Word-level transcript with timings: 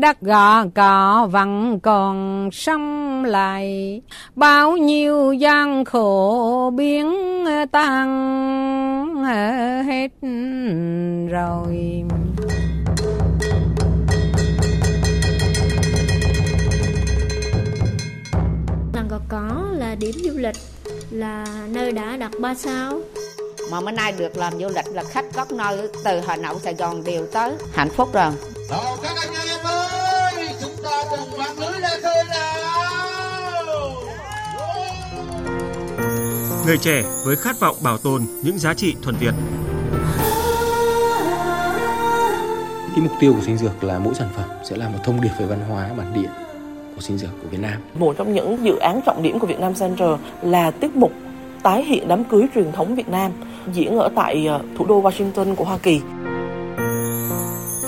đất 0.00 0.20
gò 0.20 0.64
cỏ 0.74 1.28
vẫn 1.30 1.80
còn 1.80 2.48
sống 2.52 3.24
lại. 3.24 4.00
Bao 4.34 4.76
nhiêu 4.76 5.32
gian 5.32 5.84
khổ 5.84 6.72
biến 6.76 7.14
tan 7.72 8.06
hết 9.86 10.08
rồi. 11.30 12.02
Làng 18.94 19.08
gò 19.08 19.18
cỏ 19.28 19.64
là 19.72 19.94
điểm 19.94 20.14
du 20.14 20.32
lịch, 20.36 20.56
là 21.10 21.44
nơi 21.68 21.92
đã 21.92 22.16
đặt 22.16 22.30
ba 22.40 22.54
sao 22.54 23.00
mà 23.70 23.80
bữa 23.80 23.90
nay 23.90 24.12
được 24.12 24.36
làm 24.36 24.52
du 24.58 24.68
lịch 24.68 24.86
là 24.92 25.04
khách 25.04 25.24
các 25.32 25.52
nơi 25.52 25.88
từ 26.04 26.20
Hà 26.20 26.36
Nội 26.36 26.54
Sài 26.62 26.74
Gòn 26.74 27.04
đều 27.04 27.26
tới 27.26 27.52
hạnh 27.72 27.90
phúc 27.90 28.08
rồi 28.12 28.32
Nào 28.70 28.96
các 29.02 29.16
anh 29.20 29.48
em 29.48 29.64
ơi, 29.64 30.48
chúng 30.60 30.84
ta 30.84 31.02
cùng 31.10 31.38
mạng 31.38 31.58
lưới 31.58 31.80
lên 31.80 32.00
khơi 32.02 32.24
nào. 32.28 32.56
Người 36.66 36.78
trẻ 36.78 37.02
với 37.26 37.36
khát 37.36 37.60
vọng 37.60 37.76
bảo 37.82 37.98
tồn 37.98 38.22
những 38.42 38.58
giá 38.58 38.74
trị 38.74 38.94
thuần 39.02 39.16
Việt. 39.16 39.34
Cái 42.96 43.04
mục 43.04 43.12
tiêu 43.20 43.32
của 43.32 43.42
sinh 43.46 43.58
dược 43.58 43.84
là 43.84 43.98
mỗi 43.98 44.14
sản 44.14 44.28
phẩm 44.36 44.48
sẽ 44.64 44.76
là 44.76 44.88
một 44.88 44.98
thông 45.04 45.20
điệp 45.20 45.30
về 45.38 45.46
văn 45.46 45.60
hóa 45.68 45.90
bản 45.96 46.12
địa 46.14 46.28
của 46.94 47.00
sinh 47.00 47.18
dược 47.18 47.30
của 47.42 47.48
Việt 47.50 47.60
Nam. 47.60 47.82
Một 47.98 48.16
trong 48.18 48.34
những 48.34 48.64
dự 48.64 48.76
án 48.76 49.00
trọng 49.06 49.22
điểm 49.22 49.38
của 49.38 49.46
Việt 49.46 49.60
Nam 49.60 49.74
Center 49.74 50.08
là 50.42 50.70
tiết 50.70 50.96
mục 50.96 51.12
tái 51.62 51.84
hiện 51.84 52.08
đám 52.08 52.24
cưới 52.24 52.46
truyền 52.54 52.72
thống 52.72 52.94
Việt 52.94 53.08
Nam 53.08 53.32
diễn 53.72 53.98
ở 53.98 54.08
tại 54.16 54.46
ờ, 54.46 54.60
thủ 54.78 54.86
đô 54.86 55.02
Washington 55.02 55.54
của 55.54 55.64
Hoa 55.64 55.78
Kỳ. 55.78 56.00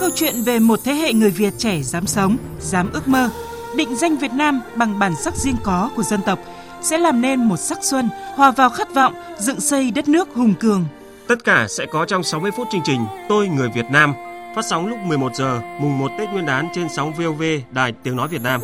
Câu 0.00 0.10
chuyện 0.14 0.34
về 0.42 0.58
một 0.58 0.78
thế 0.84 0.92
hệ 0.94 1.12
người 1.12 1.30
Việt 1.30 1.54
trẻ 1.58 1.80
dám 1.82 2.06
sống, 2.06 2.36
dám 2.60 2.90
ước 2.92 3.08
mơ, 3.08 3.30
định 3.76 3.96
danh 3.96 4.16
Việt 4.16 4.32
Nam 4.32 4.60
bằng 4.76 4.98
bản 4.98 5.12
sắc 5.16 5.36
riêng 5.36 5.56
có 5.62 5.90
của 5.96 6.02
dân 6.02 6.20
tộc 6.26 6.38
sẽ 6.82 6.98
làm 6.98 7.20
nên 7.20 7.44
một 7.44 7.56
sắc 7.56 7.78
xuân 7.84 8.08
hòa 8.34 8.50
vào 8.50 8.70
khát 8.70 8.94
vọng 8.94 9.14
dựng 9.38 9.60
xây 9.60 9.90
đất 9.90 10.08
nước 10.08 10.28
hùng 10.34 10.54
cường. 10.60 10.84
Tất 11.28 11.44
cả 11.44 11.66
sẽ 11.68 11.86
có 11.86 12.04
trong 12.04 12.22
60 12.22 12.50
phút 12.56 12.68
chương 12.72 12.80
trình 12.84 13.00
Tôi 13.28 13.48
người 13.48 13.68
Việt 13.74 13.86
Nam 13.90 14.14
phát 14.56 14.64
sóng 14.64 14.86
lúc 14.86 14.98
11 14.98 15.34
giờ 15.34 15.60
mùng 15.80 15.98
1 15.98 16.08
Tết 16.18 16.28
Nguyên 16.28 16.46
đán 16.46 16.68
trên 16.74 16.88
sóng 16.96 17.12
VOV 17.12 17.42
Đài 17.70 17.92
Tiếng 18.02 18.16
nói 18.16 18.28
Việt 18.28 18.42
Nam. 18.42 18.60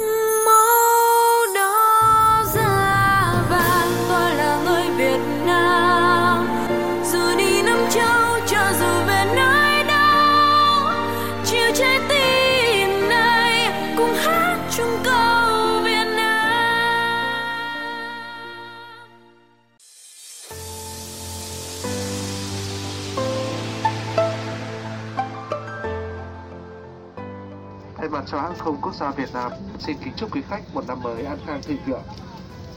Cho 28.27 28.41
hãng 28.41 28.55
không 28.58 28.77
quốc 28.83 28.94
gia 28.94 29.11
Việt 29.11 29.34
Nam, 29.34 29.53
xin 29.78 29.97
kính 30.05 30.12
chúc 30.17 30.34
quý 30.34 30.42
khách 30.50 30.61
một 30.75 30.89
năm 30.89 31.03
mới 31.03 31.25
an 31.25 31.39
khang 31.47 31.62
thịnh 31.62 31.78
vượng. 31.86 32.03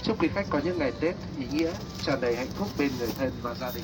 Chúc 0.04 0.22
quý 0.22 0.28
khách 0.36 0.45
có 0.50 0.59
những 0.64 0.80
ngày 0.80 0.92
Tết 1.02 1.16
ý 1.39 1.45
nghĩa, 1.52 1.72
tràn 2.02 2.22
đầy 2.22 2.36
hạnh 2.36 2.48
phúc 2.48 2.67
bên 2.80 2.92
người 3.00 3.09
thân 3.20 3.31
và 3.42 3.54
gia 3.54 3.72
đình. 3.76 3.84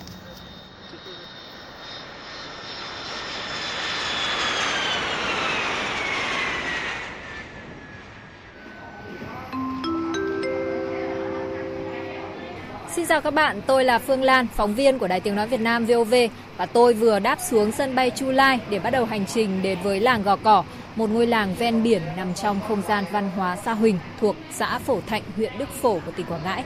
Xin 12.95 13.05
chào 13.05 13.21
các 13.21 13.33
bạn, 13.33 13.61
tôi 13.67 13.83
là 13.83 13.99
Phương 13.99 14.23
Lan, 14.23 14.47
phóng 14.55 14.75
viên 14.75 14.99
của 14.99 15.07
Đài 15.07 15.19
Tiếng 15.19 15.35
Nói 15.35 15.47
Việt 15.47 15.61
Nam 15.61 15.85
VOV 15.85 16.13
và 16.57 16.65
tôi 16.65 16.93
vừa 16.93 17.19
đáp 17.19 17.37
xuống 17.49 17.71
sân 17.71 17.95
bay 17.95 18.09
Chu 18.09 18.31
Lai 18.31 18.59
để 18.69 18.79
bắt 18.79 18.89
đầu 18.89 19.05
hành 19.05 19.25
trình 19.25 19.61
đến 19.61 19.77
với 19.83 19.99
làng 19.99 20.23
Gò 20.23 20.35
Cỏ, 20.35 20.63
một 20.95 21.09
ngôi 21.09 21.27
làng 21.27 21.55
ven 21.55 21.83
biển 21.83 22.01
nằm 22.17 22.33
trong 22.33 22.59
không 22.67 22.81
gian 22.87 23.05
văn 23.11 23.31
hóa 23.35 23.55
Sa 23.55 23.73
Huỳnh 23.73 23.99
thuộc 24.19 24.35
xã 24.51 24.79
Phổ 24.79 24.99
Thạnh, 25.07 25.23
huyện 25.35 25.57
Đức 25.57 25.69
Phổ 25.69 25.99
của 26.05 26.11
tỉnh 26.15 26.25
Quảng 26.25 26.41
Ngãi. 26.43 26.63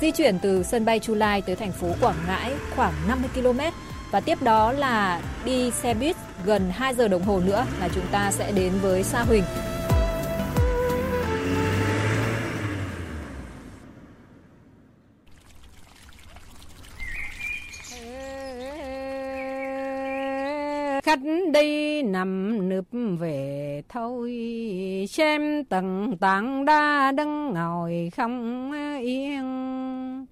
Di 0.00 0.10
chuyển 0.10 0.38
từ 0.38 0.62
sân 0.62 0.84
bay 0.84 0.98
Chu 0.98 1.14
Lai 1.14 1.42
tới 1.42 1.56
thành 1.56 1.72
phố 1.72 1.88
Quảng 2.00 2.16
Ngãi 2.26 2.52
khoảng 2.76 2.92
50 3.08 3.30
km 3.34 3.60
và 4.10 4.20
tiếp 4.20 4.42
đó 4.42 4.72
là 4.72 5.20
đi 5.44 5.70
xe 5.70 5.94
buýt 5.94 6.16
gần 6.44 6.70
2 6.70 6.94
giờ 6.94 7.08
đồng 7.08 7.22
hồ 7.22 7.40
nữa 7.40 7.66
là 7.80 7.88
chúng 7.94 8.06
ta 8.12 8.30
sẽ 8.32 8.52
đến 8.52 8.72
với 8.82 9.02
Sa 9.02 9.22
Huỳnh. 9.22 9.44
Khách 21.10 21.50
đi 21.52 22.02
nằm 22.02 22.68
nướp 22.68 22.84
về 23.18 23.82
thôi. 23.88 24.32
Xem 25.08 25.64
tầng 25.64 26.16
tảng 26.20 26.64
đa 26.64 27.12
đứng 27.12 27.54
ngồi 27.54 28.10
không 28.16 28.72
yên. 29.00 30.26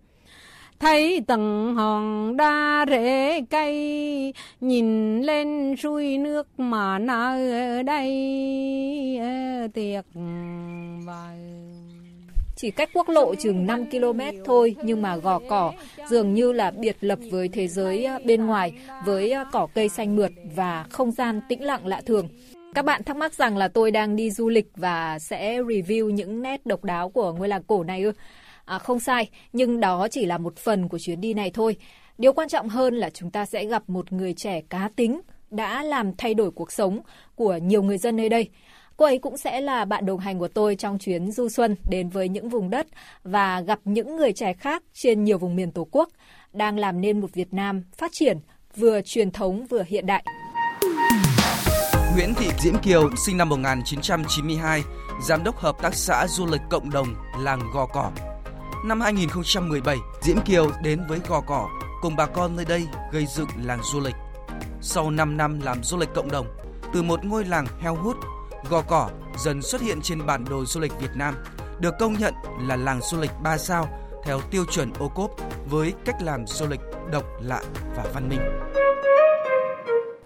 Thấy 0.78 1.20
tầng 1.26 1.74
hòn 1.74 2.36
đa 2.36 2.86
rễ 2.88 3.40
cây, 3.50 4.34
nhìn 4.60 5.20
lên 5.22 5.76
suối 5.76 6.18
nước 6.18 6.60
mà 6.60 6.98
nơi 6.98 7.52
ở 7.52 7.82
đây 7.82 8.10
tiệc 9.74 10.04
vời 11.06 11.57
chỉ 12.58 12.70
cách 12.70 12.90
quốc 12.94 13.08
lộ 13.08 13.34
chừng 13.34 13.66
5 13.66 13.90
km 13.90 14.20
thôi 14.44 14.76
nhưng 14.82 15.02
mà 15.02 15.16
gò 15.16 15.40
cỏ 15.48 15.72
dường 16.10 16.34
như 16.34 16.52
là 16.52 16.70
biệt 16.70 16.96
lập 17.00 17.18
với 17.30 17.48
thế 17.48 17.68
giới 17.68 18.04
à, 18.04 18.18
bên 18.24 18.46
ngoài 18.46 18.72
với 19.04 19.32
à, 19.32 19.44
cỏ 19.52 19.66
cây 19.74 19.88
xanh 19.88 20.16
mượt 20.16 20.32
và 20.56 20.84
không 20.90 21.12
gian 21.12 21.40
tĩnh 21.48 21.64
lặng 21.64 21.86
lạ 21.86 22.00
thường. 22.06 22.28
Các 22.74 22.84
bạn 22.84 23.04
thắc 23.04 23.16
mắc 23.16 23.34
rằng 23.34 23.56
là 23.56 23.68
tôi 23.68 23.90
đang 23.90 24.16
đi 24.16 24.30
du 24.30 24.48
lịch 24.48 24.66
và 24.76 25.18
sẽ 25.18 25.58
review 25.62 26.10
những 26.10 26.42
nét 26.42 26.66
độc 26.66 26.84
đáo 26.84 27.10
của 27.10 27.32
ngôi 27.32 27.48
làng 27.48 27.62
cổ 27.62 27.84
này 27.84 28.02
ư? 28.02 28.12
À, 28.64 28.78
không 28.78 29.00
sai, 29.00 29.28
nhưng 29.52 29.80
đó 29.80 30.08
chỉ 30.10 30.26
là 30.26 30.38
một 30.38 30.56
phần 30.56 30.88
của 30.88 30.98
chuyến 30.98 31.20
đi 31.20 31.34
này 31.34 31.50
thôi. 31.54 31.76
Điều 32.18 32.32
quan 32.32 32.48
trọng 32.48 32.68
hơn 32.68 32.94
là 32.94 33.10
chúng 33.10 33.30
ta 33.30 33.46
sẽ 33.46 33.64
gặp 33.64 33.82
một 33.86 34.12
người 34.12 34.34
trẻ 34.34 34.60
cá 34.68 34.90
tính 34.96 35.20
đã 35.50 35.82
làm 35.82 36.16
thay 36.18 36.34
đổi 36.34 36.50
cuộc 36.50 36.72
sống 36.72 37.00
của 37.34 37.56
nhiều 37.56 37.82
người 37.82 37.98
dân 37.98 38.16
nơi 38.16 38.28
đây. 38.28 38.48
Cô 38.98 39.04
ấy 39.04 39.18
cũng 39.18 39.36
sẽ 39.36 39.60
là 39.60 39.84
bạn 39.84 40.06
đồng 40.06 40.18
hành 40.18 40.38
của 40.38 40.48
tôi 40.48 40.76
trong 40.76 40.98
chuyến 40.98 41.32
du 41.32 41.48
xuân 41.48 41.76
đến 41.90 42.08
với 42.08 42.28
những 42.28 42.48
vùng 42.48 42.70
đất 42.70 42.86
và 43.22 43.60
gặp 43.60 43.78
những 43.84 44.16
người 44.16 44.32
trẻ 44.32 44.52
khác 44.52 44.82
trên 44.94 45.24
nhiều 45.24 45.38
vùng 45.38 45.56
miền 45.56 45.72
Tổ 45.72 45.86
quốc 45.90 46.08
đang 46.52 46.78
làm 46.78 47.00
nên 47.00 47.20
một 47.20 47.32
Việt 47.34 47.54
Nam 47.54 47.84
phát 47.96 48.10
triển 48.14 48.38
vừa 48.76 49.00
truyền 49.04 49.30
thống 49.30 49.66
vừa 49.66 49.82
hiện 49.86 50.06
đại. 50.06 50.24
Nguyễn 52.14 52.34
Thị 52.34 52.46
Diễm 52.58 52.74
Kiều 52.78 53.10
sinh 53.26 53.36
năm 53.36 53.48
1992, 53.48 54.82
giám 55.22 55.44
đốc 55.44 55.56
hợp 55.56 55.76
tác 55.82 55.94
xã 55.94 56.26
du 56.28 56.46
lịch 56.46 56.62
cộng 56.70 56.90
đồng 56.90 57.08
làng 57.40 57.60
Gò 57.74 57.86
Cỏ. 57.86 58.10
Năm 58.84 59.00
2017, 59.00 59.96
Diễm 60.22 60.40
Kiều 60.40 60.70
đến 60.82 61.00
với 61.08 61.18
Gò 61.28 61.40
Cỏ 61.40 61.68
cùng 62.02 62.16
bà 62.16 62.26
con 62.26 62.56
nơi 62.56 62.64
đây 62.64 62.86
gây 63.12 63.26
dựng 63.26 63.48
làng 63.64 63.80
du 63.92 64.00
lịch. 64.00 64.16
Sau 64.80 65.10
5 65.10 65.36
năm 65.36 65.60
làm 65.60 65.84
du 65.84 65.96
lịch 65.96 66.14
cộng 66.14 66.30
đồng, 66.30 66.46
từ 66.94 67.02
một 67.02 67.24
ngôi 67.24 67.44
làng 67.44 67.66
heo 67.80 67.94
hút 67.94 68.16
Gò 68.70 68.82
Cỏ 68.82 69.10
dần 69.38 69.62
xuất 69.62 69.80
hiện 69.80 69.98
trên 70.02 70.26
bản 70.26 70.44
đồ 70.50 70.64
du 70.64 70.80
lịch 70.80 70.92
Việt 71.00 71.10
Nam, 71.14 71.34
được 71.80 71.94
công 71.98 72.12
nhận 72.12 72.34
là 72.60 72.76
làng 72.76 73.00
du 73.02 73.20
lịch 73.20 73.30
3 73.42 73.58
sao 73.58 73.88
theo 74.24 74.40
tiêu 74.50 74.64
chuẩn 74.64 74.92
ô 74.98 75.08
cốp 75.08 75.30
với 75.70 75.92
cách 76.04 76.22
làm 76.22 76.46
du 76.46 76.66
lịch 76.66 76.80
độc 77.12 77.24
lạ 77.40 77.62
và 77.96 78.04
văn 78.14 78.28
minh. 78.28 78.40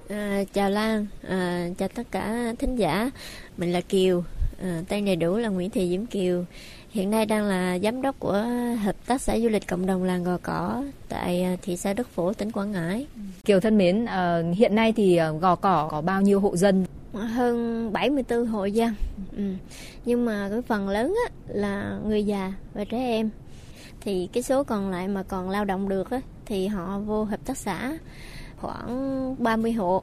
À, 0.08 0.44
chào 0.52 0.70
Lan, 0.70 1.06
à, 1.29 1.69
chào 1.79 1.88
tất 1.88 2.02
cả 2.11 2.52
thính 2.58 2.76
giả. 2.76 3.11
Mình 3.56 3.73
là 3.73 3.81
Kiều, 3.81 4.25
à, 4.62 4.82
tên 4.88 5.05
đầy 5.05 5.17
đủ 5.17 5.37
là 5.37 5.49
Nguyễn 5.49 5.70
Thị 5.70 5.88
Diễm 5.90 6.06
Kiều. 6.06 6.44
Hiện 6.90 7.11
nay 7.11 7.26
đang 7.26 7.44
là 7.44 7.79
giám 7.79 8.02
đốc 8.02 8.19
của 8.19 8.44
hợp 8.82 8.96
tác 9.06 9.23
xã 9.23 9.38
du 9.38 9.49
lịch 9.49 9.67
cộng 9.67 9.87
đồng 9.87 10.05
làng 10.05 10.25
Gò 10.25 10.38
Cỏ 10.43 10.82
tại 11.08 11.43
à, 11.43 11.56
thị 11.62 11.76
xã 11.76 11.93
Đức 11.93 12.08
Phổ, 12.08 12.32
tỉnh 12.32 12.50
Quảng 12.50 12.73
Ngãi. 12.73 13.06
Kiều 13.44 13.61
thân 13.61 13.79
mến, 13.79 14.05
à, 14.05 14.43
hiện 14.55 14.75
nay 14.75 14.93
thì 14.96 15.20
Gò 15.40 15.56
Cỏ 15.56 15.88
có 15.90 16.00
bao 16.00 16.20
nhiêu 16.23 16.40
hộ 16.40 16.56
dân? 16.56 16.84
Hơn 17.12 17.93
74 17.93 18.47
hộ 18.47 18.64
dân. 18.64 18.94
Ừ. 19.37 19.43
nhưng 20.05 20.25
mà 20.25 20.49
cái 20.50 20.62
phần 20.62 20.88
lớn 20.88 21.14
á, 21.29 21.32
là 21.49 21.99
người 22.06 22.25
già 22.25 22.53
và 22.75 22.85
trẻ 22.85 22.99
em. 22.99 23.31
Thì 24.00 24.29
cái 24.32 24.43
số 24.43 24.64
còn 24.64 24.91
lại 24.91 25.09
mà 25.09 25.23
còn 25.23 25.50
lao 25.50 25.64
động 25.64 25.88
được 25.88 26.11
á, 26.11 26.20
thì 26.47 26.67
họ 26.67 26.99
vô 26.99 27.25
hợp 27.25 27.41
tác 27.44 27.56
xã 27.56 27.99
khoảng 28.56 29.37
30 29.38 29.73
hộ. 29.73 30.03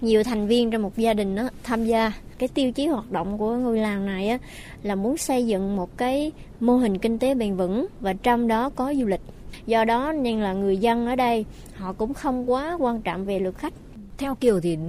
Nhiều 0.00 0.24
thành 0.24 0.46
viên 0.46 0.70
trong 0.70 0.82
một 0.82 0.96
gia 0.96 1.14
đình 1.14 1.34
đó 1.34 1.48
tham 1.62 1.84
gia 1.84 2.12
cái 2.38 2.48
tiêu 2.48 2.72
chí 2.72 2.86
hoạt 2.86 3.10
động 3.10 3.38
của 3.38 3.56
ngôi 3.56 3.78
làng 3.78 4.06
này 4.06 4.28
á, 4.28 4.38
là 4.82 4.94
muốn 4.94 5.16
xây 5.16 5.46
dựng 5.46 5.76
một 5.76 5.96
cái 5.96 6.32
mô 6.60 6.76
hình 6.76 6.98
kinh 6.98 7.18
tế 7.18 7.34
bền 7.34 7.56
vững 7.56 7.86
và 8.00 8.12
trong 8.12 8.48
đó 8.48 8.70
có 8.70 8.94
du 8.94 9.06
lịch. 9.06 9.20
Do 9.66 9.84
đó 9.84 10.12
nên 10.12 10.40
là 10.40 10.52
người 10.52 10.76
dân 10.76 11.06
ở 11.06 11.16
đây 11.16 11.44
họ 11.74 11.92
cũng 11.92 12.14
không 12.14 12.50
quá 12.50 12.76
quan 12.80 13.02
trọng 13.02 13.24
về 13.24 13.38
lượt 13.38 13.58
khách 13.58 13.72
theo 14.18 14.34
Kiều 14.34 14.60
thì 14.60 14.74
ừ, 14.74 14.80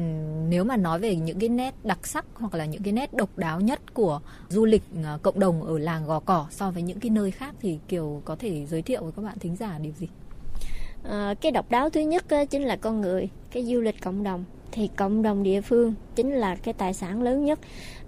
nếu 0.49 0.63
mà 0.63 0.77
nói 0.77 0.99
về 0.99 1.15
những 1.15 1.39
cái 1.39 1.49
nét 1.49 1.73
đặc 1.83 2.07
sắc 2.07 2.25
hoặc 2.33 2.55
là 2.55 2.65
những 2.65 2.83
cái 2.83 2.93
nét 2.93 3.13
độc 3.13 3.37
đáo 3.37 3.61
nhất 3.61 3.93
của 3.93 4.19
du 4.49 4.65
lịch 4.65 4.83
ờ, 5.03 5.19
cộng 5.21 5.39
đồng 5.39 5.63
ở 5.63 5.77
làng 5.77 6.05
Gò 6.05 6.19
Cỏ 6.19 6.47
so 6.51 6.71
với 6.71 6.83
những 6.83 6.99
cái 6.99 7.09
nơi 7.09 7.31
khác 7.31 7.55
thì 7.61 7.79
Kiều 7.87 8.21
có 8.25 8.35
thể 8.35 8.65
giới 8.65 8.81
thiệu 8.81 9.03
với 9.03 9.11
các 9.15 9.21
bạn 9.21 9.39
thính 9.39 9.55
giả 9.55 9.77
điều 9.81 9.93
gì? 9.93 10.07
À, 11.09 11.33
cái 11.41 11.51
độc 11.51 11.71
đáo 11.71 11.89
thứ 11.89 12.01
nhất 12.01 12.25
chính 12.49 12.63
là 12.63 12.75
con 12.75 13.01
người, 13.01 13.29
cái 13.51 13.65
du 13.65 13.81
lịch 13.81 14.01
cộng 14.01 14.23
đồng. 14.23 14.43
Thì 14.71 14.89
cộng 14.95 15.21
đồng 15.21 15.43
địa 15.43 15.61
phương 15.61 15.93
chính 16.15 16.31
là 16.31 16.55
cái 16.55 16.73
tài 16.73 16.93
sản 16.93 17.21
lớn 17.21 17.45
nhất 17.45 17.59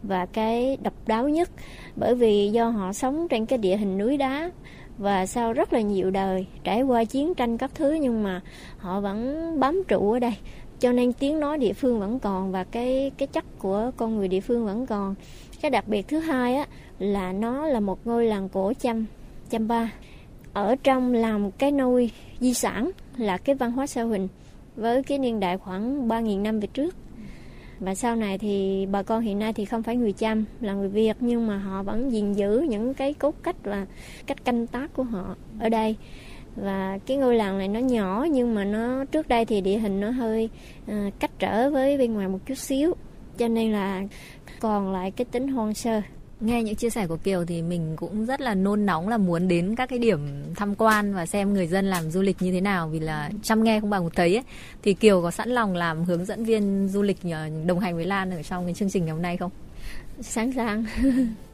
và 0.03 0.25
cái 0.25 0.77
độc 0.81 0.93
đáo 1.07 1.29
nhất. 1.29 1.49
Bởi 1.95 2.15
vì 2.15 2.49
do 2.51 2.69
họ 2.69 2.93
sống 2.93 3.27
trên 3.27 3.45
cái 3.45 3.57
địa 3.57 3.77
hình 3.77 3.97
núi 3.97 4.17
đá 4.17 4.51
và 4.97 5.25
sau 5.25 5.53
rất 5.53 5.73
là 5.73 5.81
nhiều 5.81 6.11
đời 6.11 6.45
trải 6.63 6.81
qua 6.81 7.03
chiến 7.03 7.35
tranh 7.35 7.57
các 7.57 7.71
thứ 7.75 7.91
nhưng 7.91 8.23
mà 8.23 8.41
họ 8.77 8.99
vẫn 8.99 9.59
bám 9.59 9.83
trụ 9.87 10.11
ở 10.11 10.19
đây 10.19 10.33
cho 10.79 10.91
nên 10.91 11.13
tiếng 11.13 11.39
nói 11.39 11.57
địa 11.57 11.73
phương 11.73 11.99
vẫn 11.99 12.19
còn 12.19 12.51
và 12.51 12.63
cái 12.63 13.11
cái 13.17 13.27
chất 13.27 13.45
của 13.59 13.91
con 13.97 14.17
người 14.17 14.27
địa 14.27 14.41
phương 14.41 14.65
vẫn 14.65 14.85
còn. 14.85 15.15
Cái 15.61 15.71
đặc 15.71 15.87
biệt 15.87 16.07
thứ 16.07 16.19
hai 16.19 16.55
á, 16.55 16.67
là 16.99 17.33
nó 17.33 17.67
là 17.67 17.79
một 17.79 18.07
ngôi 18.07 18.25
làng 18.25 18.49
cổ 18.49 18.73
chăm 18.79 19.05
chăm 19.49 19.67
ba. 19.67 19.91
Ở 20.53 20.75
trong 20.83 21.13
làm 21.13 21.51
cái 21.51 21.71
nôi 21.71 22.11
di 22.39 22.53
sản 22.53 22.91
là 23.17 23.37
cái 23.37 23.55
văn 23.55 23.71
hóa 23.71 23.87
sa 23.87 24.03
huỳnh 24.03 24.27
với 24.75 25.03
cái 25.03 25.19
niên 25.19 25.39
đại 25.39 25.57
khoảng 25.57 26.07
3.000 26.07 26.41
năm 26.41 26.59
về 26.59 26.67
trước. 26.67 26.95
Và 27.79 27.95
sau 27.95 28.15
này 28.15 28.37
thì 28.37 28.85
bà 28.91 29.03
con 29.03 29.21
hiện 29.21 29.39
nay 29.39 29.53
thì 29.53 29.65
không 29.65 29.83
phải 29.83 29.95
người 29.95 30.13
chăm, 30.13 30.45
là 30.61 30.73
người 30.73 30.89
việt, 30.89 31.17
nhưng 31.19 31.47
mà 31.47 31.57
họ 31.57 31.83
vẫn 31.83 32.11
gìn 32.11 32.33
giữ 32.33 32.65
những 32.69 32.93
cái 32.93 33.13
cốt 33.13 33.35
cách 33.43 33.55
và 33.63 33.85
cách 34.25 34.45
canh 34.45 34.67
tác 34.67 34.93
của 34.93 35.03
họ 35.03 35.35
ở 35.59 35.69
đây 35.69 35.95
và 36.57 36.99
cái 37.05 37.17
ngôi 37.17 37.35
làng 37.35 37.57
này 37.57 37.67
nó 37.67 37.79
nhỏ 37.79 38.25
nhưng 38.31 38.55
mà 38.55 38.63
nó 38.63 39.05
trước 39.05 39.27
đây 39.27 39.45
thì 39.45 39.61
địa 39.61 39.77
hình 39.77 39.99
nó 39.99 40.09
hơi 40.09 40.49
à, 40.87 41.09
cách 41.19 41.31
trở 41.39 41.69
với 41.69 41.97
bên 41.97 42.13
ngoài 42.13 42.27
một 42.27 42.39
chút 42.45 42.57
xíu 42.57 42.93
cho 43.37 43.47
nên 43.47 43.71
là 43.71 44.03
còn 44.59 44.93
lại 44.93 45.11
cái 45.11 45.25
tính 45.25 45.47
hoang 45.47 45.73
sơ 45.73 46.01
nghe 46.39 46.63
những 46.63 46.75
chia 46.75 46.89
sẻ 46.89 47.07
của 47.07 47.17
Kiều 47.17 47.45
thì 47.45 47.61
mình 47.61 47.95
cũng 47.95 48.25
rất 48.25 48.41
là 48.41 48.55
nôn 48.55 48.85
nóng 48.85 49.09
là 49.09 49.17
muốn 49.17 49.47
đến 49.47 49.75
các 49.75 49.89
cái 49.89 49.99
điểm 49.99 50.19
tham 50.55 50.75
quan 50.75 51.13
và 51.13 51.25
xem 51.25 51.53
người 51.53 51.67
dân 51.67 51.85
làm 51.85 52.11
du 52.11 52.21
lịch 52.21 52.41
như 52.41 52.51
thế 52.51 52.61
nào 52.61 52.87
vì 52.87 52.99
là 52.99 53.29
chăm 53.43 53.63
nghe 53.63 53.79
không 53.79 53.89
bằng 53.89 54.03
một 54.03 54.15
thấy 54.15 54.35
ấy. 54.35 54.43
thì 54.83 54.93
Kiều 54.93 55.21
có 55.21 55.31
sẵn 55.31 55.49
lòng 55.49 55.75
làm 55.75 56.03
hướng 56.03 56.25
dẫn 56.25 56.45
viên 56.45 56.87
du 56.87 57.01
lịch 57.01 57.17
ờ, 57.31 57.49
đồng 57.65 57.79
hành 57.79 57.95
với 57.95 58.05
Lan 58.05 58.31
ở 58.31 58.43
trong 58.43 58.65
cái 58.65 58.73
chương 58.73 58.89
trình 58.89 59.05
ngày 59.05 59.11
hôm 59.13 59.21
nay 59.21 59.37
không? 59.37 59.51
Sẵn 60.21 60.51
sàng. 60.51 60.85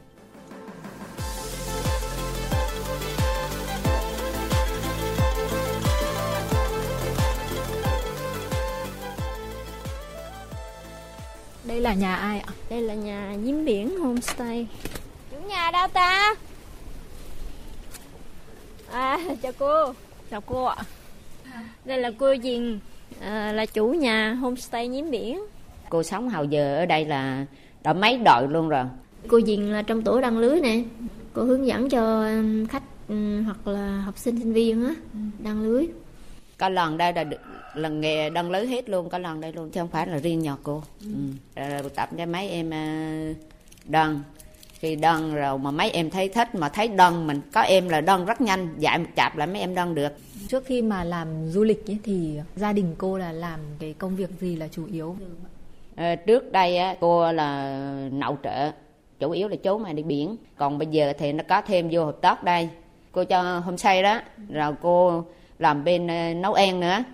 Đây 11.64 11.80
là 11.80 11.94
nhà 11.94 12.14
ai 12.14 12.40
ạ? 12.40 12.52
Đây 12.70 12.80
là 12.80 12.94
nhà 12.94 13.34
Diếm 13.44 13.64
Biển 13.64 13.98
Homestay. 13.98 14.66
Chủ 15.30 15.36
nhà 15.48 15.70
đâu 15.70 15.88
ta? 15.92 16.34
À, 18.90 19.18
chào 19.42 19.52
cô. 19.58 19.92
Chào 20.30 20.40
cô 20.40 20.64
ạ. 20.64 20.76
Đây 21.84 21.98
là 21.98 22.10
cô 22.18 22.34
Diền, 22.42 22.78
à, 23.20 23.52
là 23.52 23.66
chủ 23.66 23.86
nhà 23.86 24.32
Homestay 24.34 24.88
Nhiếm 24.88 25.10
Biển. 25.10 25.40
Cô 25.88 26.02
sống 26.02 26.28
hầu 26.28 26.44
giờ 26.44 26.76
ở 26.76 26.86
đây 26.86 27.04
là 27.04 27.46
đã 27.82 27.92
mấy 27.92 28.18
đời 28.18 28.48
luôn 28.48 28.68
rồi. 28.68 28.84
Cô 29.28 29.40
Diền 29.40 29.60
là 29.60 29.82
trong 29.82 30.02
tổ 30.02 30.20
đăng 30.20 30.38
lưới 30.38 30.60
nè. 30.60 30.82
Cô 31.32 31.42
hướng 31.42 31.66
dẫn 31.66 31.88
cho 31.88 32.28
khách 32.68 32.82
hoặc 33.44 33.66
là 33.66 34.00
học 34.04 34.18
sinh 34.18 34.38
sinh 34.38 34.52
viên 34.52 34.84
á 34.84 34.94
đăng 35.38 35.62
lưới. 35.62 35.86
Có 36.58 36.68
lần 36.68 36.96
đây 36.96 37.12
là 37.12 37.24
lần 37.74 38.00
nghề 38.00 38.30
đăng 38.30 38.50
lưới 38.50 38.66
hết 38.66 38.88
luôn 38.88 39.08
có 39.08 39.18
lần 39.18 39.40
đây 39.40 39.52
luôn 39.52 39.70
chứ 39.70 39.80
không 39.80 39.88
phải 39.88 40.06
là 40.06 40.18
riêng 40.18 40.42
nhỏ 40.42 40.58
cô. 40.62 40.82
Ừ. 41.00 41.08
Ừ. 41.54 41.88
tập 41.94 42.08
cho 42.18 42.26
mấy 42.26 42.48
em 42.48 42.68
uh, 42.68 43.36
đăng. 43.84 44.20
Khi 44.78 44.96
đăng 44.96 45.34
rồi 45.34 45.58
mà 45.58 45.70
mấy 45.70 45.90
em 45.90 46.10
thấy 46.10 46.28
thích 46.28 46.54
mà 46.54 46.68
thấy 46.68 46.88
đăng 46.88 47.26
mình 47.26 47.40
có 47.52 47.60
em 47.60 47.88
là 47.88 48.00
đăng 48.00 48.24
rất 48.24 48.40
nhanh 48.40 48.74
dạy 48.78 48.98
một 48.98 49.04
chạp 49.16 49.36
là 49.36 49.46
mấy 49.46 49.60
em 49.60 49.74
đăng 49.74 49.94
được. 49.94 50.12
Trước 50.48 50.64
khi 50.66 50.82
mà 50.82 51.04
làm 51.04 51.50
du 51.50 51.64
lịch 51.64 51.86
ấy, 51.86 51.98
thì 52.02 52.38
gia 52.56 52.72
đình 52.72 52.94
cô 52.98 53.18
là 53.18 53.32
làm 53.32 53.60
cái 53.78 53.94
công 53.98 54.16
việc 54.16 54.30
gì 54.40 54.56
là 54.56 54.68
chủ 54.68 54.86
yếu? 54.86 55.16
À, 55.94 56.14
trước 56.14 56.52
đây 56.52 56.76
á, 56.76 56.96
cô 57.00 57.32
là 57.32 57.80
nậu 58.12 58.38
trợ 58.42 58.70
chủ 59.18 59.30
yếu 59.30 59.48
là 59.48 59.56
chú 59.56 59.78
mà 59.78 59.92
đi 59.92 60.02
biển. 60.02 60.36
Còn 60.56 60.78
bây 60.78 60.86
giờ 60.86 61.12
thì 61.18 61.32
nó 61.32 61.44
có 61.48 61.62
thêm 61.62 61.88
vô 61.92 62.04
hợp 62.04 62.16
tác 62.20 62.44
đây. 62.44 62.68
Cô 63.12 63.24
cho 63.24 63.58
hôm 63.58 63.78
say 63.78 64.02
đó 64.02 64.20
rồi 64.48 64.72
cô 64.82 65.24
làm 65.58 65.84
bên 65.84 66.06
uh, 66.06 66.36
nấu 66.36 66.52
ăn 66.52 66.80
nữa. 66.80 67.04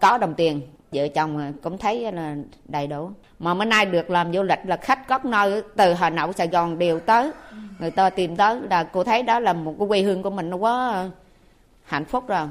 Có 0.00 0.18
đồng 0.18 0.34
tiền 0.34 0.60
vợ 0.92 1.08
chồng 1.08 1.52
cũng 1.62 1.78
thấy 1.78 2.12
là 2.12 2.36
đầy 2.64 2.86
đủ. 2.86 3.10
Mà 3.38 3.54
bữa 3.54 3.64
nay 3.64 3.86
được 3.86 4.10
làm 4.10 4.32
du 4.32 4.42
lịch 4.42 4.58
là 4.64 4.76
khách 4.76 5.08
các 5.08 5.24
nơi 5.24 5.62
từ 5.76 5.92
hà 5.92 6.10
nội 6.10 6.32
sài 6.36 6.48
gòn 6.48 6.78
đều 6.78 7.00
tới. 7.00 7.30
Người 7.78 7.90
ta 7.90 8.10
tìm 8.10 8.36
tới 8.36 8.60
là 8.70 8.84
cô 8.84 9.04
thấy 9.04 9.22
đó 9.22 9.40
là 9.40 9.52
một 9.52 9.74
cái 9.78 9.88
quê 9.88 10.02
hương 10.02 10.22
của 10.22 10.30
mình 10.30 10.50
nó 10.50 10.56
quá 10.56 11.10
hạnh 11.84 12.04
phúc 12.04 12.28
rồi. 12.28 12.48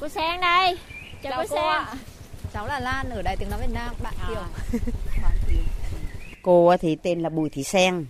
Cô 0.00 0.08
sang 0.08 0.40
đây. 0.40 0.78
Chào, 1.22 1.32
chào 1.32 1.42
cô, 1.42 1.46
cô 1.50 1.56
sang. 1.56 1.68
ạ. 1.68 1.94
cháu 2.52 2.66
là 2.66 2.80
lan 2.80 3.10
ở 3.10 3.22
đài 3.22 3.36
tiếng 3.36 3.50
nói 3.50 3.60
việt 3.60 3.74
nam 3.74 3.94
bạn 4.02 4.14
à. 4.20 4.28
kiều. 4.28 4.42
Cô 6.42 6.76
thì 6.76 6.96
tên 6.96 7.20
là 7.20 7.28
bùi 7.28 7.50
thị 7.50 7.62
sen 7.62 8.06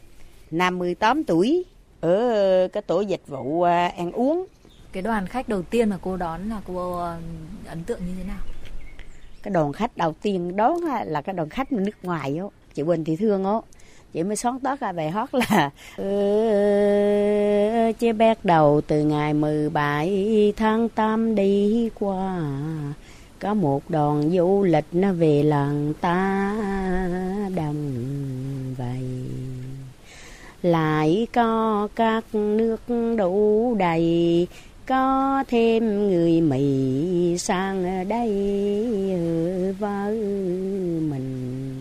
58 0.51 1.25
tuổi 1.25 1.65
ở 2.01 2.69
cái 2.73 2.83
tổ 2.83 3.01
dịch 3.01 3.23
vụ 3.27 3.63
à, 3.63 3.93
ăn 3.97 4.13
uống 4.13 4.47
cái 4.93 5.02
đoàn 5.02 5.26
khách 5.26 5.49
đầu 5.49 5.62
tiên 5.62 5.88
mà 5.88 5.99
cô 6.02 6.17
đón 6.17 6.49
là 6.49 6.61
cô 6.67 6.96
ờ, 6.96 7.17
ấn 7.67 7.85
tượng 7.85 8.00
như 8.06 8.12
thế 8.19 8.25
nào? 8.25 8.38
Cái 9.43 9.50
đoàn 9.50 9.73
khách 9.73 9.96
đầu 9.96 10.14
tiên 10.23 10.56
đón 10.56 10.76
là 11.05 11.20
cái 11.20 11.35
đoàn 11.35 11.49
khách 11.49 11.73
nước 11.73 11.90
ngoài 12.02 12.38
đó 12.38 12.50
chị 12.75 12.82
Quỳnh 12.82 13.05
Thị 13.05 13.17
Thương 13.17 13.43
đó 13.43 13.62
chị 14.12 14.23
mới 14.23 14.37
sáng 14.37 14.61
tót 14.61 14.81
ra 14.81 14.93
bài 14.93 15.11
hát 15.11 15.35
là 15.35 15.70
ừ, 15.96 16.05
chế 17.99 18.12
bắt 18.12 18.44
đầu 18.44 18.81
từ 18.87 19.05
ngày 19.05 19.35
17 19.35 20.52
tháng 20.56 20.88
8 20.88 21.34
đi 21.34 21.91
qua. 21.94 22.41
Có 23.41 23.55
một 23.55 23.82
đoàn 23.88 24.31
du 24.31 24.62
lịch 24.62 24.84
nó 24.93 25.12
về 25.12 25.43
làng 25.43 25.93
ta 26.00 26.55
đông 27.56 27.94
vậy 28.79 29.29
lại 30.62 31.26
có 31.34 31.88
các 31.94 32.25
nước 32.32 32.81
đủ 33.19 33.74
đầy 33.79 34.46
có 34.89 35.45
thêm 35.49 36.09
người 36.09 36.41
Mỹ 36.41 37.37
sang 37.39 38.09
đây 38.09 38.29
với 39.79 40.17
mình. 41.11 41.81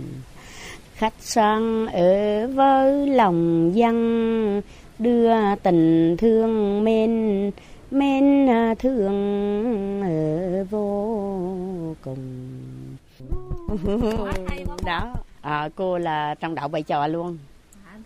Khách 0.94 1.14
sang 1.20 1.88
ở 1.88 2.48
với 2.48 3.08
lòng 3.08 3.72
dân 3.76 4.62
đưa 5.00 5.56
tình 5.64 6.16
thương 6.18 6.84
men 6.84 7.52
men 7.92 8.48
thương 8.80 10.02
ở 10.02 10.66
vô 10.70 11.96
cùng. 12.02 12.18
Đó 14.86 15.14
à, 15.42 15.70
cô 15.76 15.98
là 15.98 16.36
trong 16.40 16.56
đạo 16.56 16.68
bài 16.68 16.84
trò 16.84 17.08
luôn 17.08 17.38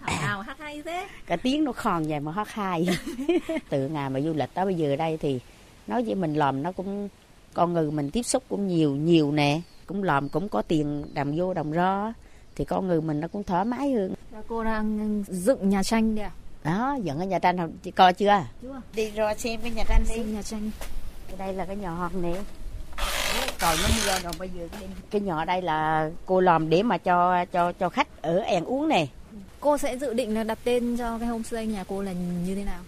thảo 0.05 0.22
nào 0.22 0.41
hát 0.41 0.58
hay 0.60 0.81
thế? 0.86 1.08
Cái 1.25 1.38
tiếng 1.38 1.63
nó 1.63 1.72
khòn 1.72 2.03
vậy 2.03 2.20
mà 2.20 2.31
hát 2.31 2.51
hay. 2.51 2.88
Từ 3.70 3.88
ngày 3.88 4.10
mà 4.10 4.20
du 4.22 4.34
lịch 4.34 4.50
tới 4.53 4.65
bây 4.65 4.75
giờ 4.75 4.96
đây 4.96 5.17
thì 5.17 5.39
nói 5.88 6.03
với 6.03 6.15
mình 6.15 6.34
làm 6.34 6.63
nó 6.63 6.72
cũng 6.72 7.10
con 7.53 7.74
người 7.74 7.91
mình 7.91 8.12
tiếp 8.12 8.24
xúc 8.24 8.43
cũng 8.50 8.67
nhiều 8.67 8.96
nhiều 8.96 9.31
nè. 9.31 9.62
Cũng 9.86 10.03
làm 10.03 10.29
cũng 10.29 10.50
có 10.50 10.62
tiền 10.62 11.05
đồng 11.13 11.34
vô 11.38 11.53
đồng 11.53 11.72
ra 11.72 12.13
thì 12.55 12.65
con 12.65 12.88
người 12.88 13.01
mình 13.01 13.20
nó 13.20 13.27
cũng 13.27 13.43
thoải 13.43 13.65
mái 13.65 13.91
hơn. 13.91 14.13
Và 14.31 14.41
cô 14.48 14.63
đang 14.63 15.24
dựng 15.27 15.70
nhà 15.70 15.84
tranh 15.84 16.15
đấy 16.15 16.25
à 16.25 16.31
đó 16.63 16.98
dựng 17.03 17.17
cái 17.17 17.27
nhà 17.27 17.39
tranh 17.39 17.58
không 17.58 17.72
chị 17.84 17.91
coi 17.91 18.13
chưa? 18.13 18.43
Chưa. 18.62 18.81
Đi 18.96 19.10
rồi 19.10 19.36
xem 19.38 19.60
cái 19.62 19.72
nhà 19.72 19.84
tranh 19.88 20.03
đi. 20.10 20.15
Xem 20.15 20.34
nhà 20.34 20.41
tranh. 20.41 20.72
Đây 21.38 21.53
là 21.53 21.65
cái 21.65 21.75
nhà 21.75 21.89
hòn 21.89 22.22
nè. 22.22 22.34
Còn 23.60 23.75
nó 23.81 23.88
mưa 23.98 24.20
rồi 24.24 24.34
bây 24.39 24.50
giờ 24.50 24.67
cái, 24.72 24.89
cái 25.12 25.22
nhỏ 25.22 25.46
đây 25.46 25.62
là 25.62 26.10
cô 26.25 26.39
làm 26.39 26.70
để 26.70 26.84
mà 26.84 26.98
cho 26.98 27.46
cho 27.46 27.72
cho 27.72 27.89
khách 27.89 28.22
ở 28.22 28.39
ăn 28.39 28.65
uống 28.65 28.88
nè 28.88 29.08
cô 29.61 29.77
sẽ 29.77 29.97
dự 29.97 30.13
định 30.13 30.33
là 30.33 30.43
đặt 30.43 30.59
tên 30.63 30.97
cho 30.97 31.17
cái 31.17 31.27
homestay 31.27 31.67
nhà 31.67 31.83
cô 31.87 32.01
là 32.01 32.11
như 32.45 32.55
thế 32.55 32.63
nào? 32.63 32.79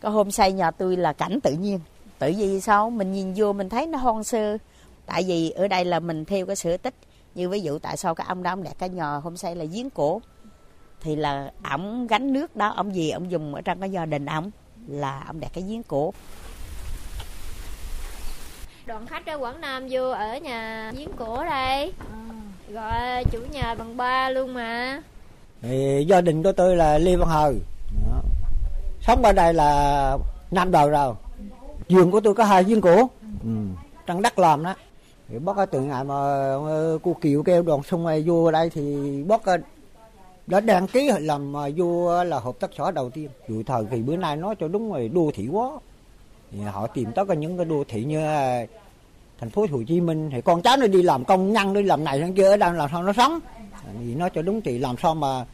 Cái 0.00 0.12
homestay 0.12 0.52
nhà 0.52 0.70
tôi 0.70 0.96
là 0.96 1.12
cảnh 1.12 1.40
tự 1.42 1.52
nhiên. 1.52 1.80
Tự 2.18 2.32
vì 2.38 2.60
sao? 2.60 2.90
Mình 2.90 3.12
nhìn 3.12 3.34
vô 3.36 3.52
mình 3.52 3.68
thấy 3.68 3.86
nó 3.86 3.98
hoang 3.98 4.24
sơ. 4.24 4.58
Tại 5.06 5.24
vì 5.26 5.50
ở 5.50 5.68
đây 5.68 5.84
là 5.84 6.00
mình 6.00 6.24
theo 6.24 6.46
cái 6.46 6.56
sở 6.56 6.76
tích 6.76 6.94
như 7.34 7.48
ví 7.48 7.60
dụ 7.60 7.78
tại 7.78 7.96
sao 7.96 8.14
cái 8.14 8.26
ông 8.28 8.42
đó 8.42 8.52
ông 8.52 8.62
đặt 8.62 8.74
cái 8.78 8.88
nhà 8.88 9.14
homestay 9.14 9.56
là 9.56 9.64
giếng 9.64 9.90
cổ. 9.90 10.20
Thì 11.00 11.16
là 11.16 11.52
ổng 11.70 12.06
gánh 12.06 12.32
nước 12.32 12.56
đó 12.56 12.68
ông 12.68 12.94
gì 12.94 13.10
ông 13.10 13.30
dùng 13.30 13.54
ở 13.54 13.60
trong 13.60 13.80
cái 13.80 13.90
gia 13.90 14.06
đình 14.06 14.26
ổng 14.26 14.50
là 14.88 15.24
ông 15.26 15.40
đặt 15.40 15.50
cái 15.54 15.64
giếng 15.68 15.82
cổ. 15.82 16.14
Đoàn 18.86 19.06
khách 19.06 19.26
ở 19.26 19.38
Quảng 19.38 19.60
Nam 19.60 19.86
vô 19.90 20.10
ở 20.10 20.36
nhà 20.36 20.92
giếng 20.96 21.12
cổ 21.16 21.44
đây. 21.44 21.92
Gọi 22.68 23.24
chủ 23.24 23.38
nhà 23.52 23.74
bằng 23.74 23.96
ba 23.96 24.30
luôn 24.30 24.54
mà 24.54 25.02
thì 25.62 26.04
gia 26.08 26.20
đình 26.20 26.42
của 26.42 26.52
tôi 26.52 26.76
là 26.76 26.98
Lê 26.98 27.16
Văn 27.16 27.28
Hờ. 27.28 27.54
Đó. 28.10 28.20
sống 29.00 29.22
ở 29.22 29.32
đây 29.32 29.54
là 29.54 30.18
năm 30.50 30.70
đời 30.70 30.90
rồi. 30.90 31.14
Giường 31.88 32.10
của 32.10 32.20
tôi 32.20 32.34
có 32.34 32.44
hai 32.44 32.64
giếng 32.64 32.80
cổ. 32.80 33.08
Ừ. 33.42 33.50
trong 34.06 34.22
đất 34.22 34.38
làm 34.38 34.64
đó. 34.64 34.74
Thì 35.28 35.38
bác 35.38 35.70
từ 35.70 35.80
ngày 35.80 36.04
mà 36.04 36.14
cô 37.02 37.16
Kiều 37.20 37.42
kêu 37.42 37.62
đoàn 37.62 37.82
xung 37.82 38.04
này 38.04 38.22
vô 38.26 38.50
đây 38.50 38.70
thì 38.70 39.22
bác 39.22 39.44
ờ, 39.44 39.56
đã 40.46 40.60
đăng 40.60 40.86
ký 40.86 41.10
làm 41.20 41.52
ờ, 41.52 41.70
vô 41.76 42.24
là 42.24 42.40
hợp 42.40 42.54
tác 42.60 42.70
xã 42.78 42.90
đầu 42.90 43.10
tiên. 43.10 43.28
Dù 43.48 43.62
thời 43.66 43.84
thì 43.90 44.02
bữa 44.02 44.16
nay 44.16 44.36
nói 44.36 44.54
cho 44.60 44.68
đúng 44.68 44.92
rồi, 44.92 45.08
đô 45.08 45.30
thị 45.34 45.48
quá. 45.52 45.70
Thì 46.52 46.60
họ 46.60 46.86
tìm 46.86 47.12
tới 47.12 47.24
có 47.26 47.34
những 47.34 47.56
cái 47.56 47.64
đô 47.64 47.84
thị 47.88 48.04
như 48.04 48.26
ờ, 48.26 48.66
thành 49.40 49.50
phố 49.50 49.66
Hồ 49.70 49.82
Chí 49.88 50.00
Minh. 50.00 50.30
Thì 50.32 50.40
con 50.40 50.62
cháu 50.62 50.76
nó 50.76 50.86
đi 50.86 51.02
làm 51.02 51.24
công 51.24 51.52
nhân 51.52 51.72
đi 51.72 51.82
làm 51.82 52.04
này 52.04 52.18
làm 52.18 52.34
kia, 52.34 52.50
ở 52.50 52.56
đây 52.56 52.74
làm 52.74 52.88
sao 52.92 53.02
nó 53.02 53.12
sống? 53.12 53.38
Thì 53.98 54.14
nói 54.14 54.30
cho 54.34 54.42
đúng 54.42 54.60
thì 54.60 54.78
làm 54.78 54.96
sao 55.02 55.14
mà 55.14 55.44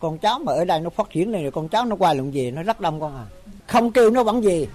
con 0.00 0.18
cháu 0.18 0.38
mà 0.38 0.52
ở 0.52 0.64
đây 0.64 0.80
nó 0.80 0.90
phát 0.90 1.10
triển 1.10 1.32
này 1.32 1.50
con 1.52 1.68
cháu 1.68 1.84
nó 1.84 1.96
qua 1.96 2.14
lần 2.14 2.30
về 2.30 2.50
nó 2.50 2.62
rất 2.62 2.80
đông 2.80 3.00
con 3.00 3.16
à. 3.16 3.24
Không 3.66 3.92
kêu 3.92 4.10
nó 4.10 4.22
vẫn 4.22 4.40
về 4.40 4.66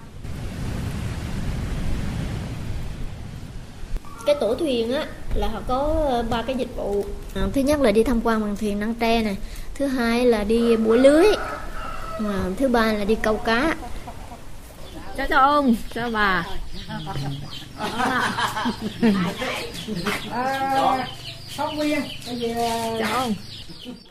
cái 4.26 4.36
tổ 4.40 4.54
thuyền 4.54 4.92
á 4.92 5.06
là 5.34 5.48
họ 5.48 5.60
có 5.68 6.04
ờ, 6.08 6.22
ba 6.30 6.42
cái 6.42 6.56
dịch 6.56 6.76
vụ. 6.76 7.04
À, 7.34 7.42
thứ 7.52 7.60
nhất 7.60 7.80
là 7.80 7.92
đi 7.92 8.02
tham 8.02 8.20
quan 8.24 8.40
bằng 8.40 8.56
thuyền 8.56 8.80
năng 8.80 8.94
tre 8.94 9.22
này 9.22 9.36
thứ 9.74 9.86
hai 9.86 10.26
là 10.26 10.44
đi 10.44 10.76
bủa 10.76 10.96
lưới 10.96 11.26
à, 12.18 12.44
thứ 12.58 12.68
ba 12.68 12.92
là 12.92 13.04
đi 13.04 13.14
câu 13.14 13.36
cá. 13.36 13.76
Chào 15.16 15.26
chào 15.28 15.50
ông 15.50 15.74
chào 15.94 16.10
bà. 16.10 16.46
Không 21.56 21.76
Nguyên, 21.76 22.00
chào 22.98 23.14
ông 23.14 23.34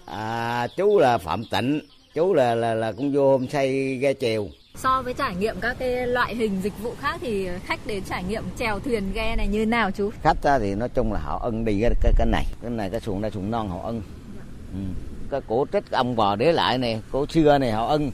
À, 0.05 0.67
chú 0.77 0.99
là 0.99 1.17
Phạm 1.17 1.45
Tịnh, 1.45 1.79
chú 2.13 2.33
là 2.33 2.55
là 2.55 2.73
là 2.73 2.91
cũng 2.91 3.11
vô 3.13 3.31
hôm 3.31 3.47
say 3.47 3.95
ghe 4.01 4.13
chèo. 4.13 4.47
so 4.75 5.01
với 5.01 5.13
trải 5.13 5.35
nghiệm 5.35 5.55
các 5.61 5.75
cái 5.79 6.07
loại 6.07 6.35
hình 6.35 6.61
dịch 6.63 6.73
vụ 6.83 6.93
khác 7.01 7.17
thì 7.21 7.47
khách 7.65 7.79
đến 7.87 8.03
trải 8.09 8.23
nghiệm 8.23 8.43
chèo 8.59 8.79
thuyền 8.79 9.11
ghe 9.13 9.35
này 9.35 9.47
như 9.47 9.65
nào 9.65 9.91
chú 9.91 10.09
Khách 10.23 10.43
ra 10.43 10.59
thì 10.59 10.75
nói 10.75 10.89
chung 10.89 11.13
là 11.13 11.19
họ 11.19 11.39
ân 11.43 11.65
đi 11.65 11.79
cái 11.81 11.91
cái, 12.03 12.13
cái 12.17 12.27
này, 12.27 12.45
cái 12.61 12.71
này 12.71 12.89
cái 12.89 12.99
xuồng 12.99 13.21
này 13.21 13.31
xuồng 13.31 13.51
non 13.51 13.69
họ 13.69 13.81
ân. 13.83 14.01
Ừ. 14.73 14.79
Cái 15.31 15.41
cổ 15.47 15.65
trích 15.73 15.91
ông 15.91 16.15
bò 16.15 16.35
để 16.35 16.51
lại 16.51 16.77
này, 16.77 17.01
cổ 17.11 17.25
xưa 17.29 17.57
này 17.57 17.71
họ 17.71 17.87
ân. 17.87 18.11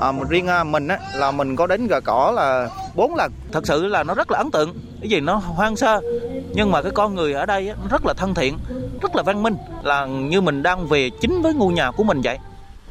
À, 0.00 0.12
riêng 0.28 0.46
à, 0.46 0.64
mình 0.64 0.88
á 0.88 0.98
là 1.14 1.30
mình 1.30 1.56
có 1.56 1.66
đến 1.66 1.86
gò 1.86 2.00
cỏ 2.04 2.32
là 2.36 2.68
bốn 2.94 3.14
lần. 3.14 3.32
Thật 3.52 3.66
sự 3.66 3.86
là 3.86 4.02
nó 4.02 4.14
rất 4.14 4.30
là 4.30 4.38
ấn 4.38 4.50
tượng. 4.50 4.74
Cái 5.00 5.10
gì 5.10 5.20
nó 5.20 5.34
hoang 5.34 5.76
sơ 5.76 6.00
nhưng 6.54 6.70
mà 6.70 6.82
cái 6.82 6.92
con 6.94 7.14
người 7.14 7.32
ở 7.32 7.46
đây 7.46 7.68
á, 7.68 7.74
rất 7.90 8.06
là 8.06 8.14
thân 8.16 8.34
thiện 8.34 8.58
rất 9.02 9.16
là 9.16 9.22
văn 9.22 9.42
minh 9.42 9.56
là 9.82 10.06
như 10.06 10.40
mình 10.40 10.62
đang 10.62 10.86
về 10.86 11.10
chính 11.20 11.42
với 11.42 11.54
ngôi 11.54 11.72
nhà 11.72 11.90
của 11.90 12.04
mình 12.04 12.20
vậy. 12.24 12.38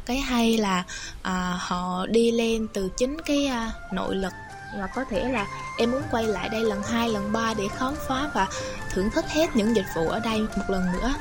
Cái 0.06 0.16
hay 0.16 0.58
là 0.58 0.82
à, 1.22 1.58
họ 1.58 2.06
đi 2.06 2.30
lên 2.30 2.66
từ 2.74 2.88
chính 2.96 3.16
cái 3.26 3.46
à, 3.46 3.72
nội 3.92 4.14
lực 4.14 4.32
và 4.78 4.86
có 4.86 5.04
thể 5.10 5.24
là 5.24 5.46
em 5.78 5.90
muốn 5.90 6.02
quay 6.10 6.24
lại 6.24 6.48
đây 6.48 6.64
lần 6.64 6.82
hai 6.82 7.08
lần 7.08 7.32
ba 7.32 7.54
để 7.58 7.64
khám 7.76 7.94
phá 8.08 8.30
và 8.34 8.46
thưởng 8.92 9.10
thức 9.10 9.24
hết 9.28 9.56
những 9.56 9.76
dịch 9.76 9.86
vụ 9.96 10.08
ở 10.08 10.20
đây 10.20 10.40
một 10.40 10.64
lần 10.68 10.82
nữa. 10.92 11.14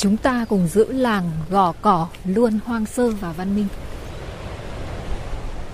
Chúng 0.00 0.16
ta 0.16 0.44
cùng 0.48 0.68
giữ 0.68 0.92
làng 0.92 1.30
gò 1.50 1.72
cỏ 1.82 2.08
luôn 2.24 2.58
hoang 2.66 2.86
sơ 2.86 3.10
và 3.10 3.32
văn 3.32 3.56
minh. 3.56 3.66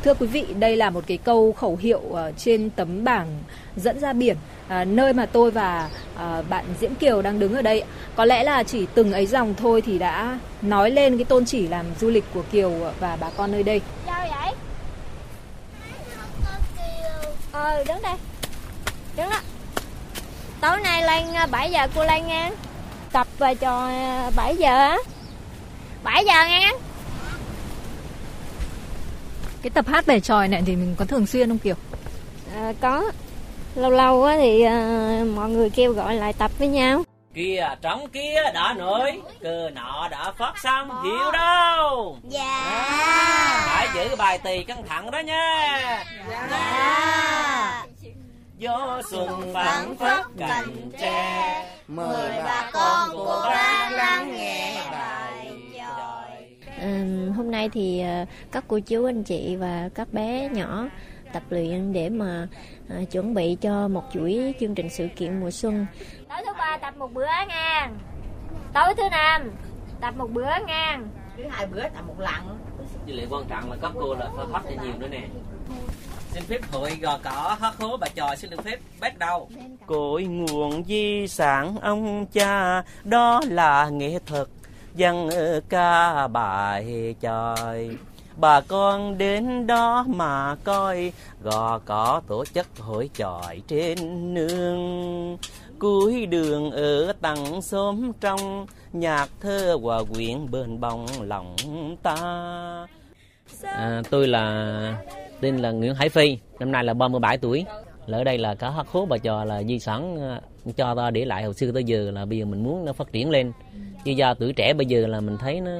Thưa 0.05 0.15
quý 0.15 0.27
vị, 0.27 0.47
đây 0.59 0.77
là 0.77 0.91
một 0.91 1.05
cái 1.07 1.19
câu 1.19 1.53
khẩu 1.53 1.77
hiệu 1.77 2.01
ờ, 2.13 2.33
trên 2.37 2.71
tấm 2.71 3.05
bảng 3.05 3.43
dẫn 3.77 4.01
ra 4.01 4.13
biển 4.13 4.37
à, 4.69 4.85
nơi 4.85 5.13
mà 5.13 5.27
tôi 5.27 5.51
và 5.51 5.91
à, 6.17 6.43
bạn 6.43 6.65
Diễm 6.81 6.95
Kiều 6.95 7.23
đang 7.23 7.39
đứng 7.39 7.55
ở 7.55 7.63
đây. 7.63 7.85
Có 8.17 8.25
lẽ 8.25 8.45
là 8.45 8.63
chỉ 8.63 8.87
từng 8.95 9.13
ấy 9.13 9.27
dòng 9.27 9.55
thôi 9.55 9.83
thì 9.83 9.99
đã 9.99 10.39
nói 10.63 10.91
lên 10.91 11.19
cái 11.19 11.25
tôn 11.25 11.45
chỉ 11.45 11.69
làm 11.69 11.87
du 12.01 12.11
lịch 12.11 12.25
của 12.35 12.43
Kiều 12.53 12.73
và 13.01 13.17
bà 13.17 13.31
con 13.37 13.53
nơi 13.53 13.63
đây. 13.63 13.81
sao 14.07 14.29
vậy? 14.31 14.55
Ờ 17.53 17.85
đứng 17.85 18.03
đây. 18.03 18.15
Đứng 19.17 19.31
đó. 19.31 19.41
Tối 20.61 20.81
nay 20.81 21.03
lên 21.03 21.35
à, 21.35 21.47
7 21.47 21.71
giờ 21.71 21.87
cô 21.95 22.05
lên 22.05 22.27
nha 22.27 22.51
tập 23.17 23.27
về 23.39 23.55
trò 23.55 23.87
à, 23.87 24.31
7 24.37 24.57
giờ 24.57 24.79
á. 24.79 24.97
7 26.05 26.25
giờ 26.25 26.45
nha 26.49 26.71
Cái 29.63 29.71
tập 29.71 29.87
hát 29.89 30.07
bể 30.07 30.21
tròi 30.21 30.49
này 30.49 30.63
thì 30.67 30.77
mình 30.77 30.95
có 30.99 31.05
thường 31.05 31.27
xuyên 31.27 31.49
không 31.49 31.59
Kiều? 31.59 31.75
à, 32.57 32.73
có. 32.81 33.13
Lâu 33.75 33.91
lâu 33.91 34.25
á 34.25 34.37
thì 34.39 34.63
à, 34.63 35.25
mọi 35.35 35.51
người 35.51 35.71
kêu 35.71 35.93
gọi 35.93 36.15
lại 36.15 36.33
tập 36.33 36.51
với 36.59 36.69
nhau. 36.69 37.05
Kia 37.35 37.69
trống 37.83 38.09
kia 38.09 38.43
đã 38.55 38.75
nổi 38.79 39.21
cờ 39.41 39.71
nọ 39.75 40.09
đã 40.11 40.33
phát 40.39 40.53
xong 40.63 41.03
hiểu 41.05 41.31
đâu? 41.33 42.19
Dạ. 42.29 42.73
Phải 43.67 43.89
giữ 43.95 44.09
cái 44.09 44.17
bài 44.17 44.39
tỳ 44.39 44.65
căng 44.65 44.83
thẳng 44.89 45.11
đó 45.11 45.19
nha. 45.19 46.05
Dạ 46.31 47.83
gió 48.59 49.03
xuân 49.11 49.51
phảng 49.55 49.97
phất 49.97 50.27
cành 50.39 50.91
tre 51.01 51.65
mời 51.89 52.43
bà 52.45 52.71
con 52.73 53.11
cố 53.13 53.41
gắng 53.51 53.93
lắng 53.93 54.33
nghe 54.37 54.83
bài 54.91 55.17
hôm 57.37 57.51
nay 57.51 57.69
thì 57.69 58.01
ờ, 58.01 58.25
các 58.53 58.65
cô 58.69 58.79
chú 58.79 59.05
anh 59.05 59.25
chị 59.25 59.57
và 59.57 59.89
các 59.95 60.13
bé 60.13 60.49
nhỏ 60.49 60.89
tập 61.33 61.43
luyện 61.51 61.93
để 61.93 62.09
mà 62.09 62.49
ờ, 62.89 63.05
chuẩn 63.11 63.35
bị 63.35 63.57
cho 63.61 63.89
một 63.89 64.05
chuỗi 64.13 64.55
chương 64.61 64.75
trình 64.75 64.89
sự 64.91 65.09
kiện 65.17 65.41
mùa 65.41 65.51
xuân. 65.51 65.87
Tối 66.29 66.39
thứ 66.47 66.53
ba 66.59 66.79
tập 66.83 66.95
một 66.97 67.13
bữa 67.13 67.27
nha. 67.49 67.91
Tối 68.75 68.95
thứ 68.97 69.03
năm 69.11 69.51
tập 70.01 70.15
một 70.17 70.31
bữa 70.33 70.51
nha. 70.67 70.99
Thứ 71.37 71.43
hai 71.51 71.67
bữa 71.67 71.83
tập 71.83 72.05
một 72.07 72.21
lần. 72.21 72.59
với 73.07 73.15
lại 73.15 73.27
quan 73.31 73.45
trọng 73.49 73.71
là 73.71 73.77
các 73.83 73.93
cô 73.95 74.15
là 74.15 74.31
phải 74.37 74.47
phát 74.53 74.63
cho 74.65 74.83
nhiều 74.83 74.93
nữa 74.99 75.09
nè 75.09 75.29
xin 76.37 76.45
phép 76.45 76.73
hội 76.73 76.99
gò 77.03 77.19
cỏ 77.25 77.57
hát 77.61 77.75
hố 77.79 77.97
bà 77.97 78.09
trò 78.15 78.35
xin 78.37 78.51
được 78.51 78.65
phép 78.65 78.79
bắt 79.01 79.19
đầu 79.19 79.49
cội 79.87 80.25
nguồn 80.25 80.85
di 80.85 81.29
sản 81.29 81.77
ông 81.83 82.27
cha 82.27 82.83
đó 83.05 83.41
là 83.49 83.89
nghệ 83.89 84.19
thuật 84.27 84.47
dân 84.95 85.29
ca 85.69 86.29
bài 86.29 87.15
chòi. 87.23 87.91
Bà 88.37 88.61
con 88.61 89.19
đến 89.19 89.67
đó 89.67 90.05
mà 90.09 90.57
coi 90.65 91.13
gò 91.43 91.79
cỏ 91.79 92.21
tổ 92.29 92.45
chức 92.45 92.67
hội 92.79 93.11
chòi 93.15 93.63
trên 93.69 94.35
nương. 94.35 95.37
Cuối 95.79 96.27
đường 96.27 96.71
ở 96.71 97.13
tầng 97.21 97.63
xóm 97.63 98.13
trong 98.21 98.67
nhạc 98.93 99.29
thơ 99.41 99.79
hòa 99.83 100.01
quyện 100.15 100.51
bên 100.51 100.81
bồng 100.81 101.07
lòng 101.21 101.57
ta. 102.03 102.17
À, 103.63 104.03
tôi 104.11 104.29
là 104.29 104.95
tên 105.41 105.57
là 105.57 105.71
Nguyễn 105.71 105.95
Hải 105.95 106.09
Phi, 106.09 106.39
năm 106.59 106.73
nay 106.73 106.85
là 106.85 106.95
37 106.95 107.39
tuổi. 107.39 107.65
Là 108.07 108.19
ở 108.19 108.25
đây 108.25 108.39
là 108.39 108.55
cá 108.55 108.71
hát 108.71 108.87
khố 108.87 109.07
bà 109.07 109.19
trò 109.19 109.45
là 109.45 109.63
di 109.63 109.79
sản 109.79 110.21
à, 110.21 110.41
cho 110.77 110.95
ta 110.95 111.11
để 111.11 111.25
lại 111.25 111.45
hồi 111.45 111.55
xưa 111.55 111.73
tới 111.73 111.85
giờ 111.85 112.11
là 112.11 112.25
bây 112.25 112.39
giờ 112.39 112.45
mình 112.45 112.65
muốn 112.65 112.85
nó 112.85 112.93
phát 112.93 113.13
triển 113.13 113.31
lên. 113.31 113.53
Chứ 114.05 114.11
do 114.11 114.35
tuổi 114.35 114.53
trẻ 114.53 114.75
bây 114.75 114.87
giờ 114.87 115.07
là 115.07 115.21
mình 115.21 115.37
thấy 115.39 115.61
nó 115.61 115.71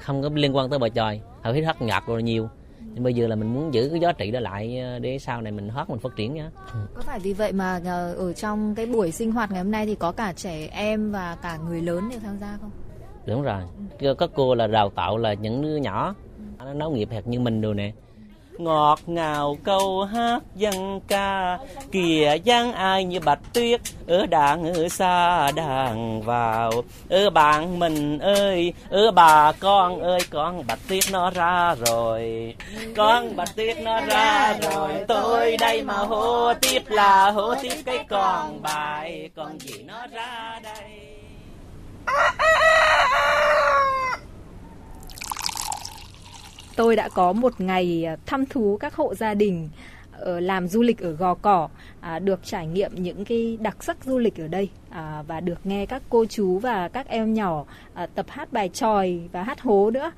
không 0.00 0.22
có 0.22 0.30
liên 0.34 0.56
quan 0.56 0.70
tới 0.70 0.78
bà 0.78 0.88
tròi, 0.88 1.20
hầu 1.42 1.54
hết 1.54 1.60
hát 1.60 1.82
nhạc 1.82 2.06
rồi 2.06 2.22
nhiều. 2.22 2.48
Nhưng 2.94 3.04
bây 3.04 3.14
giờ 3.14 3.26
là 3.26 3.36
mình 3.36 3.54
muốn 3.54 3.74
giữ 3.74 3.88
cái 3.90 4.00
giá 4.00 4.12
trị 4.12 4.30
đó 4.30 4.40
lại 4.40 4.78
à, 4.78 4.98
để 4.98 5.18
sau 5.18 5.42
này 5.42 5.52
mình 5.52 5.68
hát 5.68 5.90
mình 5.90 5.98
phát 5.98 6.16
triển 6.16 6.34
nhá. 6.34 6.50
Có 6.94 7.02
phải 7.02 7.18
vì 7.20 7.32
vậy 7.32 7.52
mà 7.52 7.80
ờ, 7.84 8.14
ở 8.14 8.32
trong 8.32 8.74
cái 8.74 8.86
buổi 8.86 9.12
sinh 9.12 9.32
hoạt 9.32 9.50
ngày 9.50 9.62
hôm 9.62 9.70
nay 9.70 9.86
thì 9.86 9.94
có 9.94 10.12
cả 10.12 10.32
trẻ 10.36 10.68
em 10.72 11.12
và 11.12 11.36
cả 11.42 11.58
người 11.68 11.82
lớn 11.82 12.08
đều 12.10 12.20
tham 12.20 12.38
gia 12.40 12.58
không? 12.60 12.70
Đúng 13.26 13.42
rồi. 13.42 13.62
Các 14.18 14.30
cô 14.34 14.54
là 14.54 14.66
đào 14.66 14.90
tạo 14.90 15.18
là 15.18 15.34
những 15.34 15.62
đứa 15.62 15.76
nhỏ 15.76 16.14
nó 16.58 16.74
nấu 16.74 16.90
nghiệp 16.90 17.08
hạt 17.12 17.26
như 17.26 17.40
mình 17.40 17.60
đồ 17.60 17.74
nè 17.74 17.92
ngọt 18.64 19.00
ngào 19.06 19.56
câu 19.64 20.04
hát 20.04 20.40
dân 20.54 21.00
ca. 21.08 21.58
Kìa 21.92 22.36
dáng 22.44 22.72
ai 22.72 23.04
như 23.04 23.20
bạch 23.20 23.38
tuyết 23.52 23.80
ở 24.08 24.26
đàn 24.26 24.74
ở 24.74 24.88
xa 24.88 25.50
đàn 25.50 26.22
vào. 26.22 26.72
Ở 27.10 27.30
bạn 27.30 27.78
mình 27.78 28.18
ơi 28.18 28.72
ở 28.90 29.10
bà 29.10 29.52
con 29.52 30.00
ơi, 30.00 30.20
con 30.30 30.66
bạch 30.66 30.78
tuyết 30.88 31.04
nó 31.12 31.30
ra 31.30 31.74
rồi. 31.86 32.54
Con 32.96 33.36
bạch 33.36 33.56
tuyết 33.56 33.76
nó 33.82 34.00
ra 34.00 34.54
rồi. 34.62 34.90
Tôi 35.08 35.56
đây 35.56 35.82
mà 35.82 35.94
hô 35.94 36.54
tiếp 36.54 36.82
là 36.86 37.30
hô 37.30 37.54
tiếp 37.54 37.74
cái 37.86 38.04
con 38.08 38.62
bài. 38.62 39.30
Con 39.36 39.58
gì 39.60 39.82
nó 39.82 40.06
ra 40.12 40.60
đây? 40.62 41.16
À, 42.06 42.32
à, 42.38 42.46
à, 42.58 43.69
Tôi 46.80 46.96
đã 46.96 47.08
có 47.08 47.32
một 47.32 47.60
ngày 47.60 48.04
à, 48.04 48.16
thăm 48.26 48.46
thú 48.46 48.76
các 48.80 48.94
hộ 48.94 49.14
gia 49.14 49.34
đình 49.34 49.68
ờ, 50.12 50.40
làm 50.40 50.68
du 50.68 50.82
lịch 50.82 50.98
ở 50.98 51.12
Gò 51.12 51.34
Cỏ, 51.34 51.68
à, 52.00 52.18
được 52.18 52.40
trải 52.44 52.66
nghiệm 52.66 52.90
những 52.94 53.24
cái 53.24 53.58
đặc 53.60 53.84
sắc 53.84 53.96
du 54.04 54.18
lịch 54.18 54.40
ở 54.40 54.48
đây 54.48 54.68
à, 54.90 55.22
và 55.26 55.40
được 55.40 55.58
nghe 55.64 55.86
các 55.86 56.02
cô 56.08 56.24
chú 56.24 56.58
và 56.58 56.88
các 56.88 57.08
em 57.08 57.34
nhỏ 57.34 57.64
à, 57.94 58.06
tập 58.06 58.26
hát 58.28 58.52
bài 58.52 58.68
tròi 58.68 59.20
và 59.32 59.42
hát 59.42 59.60
hố 59.60 59.90
nữa. 59.90 60.10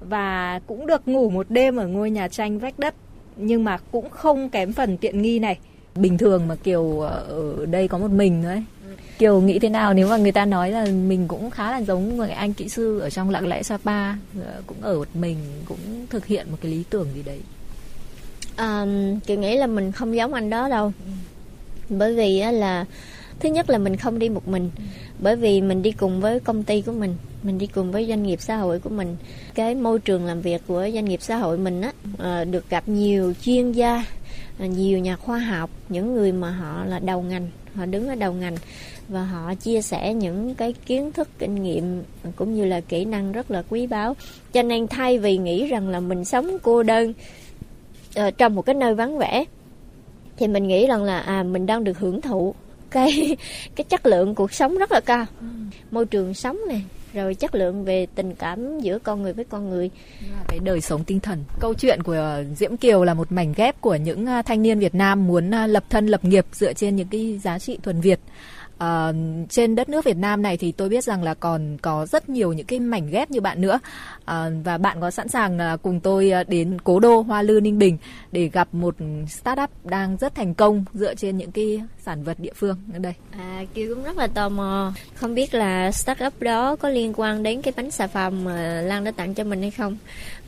Và 0.00 0.60
cũng 0.66 0.86
được 0.86 1.08
ngủ 1.08 1.30
một 1.30 1.46
đêm 1.50 1.76
ở 1.76 1.86
ngôi 1.86 2.10
nhà 2.10 2.28
tranh 2.28 2.58
vách 2.58 2.78
đất 2.78 2.94
nhưng 3.36 3.64
mà 3.64 3.78
cũng 3.92 4.10
không 4.10 4.50
kém 4.50 4.72
phần 4.72 4.96
tiện 4.96 5.22
nghi 5.22 5.38
này. 5.38 5.58
Bình 5.94 6.18
thường 6.18 6.48
mà 6.48 6.54
Kiều 6.54 7.00
ờ, 7.00 7.26
ở 7.28 7.66
đây 7.66 7.88
có 7.88 7.98
một 7.98 8.10
mình 8.10 8.42
thôi 8.42 8.64
Kiều 9.18 9.40
nghĩ 9.40 9.58
thế 9.58 9.68
nào? 9.68 9.94
Nếu 9.94 10.08
mà 10.08 10.16
người 10.16 10.32
ta 10.32 10.44
nói 10.44 10.70
là 10.70 10.84
mình 10.84 11.28
cũng 11.28 11.50
khá 11.50 11.70
là 11.70 11.78
giống 11.78 12.16
người 12.16 12.30
anh 12.30 12.54
kỹ 12.54 12.68
sư 12.68 12.98
ở 12.98 13.10
trong 13.10 13.30
lặng 13.30 13.48
lẽ 13.48 13.62
Sapa 13.62 14.12
ờ, 14.12 14.62
cũng 14.66 14.76
ở 14.80 14.98
một 14.98 15.08
mình 15.14 15.36
cũng 15.64 16.06
thực 16.10 16.26
hiện 16.26 16.50
một 16.50 16.56
cái 16.60 16.70
lý 16.70 16.84
tưởng 16.90 17.08
gì 17.14 17.22
đấy. 17.22 17.40
À, 18.56 18.86
Kiều 19.26 19.38
nghĩ 19.38 19.56
là 19.56 19.66
mình 19.66 19.92
không 19.92 20.16
giống 20.16 20.34
anh 20.34 20.50
đó 20.50 20.68
đâu. 20.68 20.92
Bởi 21.88 22.14
vì 22.14 22.42
là 22.52 22.84
thứ 23.40 23.48
nhất 23.48 23.70
là 23.70 23.78
mình 23.78 23.96
không 23.96 24.18
đi 24.18 24.28
một 24.28 24.48
mình. 24.48 24.70
Bởi 25.18 25.36
vì 25.36 25.60
mình 25.60 25.82
đi 25.82 25.92
cùng 25.92 26.20
với 26.20 26.40
công 26.40 26.62
ty 26.62 26.82
của 26.82 26.92
mình 26.92 27.16
mình 27.46 27.58
đi 27.58 27.66
cùng 27.66 27.92
với 27.92 28.06
doanh 28.08 28.22
nghiệp 28.22 28.40
xã 28.40 28.56
hội 28.56 28.80
của 28.80 28.90
mình. 28.90 29.16
Cái 29.54 29.74
môi 29.74 29.98
trường 29.98 30.24
làm 30.24 30.40
việc 30.40 30.62
của 30.66 30.88
doanh 30.94 31.04
nghiệp 31.04 31.22
xã 31.22 31.36
hội 31.36 31.58
mình 31.58 31.80
á 31.80 31.92
ờ, 32.18 32.44
được 32.44 32.70
gặp 32.70 32.88
nhiều 32.88 33.34
chuyên 33.42 33.72
gia 33.72 34.04
ờ, 34.58 34.66
nhiều 34.66 34.98
nhà 34.98 35.16
khoa 35.16 35.38
học 35.38 35.70
những 35.88 36.14
người 36.14 36.32
mà 36.32 36.50
họ 36.50 36.84
là 36.84 36.98
đầu 36.98 37.22
ngành 37.22 37.48
họ 37.76 37.86
đứng 37.86 38.08
ở 38.08 38.14
đầu 38.14 38.32
ngành 38.32 38.56
và 39.08 39.24
họ 39.24 39.54
chia 39.54 39.82
sẻ 39.82 40.14
những 40.14 40.54
cái 40.54 40.74
kiến 40.86 41.12
thức 41.12 41.28
kinh 41.38 41.62
nghiệm 41.62 42.02
cũng 42.36 42.54
như 42.54 42.64
là 42.64 42.80
kỹ 42.80 43.04
năng 43.04 43.32
rất 43.32 43.50
là 43.50 43.62
quý 43.68 43.86
báu. 43.86 44.16
Cho 44.52 44.62
nên 44.62 44.86
thay 44.86 45.18
vì 45.18 45.36
nghĩ 45.36 45.66
rằng 45.66 45.88
là 45.88 46.00
mình 46.00 46.24
sống 46.24 46.56
cô 46.62 46.82
đơn 46.82 47.12
uh, 48.20 48.38
trong 48.38 48.54
một 48.54 48.62
cái 48.62 48.74
nơi 48.74 48.94
vắng 48.94 49.18
vẻ 49.18 49.44
thì 50.36 50.48
mình 50.48 50.68
nghĩ 50.68 50.86
rằng 50.86 51.04
là 51.04 51.18
à 51.18 51.42
mình 51.42 51.66
đang 51.66 51.84
được 51.84 51.98
hưởng 51.98 52.20
thụ 52.20 52.54
cái 52.90 53.36
cái 53.76 53.84
chất 53.84 54.06
lượng 54.06 54.34
cuộc 54.34 54.52
sống 54.52 54.78
rất 54.78 54.92
là 54.92 55.00
cao. 55.00 55.26
Môi 55.90 56.06
trường 56.06 56.34
sống 56.34 56.58
này 56.68 56.82
rồi 57.16 57.34
chất 57.34 57.54
lượng 57.54 57.84
về 57.84 58.06
tình 58.14 58.34
cảm 58.34 58.80
giữa 58.80 58.98
con 58.98 59.22
người 59.22 59.32
với 59.32 59.44
con 59.44 59.70
người. 59.70 59.90
Cái 60.48 60.58
đời 60.58 60.80
sống 60.80 61.04
tinh 61.04 61.20
thần. 61.20 61.44
Câu 61.60 61.74
chuyện 61.74 62.02
của 62.02 62.12
ờ, 62.12 62.44
Diễm 62.56 62.76
Kiều 62.76 63.04
là 63.04 63.14
một 63.14 63.32
mảnh 63.32 63.52
ghép 63.56 63.80
của 63.80 63.96
những 63.96 64.26
ờ, 64.26 64.42
thanh 64.42 64.62
niên 64.62 64.78
Việt 64.78 64.94
Nam 64.94 65.26
muốn 65.26 65.50
ờ, 65.50 65.66
lập 65.66 65.84
thân 65.90 66.06
lập 66.06 66.24
nghiệp 66.24 66.46
dựa 66.52 66.72
trên 66.72 66.96
những 66.96 67.08
cái 67.08 67.40
giá 67.42 67.58
trị 67.58 67.78
thuần 67.82 68.00
Việt 68.00 68.20
à, 68.78 69.12
trên 69.48 69.74
đất 69.74 69.88
nước 69.88 70.04
Việt 70.04 70.16
Nam 70.16 70.42
này 70.42 70.56
thì 70.56 70.72
tôi 70.72 70.88
biết 70.88 71.04
rằng 71.04 71.22
là 71.22 71.34
còn 71.34 71.76
có 71.82 72.06
rất 72.06 72.28
nhiều 72.28 72.52
những 72.52 72.66
cái 72.66 72.80
mảnh 72.80 73.10
ghép 73.10 73.30
như 73.30 73.40
bạn 73.40 73.60
nữa 73.60 73.80
à, 74.24 74.50
và 74.64 74.78
bạn 74.78 75.00
có 75.00 75.10
sẵn 75.10 75.28
sàng 75.28 75.58
là 75.58 75.76
cùng 75.76 76.00
tôi 76.00 76.32
đến 76.48 76.78
cố 76.84 77.00
đô 77.00 77.20
Hoa 77.20 77.42
Lư 77.42 77.60
Ninh 77.60 77.78
Bình 77.78 77.98
để 78.32 78.48
gặp 78.48 78.68
một 78.72 78.94
startup 79.28 79.70
đang 79.84 80.16
rất 80.16 80.34
thành 80.34 80.54
công 80.54 80.84
dựa 80.94 81.14
trên 81.14 81.36
những 81.36 81.52
cái 81.52 81.82
sản 81.98 82.24
vật 82.24 82.40
địa 82.40 82.52
phương 82.54 82.76
ở 82.92 82.98
đây. 82.98 83.14
À, 83.30 83.64
Kiều 83.74 83.94
cũng 83.94 84.04
rất 84.04 84.16
là 84.16 84.26
tò 84.26 84.48
mò 84.48 84.92
không 85.14 85.34
biết 85.34 85.54
là 85.54 85.92
startup 85.92 86.40
đó 86.40 86.76
có 86.76 86.88
liên 86.88 87.12
quan 87.16 87.42
đến 87.42 87.62
cái 87.62 87.74
bánh 87.76 87.90
xà 87.90 88.06
phòng 88.06 88.44
mà 88.44 88.82
Lan 88.82 89.04
đã 89.04 89.10
tặng 89.10 89.34
cho 89.34 89.44
mình 89.44 89.60
hay 89.60 89.70
không. 89.70 89.96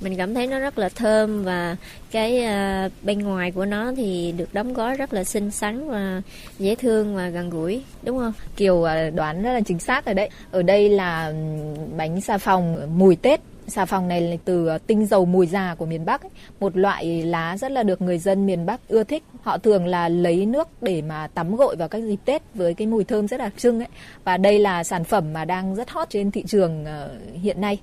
Mình 0.01 0.17
cảm 0.17 0.35
thấy 0.35 0.47
nó 0.47 0.59
rất 0.59 0.79
là 0.79 0.89
thơm 0.89 1.45
và 1.45 1.77
cái 2.11 2.45
uh, 2.87 2.93
bên 3.03 3.19
ngoài 3.19 3.51
của 3.51 3.65
nó 3.65 3.93
thì 3.97 4.35
được 4.37 4.55
đóng 4.55 4.75
gói 4.75 4.97
rất 4.97 5.15
là 5.15 5.25
xinh 5.25 5.51
xắn 5.51 5.91
và 5.91 6.23
dễ 6.59 6.75
thương 6.75 7.17
và 7.17 7.29
gần 7.29 7.51
gũi 7.51 7.83
đúng 8.03 8.19
không? 8.19 8.33
Kiều 8.57 8.83
à, 8.85 9.11
đoán 9.11 9.43
rất 9.43 9.53
là 9.53 9.61
chính 9.61 9.79
xác 9.79 10.07
rồi 10.07 10.15
đấy. 10.15 10.31
Ở 10.51 10.63
đây 10.63 10.89
là 10.89 11.33
bánh 11.97 12.21
xà 12.21 12.39
phòng 12.39 12.99
mùi 12.99 13.17
tết. 13.17 13.41
Xà 13.67 13.85
phòng 13.85 14.09
này 14.09 14.21
là 14.21 14.37
từ 14.45 14.67
à, 14.67 14.79
tinh 14.79 15.07
dầu 15.07 15.25
mùi 15.25 15.47
già 15.47 15.75
của 15.75 15.87
miền 15.87 16.05
Bắc 16.05 16.23
ấy. 16.23 16.31
một 16.61 16.77
loại 16.77 17.23
lá 17.23 17.57
rất 17.57 17.73
là 17.73 17.83
được 17.83 18.03
người 18.03 18.19
dân 18.19 18.47
miền 18.47 18.67
Bắc 18.67 18.81
ưa 18.89 19.05
thích. 19.05 19.23
Họ 19.43 19.59
thường 19.59 19.87
là 19.87 20.09
lấy 20.09 20.47
nước 20.47 20.69
để 20.81 21.03
mà 21.03 21.27
tắm 21.27 21.57
gội 21.57 21.77
vào 21.77 21.89
các 21.89 22.03
dịp 22.03 22.19
Tết 22.25 22.43
với 22.55 22.75
cái 22.75 22.87
mùi 22.87 23.05
thơm 23.05 23.29
rất 23.29 23.37
đặc 23.37 23.53
trưng 23.57 23.81
ấy. 23.81 23.89
Và 24.25 24.37
đây 24.37 24.59
là 24.59 24.85
sản 24.85 25.05
phẩm 25.05 25.33
mà 25.33 25.45
đang 25.45 25.75
rất 25.75 25.91
hot 25.91 26.11
trên 26.11 26.31
thị 26.31 26.45
trường 26.47 26.83
uh, 26.85 27.43
hiện 27.43 27.61
nay. 27.61 27.79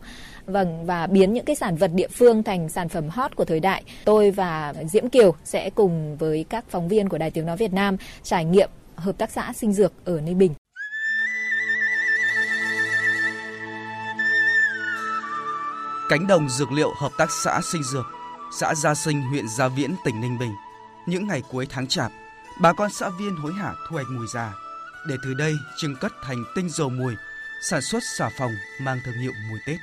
Vâng 0.47 0.86
và 0.86 1.08
biến 1.08 1.34
những 1.34 1.45
cái 1.45 1.55
sản 1.55 1.75
vật 1.75 1.91
địa 1.93 2.08
phương 2.08 2.43
thành 2.43 2.69
sản 2.69 2.89
phẩm 2.89 3.10
hot 3.10 3.36
của 3.36 3.45
thời 3.45 3.60
đại. 3.60 3.84
Tôi 4.05 4.31
và 4.31 4.73
Diễm 4.91 5.10
Kiều 5.10 5.36
sẽ 5.43 5.69
cùng 5.69 6.17
với 6.17 6.45
các 6.49 6.65
phóng 6.69 6.88
viên 6.88 7.10
của 7.10 7.17
Đài 7.17 7.31
Tiếng 7.31 7.45
nói 7.45 7.58
Việt 7.58 7.73
Nam 7.73 7.97
trải 8.23 8.45
nghiệm 8.45 8.69
hợp 8.95 9.17
tác 9.17 9.31
xã 9.31 9.53
sinh 9.55 9.73
dược 9.73 9.91
ở 10.05 10.21
Ninh 10.21 10.38
Bình. 10.38 10.53
Cánh 16.10 16.27
đồng 16.27 16.49
dược 16.49 16.71
liệu 16.71 16.93
hợp 16.93 17.12
tác 17.17 17.31
xã 17.31 17.62
sinh 17.71 17.84
dược, 17.84 18.05
xã 18.60 18.75
Gia 18.75 18.95
Sinh, 18.95 19.21
huyện 19.21 19.47
Gia 19.47 19.67
Viễn, 19.67 19.95
tỉnh 20.05 20.21
Ninh 20.21 20.38
Bình. 20.39 20.51
Những 21.05 21.27
ngày 21.27 21.41
cuối 21.51 21.67
tháng 21.69 21.88
chạp, 21.88 22.12
bà 22.62 22.73
con 22.73 22.89
xã 22.91 23.10
viên 23.10 23.36
hối 23.36 23.53
hả 23.53 23.73
thu 23.89 23.93
hoạch 23.93 24.08
mùi 24.10 24.27
già 24.34 24.53
để 25.08 25.15
từ 25.23 25.34
đây 25.34 25.53
trưng 25.77 25.95
cất 26.01 26.13
thành 26.23 26.43
tinh 26.55 26.69
dầu 26.69 26.89
mùi, 26.89 27.13
sản 27.69 27.81
xuất 27.81 28.03
xà 28.17 28.29
phòng 28.38 28.51
mang 28.81 28.99
thương 29.05 29.15
hiệu 29.21 29.31
mùi 29.49 29.60
Tết. 29.67 29.77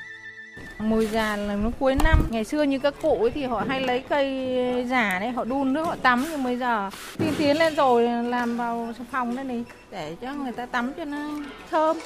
Mùi 0.78 1.06
già 1.06 1.36
là 1.36 1.56
nó 1.56 1.70
cuối 1.78 1.94
năm. 1.94 2.26
Ngày 2.30 2.44
xưa 2.44 2.62
như 2.62 2.78
các 2.78 2.94
cụ 3.02 3.22
ấy 3.22 3.30
thì 3.30 3.44
họ 3.44 3.64
hay 3.68 3.80
lấy 3.80 4.04
cây 4.08 4.86
già 4.90 5.18
đấy, 5.18 5.30
họ 5.30 5.44
đun 5.44 5.72
nước 5.72 5.84
họ 5.84 5.96
tắm. 6.02 6.26
Nhưng 6.30 6.44
bây 6.44 6.58
giờ 6.58 6.90
tiên 7.18 7.34
tiến 7.38 7.58
lên 7.58 7.74
rồi 7.74 8.08
làm 8.24 8.56
vào 8.56 8.94
phòng 9.10 9.36
đây 9.36 9.44
này 9.44 9.64
để 9.90 10.16
cho 10.20 10.34
người 10.34 10.52
ta 10.52 10.66
tắm 10.66 10.92
cho 10.96 11.04
nó 11.04 11.30
thơm. 11.70 11.96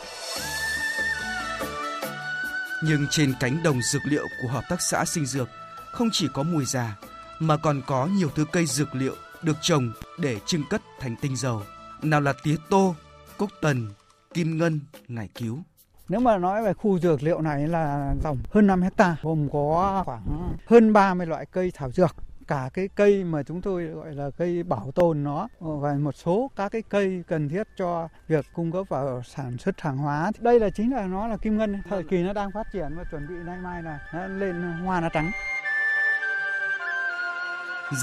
Nhưng 2.84 3.06
trên 3.10 3.34
cánh 3.40 3.62
đồng 3.62 3.82
dược 3.82 4.02
liệu 4.04 4.26
của 4.42 4.48
hợp 4.48 4.64
tác 4.68 4.80
xã 4.80 5.04
sinh 5.04 5.26
dược 5.26 5.48
không 5.92 6.08
chỉ 6.12 6.28
có 6.34 6.42
mùi 6.42 6.64
già 6.64 6.96
mà 7.38 7.56
còn 7.56 7.82
có 7.86 8.06
nhiều 8.06 8.30
thứ 8.34 8.44
cây 8.52 8.66
dược 8.66 8.94
liệu 8.94 9.14
được 9.42 9.56
trồng 9.60 9.92
để 10.18 10.36
trưng 10.46 10.62
cất 10.70 10.82
thành 11.00 11.16
tinh 11.16 11.36
dầu. 11.36 11.62
Nào 12.02 12.20
là 12.20 12.32
tía 12.42 12.56
tô, 12.70 12.94
cúc 13.36 13.50
tần, 13.60 13.88
kim 14.34 14.58
ngân, 14.58 14.80
ngải 15.08 15.28
cứu. 15.34 15.62
Nếu 16.08 16.20
mà 16.20 16.38
nói 16.38 16.62
về 16.62 16.72
khu 16.72 16.98
dược 16.98 17.22
liệu 17.22 17.40
này 17.40 17.68
là 17.68 18.14
dòng 18.22 18.38
hơn 18.50 18.66
5 18.66 18.82
hecta 18.82 19.16
gồm 19.22 19.48
có 19.52 20.02
khoảng 20.06 20.56
hơn 20.66 20.92
30 20.92 21.26
loại 21.26 21.46
cây 21.46 21.72
thảo 21.74 21.90
dược 21.90 22.16
cả 22.48 22.70
cái 22.74 22.88
cây 22.94 23.24
mà 23.24 23.42
chúng 23.42 23.62
tôi 23.62 23.84
gọi 23.84 24.14
là 24.14 24.30
cây 24.38 24.62
bảo 24.62 24.90
tồn 24.94 25.24
nó 25.24 25.48
ờ, 25.60 25.76
và 25.76 25.94
một 25.94 26.14
số 26.14 26.50
các 26.56 26.72
cái 26.72 26.82
cây 26.88 27.24
cần 27.28 27.48
thiết 27.48 27.66
cho 27.76 28.08
việc 28.28 28.46
cung 28.54 28.72
cấp 28.72 28.86
vào 28.88 29.22
sản 29.22 29.58
xuất 29.58 29.80
hàng 29.80 29.98
hóa. 29.98 30.30
Đây 30.38 30.60
là 30.60 30.70
chính 30.70 30.94
là 30.94 31.06
nó 31.06 31.28
là 31.28 31.36
kim 31.36 31.58
ngân, 31.58 31.82
thời 31.88 32.02
kỳ 32.02 32.22
nó 32.22 32.32
đang 32.32 32.50
phát 32.52 32.66
triển 32.72 32.96
và 32.96 33.04
chuẩn 33.10 33.28
bị 33.28 33.34
nay 33.34 33.58
mai 33.62 33.82
là 33.82 33.98
nó 34.14 34.26
lên 34.26 34.62
hoa 34.62 35.00
nó 35.00 35.08
trắng. 35.08 35.30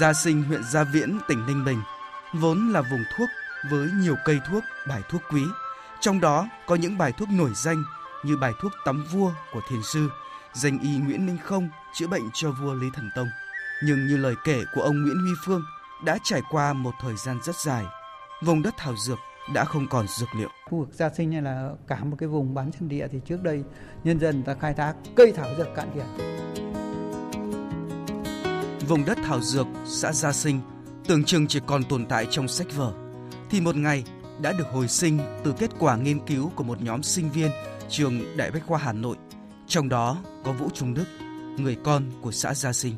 Gia 0.00 0.12
Sinh, 0.12 0.42
huyện 0.42 0.62
Gia 0.72 0.84
Viễn, 0.84 1.18
tỉnh 1.28 1.46
Ninh 1.46 1.64
Bình 1.64 1.78
vốn 2.34 2.68
là 2.72 2.82
vùng 2.82 3.04
thuốc 3.16 3.28
với 3.70 3.88
nhiều 3.94 4.14
cây 4.24 4.38
thuốc, 4.50 4.64
bài 4.88 5.02
thuốc 5.08 5.22
quý 5.32 5.42
trong 6.04 6.20
đó 6.20 6.48
có 6.66 6.74
những 6.74 6.98
bài 6.98 7.12
thuốc 7.12 7.28
nổi 7.30 7.50
danh 7.54 7.84
như 8.24 8.36
bài 8.36 8.52
thuốc 8.60 8.72
tắm 8.84 9.04
vua 9.12 9.32
của 9.52 9.60
thiền 9.68 9.82
sư, 9.82 10.08
danh 10.52 10.78
y 10.78 10.96
Nguyễn 10.96 11.26
Minh 11.26 11.38
Không 11.44 11.68
chữa 11.94 12.06
bệnh 12.06 12.22
cho 12.34 12.50
vua 12.50 12.74
Lý 12.74 12.86
Thần 12.94 13.10
Tông. 13.16 13.28
Nhưng 13.84 14.06
như 14.06 14.16
lời 14.16 14.34
kể 14.44 14.62
của 14.74 14.80
ông 14.80 15.02
Nguyễn 15.02 15.16
Huy 15.16 15.32
Phương 15.44 15.62
đã 16.04 16.18
trải 16.24 16.42
qua 16.50 16.72
một 16.72 16.90
thời 17.00 17.14
gian 17.16 17.38
rất 17.42 17.56
dài, 17.56 17.84
vùng 18.42 18.62
đất 18.62 18.74
thảo 18.76 18.94
dược 18.96 19.18
đã 19.54 19.64
không 19.64 19.88
còn 19.88 20.06
dược 20.08 20.28
liệu. 20.34 20.48
Khu 20.70 20.78
vực 20.78 20.88
Gia 20.92 21.10
Sinh 21.10 21.30
này 21.30 21.42
là 21.42 21.70
cả 21.86 22.04
một 22.04 22.16
cái 22.18 22.28
vùng 22.28 22.54
bán 22.54 22.72
chân 22.72 22.88
địa 22.88 23.08
thì 23.12 23.20
trước 23.26 23.42
đây 23.42 23.64
nhân 24.04 24.20
dân 24.20 24.42
ta 24.42 24.54
khai 24.60 24.74
thác 24.74 24.94
cây 25.16 25.32
thảo 25.36 25.48
dược 25.58 25.68
cạn 25.74 25.90
kiệt. 25.94 26.06
Vùng 28.88 29.04
đất 29.04 29.18
thảo 29.24 29.40
dược, 29.40 29.66
xã 29.84 30.12
Gia 30.12 30.32
Sinh 30.32 30.60
tưởng 31.06 31.24
chừng 31.24 31.46
chỉ 31.46 31.60
còn 31.66 31.84
tồn 31.84 32.06
tại 32.06 32.26
trong 32.30 32.48
sách 32.48 32.66
vở, 32.76 32.92
thì 33.50 33.60
một 33.60 33.76
ngày 33.76 34.04
đã 34.42 34.52
được 34.52 34.66
hồi 34.72 34.88
sinh 34.88 35.18
từ 35.44 35.54
kết 35.58 35.70
quả 35.78 35.96
nghiên 35.96 36.26
cứu 36.26 36.50
của 36.56 36.64
một 36.64 36.82
nhóm 36.82 37.02
sinh 37.02 37.30
viên 37.30 37.50
trường 37.88 38.36
Đại 38.36 38.50
Bách 38.50 38.66
khoa 38.66 38.78
Hà 38.78 38.92
Nội, 38.92 39.16
trong 39.66 39.88
đó 39.88 40.22
có 40.44 40.52
Vũ 40.52 40.68
Trung 40.74 40.94
Đức, 40.94 41.04
người 41.58 41.76
con 41.84 42.02
của 42.22 42.32
xã 42.32 42.54
Gia 42.54 42.72
Sinh. 42.72 42.94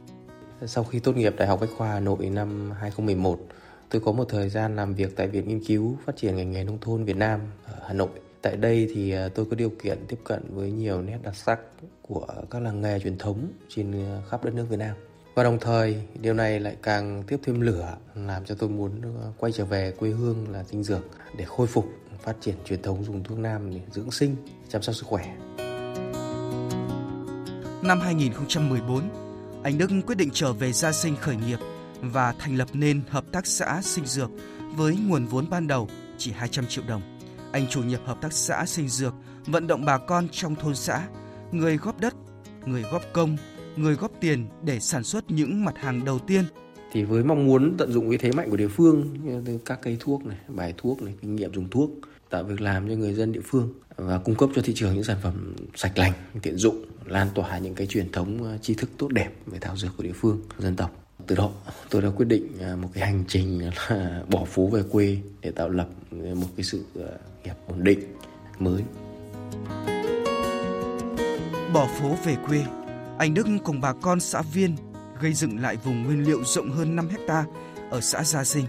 Sau 0.66 0.84
khi 0.84 0.98
tốt 0.98 1.16
nghiệp 1.16 1.34
Đại 1.36 1.48
học 1.48 1.60
Bách 1.60 1.70
khoa 1.76 1.88
Hà 1.88 2.00
Nội 2.00 2.30
năm 2.30 2.70
2011, 2.80 3.38
tôi 3.88 4.02
có 4.04 4.12
một 4.12 4.24
thời 4.28 4.48
gian 4.48 4.76
làm 4.76 4.94
việc 4.94 5.16
tại 5.16 5.28
Viện 5.28 5.48
Nghiên 5.48 5.64
cứu 5.64 5.98
Phát 6.06 6.16
triển 6.16 6.36
ngành 6.36 6.52
nghề 6.52 6.64
nông 6.64 6.78
thôn 6.80 7.04
Việt 7.04 7.16
Nam 7.16 7.40
ở 7.64 7.74
Hà 7.86 7.92
Nội. 7.92 8.10
Tại 8.42 8.56
đây 8.56 8.90
thì 8.94 9.10
à, 9.12 9.28
tôi 9.34 9.46
có 9.50 9.56
điều 9.56 9.70
kiện 9.70 9.98
tiếp 10.08 10.18
cận 10.24 10.42
với 10.54 10.70
nhiều 10.70 11.02
nét 11.02 11.18
đặc 11.22 11.36
sắc 11.36 11.60
của 12.02 12.26
các 12.50 12.62
làng 12.62 12.80
nghề 12.80 12.98
truyền 12.98 13.18
thống 13.18 13.48
trên 13.68 13.92
à, 13.92 14.22
khắp 14.30 14.44
đất 14.44 14.54
nước 14.54 14.66
Việt 14.70 14.78
Nam. 14.78 14.96
Và 15.36 15.42
đồng 15.42 15.58
thời 15.58 16.02
điều 16.20 16.34
này 16.34 16.60
lại 16.60 16.76
càng 16.82 17.22
tiếp 17.26 17.36
thêm 17.42 17.60
lửa 17.60 17.96
làm 18.14 18.44
cho 18.44 18.54
tôi 18.54 18.68
muốn 18.68 18.90
ờ, 19.20 19.32
quay 19.38 19.52
trở 19.52 19.64
về 19.64 19.92
quê 19.98 20.10
hương 20.10 20.46
là 20.52 20.64
Tinh 20.70 20.82
Dược 20.82 21.02
để 21.36 21.44
khôi 21.44 21.66
phục 21.66 21.86
phát 22.22 22.36
triển 22.40 22.54
truyền 22.64 22.82
thống 22.82 23.04
dùng 23.04 23.24
thuốc 23.24 23.38
nam 23.38 23.70
để 23.70 23.80
dưỡng 23.92 24.10
sinh, 24.10 24.36
chăm 24.68 24.82
sóc 24.82 24.94
sức 24.94 25.06
khỏe. 25.06 25.36
Năm 27.82 28.00
2014, 28.00 29.02
anh 29.62 29.78
Đức 29.78 29.90
quyết 30.06 30.18
định 30.18 30.30
trở 30.32 30.52
về 30.52 30.72
gia 30.72 30.92
sinh 30.92 31.16
khởi 31.16 31.36
nghiệp 31.36 31.58
và 32.00 32.34
thành 32.38 32.56
lập 32.56 32.68
nên 32.72 33.02
hợp 33.08 33.24
tác 33.32 33.46
xã 33.46 33.80
sinh 33.82 34.06
dược 34.06 34.30
với 34.74 34.96
nguồn 34.96 35.26
vốn 35.26 35.50
ban 35.50 35.66
đầu 35.66 35.88
chỉ 36.18 36.32
200 36.32 36.66
triệu 36.66 36.84
đồng. 36.88 37.18
Anh 37.52 37.66
chủ 37.66 37.82
nhập 37.82 38.00
hợp 38.04 38.18
tác 38.20 38.32
xã 38.32 38.66
sinh 38.66 38.88
dược 38.88 39.14
vận 39.46 39.66
động 39.66 39.84
bà 39.84 39.98
con 39.98 40.28
trong 40.32 40.54
thôn 40.54 40.74
xã, 40.74 41.08
người 41.52 41.76
góp 41.76 42.00
đất, 42.00 42.14
người 42.66 42.82
góp 42.82 43.02
công, 43.12 43.36
người 43.76 43.94
góp 43.94 44.12
tiền 44.20 44.46
để 44.62 44.80
sản 44.80 45.04
xuất 45.04 45.30
những 45.30 45.64
mặt 45.64 45.74
hàng 45.78 46.04
đầu 46.04 46.18
tiên. 46.18 46.44
Thì 46.92 47.04
với 47.04 47.24
mong 47.24 47.46
muốn 47.46 47.74
tận 47.78 47.92
dụng 47.92 48.10
cái 48.10 48.18
thế 48.18 48.32
mạnh 48.32 48.50
của 48.50 48.56
địa 48.56 48.68
phương, 48.68 49.16
các 49.64 49.78
cây 49.82 49.96
thuốc 50.00 50.24
này, 50.24 50.36
bài 50.48 50.74
thuốc 50.76 51.02
này, 51.02 51.14
kinh 51.20 51.36
nghiệm 51.36 51.54
dùng 51.54 51.70
thuốc, 51.70 51.90
tạo 52.30 52.44
việc 52.44 52.60
làm 52.60 52.88
cho 52.88 52.94
người 52.94 53.14
dân 53.14 53.32
địa 53.32 53.40
phương 53.44 53.72
và 53.96 54.18
cung 54.18 54.34
cấp 54.34 54.50
cho 54.54 54.62
thị 54.62 54.72
trường 54.76 54.94
những 54.94 55.04
sản 55.04 55.16
phẩm 55.22 55.54
sạch 55.74 55.98
lành, 55.98 56.12
tiện 56.42 56.56
dụng, 56.56 56.84
lan 57.04 57.28
tỏa 57.34 57.58
những 57.58 57.74
cái 57.74 57.86
truyền 57.86 58.12
thống 58.12 58.58
tri 58.62 58.74
thức 58.74 58.90
tốt 58.98 59.08
đẹp 59.08 59.30
về 59.46 59.58
thảo 59.60 59.76
dược 59.76 59.96
của 59.96 60.02
địa 60.02 60.12
phương, 60.12 60.40
dân 60.58 60.76
tộc. 60.76 61.02
Từ 61.26 61.36
đó 61.36 61.50
tôi 61.90 62.02
đã 62.02 62.08
quyết 62.16 62.26
định 62.26 62.46
một 62.82 62.88
cái 62.94 63.06
hành 63.06 63.24
trình 63.28 63.70
là 63.88 64.22
bỏ 64.30 64.44
phố 64.44 64.66
về 64.66 64.82
quê 64.90 65.16
để 65.40 65.50
tạo 65.50 65.68
lập 65.68 65.88
một 66.10 66.48
cái 66.56 66.64
sự 66.64 66.84
nghiệp 67.44 67.54
ổn 67.66 67.84
định 67.84 68.00
mới. 68.58 68.82
Bỏ 71.72 71.88
phố 72.00 72.16
về 72.24 72.36
quê, 72.48 72.64
anh 73.18 73.34
Đức 73.34 73.46
cùng 73.64 73.80
bà 73.80 73.92
con 73.92 74.20
xã 74.20 74.42
Viên 74.42 74.76
gây 75.20 75.32
dựng 75.32 75.58
lại 75.58 75.76
vùng 75.76 76.02
nguyên 76.02 76.24
liệu 76.24 76.44
rộng 76.44 76.70
hơn 76.70 76.96
5 76.96 77.08
hecta 77.08 77.44
ở 77.90 78.00
xã 78.00 78.24
Gia 78.24 78.44
Sinh. 78.44 78.66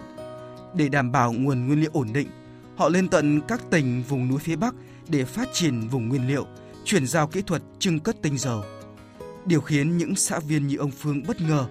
Để 0.75 0.89
đảm 0.89 1.12
bảo 1.12 1.33
nguồn 1.33 1.67
nguyên 1.67 1.81
liệu 1.81 1.89
ổn 1.93 2.07
định, 2.13 2.27
họ 2.75 2.89
lên 2.89 3.10
tận 3.10 3.41
các 3.47 3.62
tỉnh 3.69 4.03
vùng 4.10 4.27
núi 4.27 4.39
phía 4.39 4.55
Bắc 4.55 4.75
để 5.07 5.25
phát 5.25 5.47
triển 5.53 5.88
vùng 5.88 6.10
nguyên 6.10 6.27
liệu, 6.27 6.45
chuyển 6.86 7.07
giao 7.07 7.27
kỹ 7.27 7.41
thuật 7.41 7.62
trưng 7.79 7.99
cất 7.99 8.15
tinh 8.21 8.38
dầu. 8.38 8.63
Điều 9.45 9.62
khiến 9.62 9.97
những 9.97 10.15
xã 10.15 10.39
viên 10.39 10.67
như 10.67 10.77
ông 10.77 10.91
Phương 10.91 11.23
bất 11.27 11.41
ngờ 11.41 11.65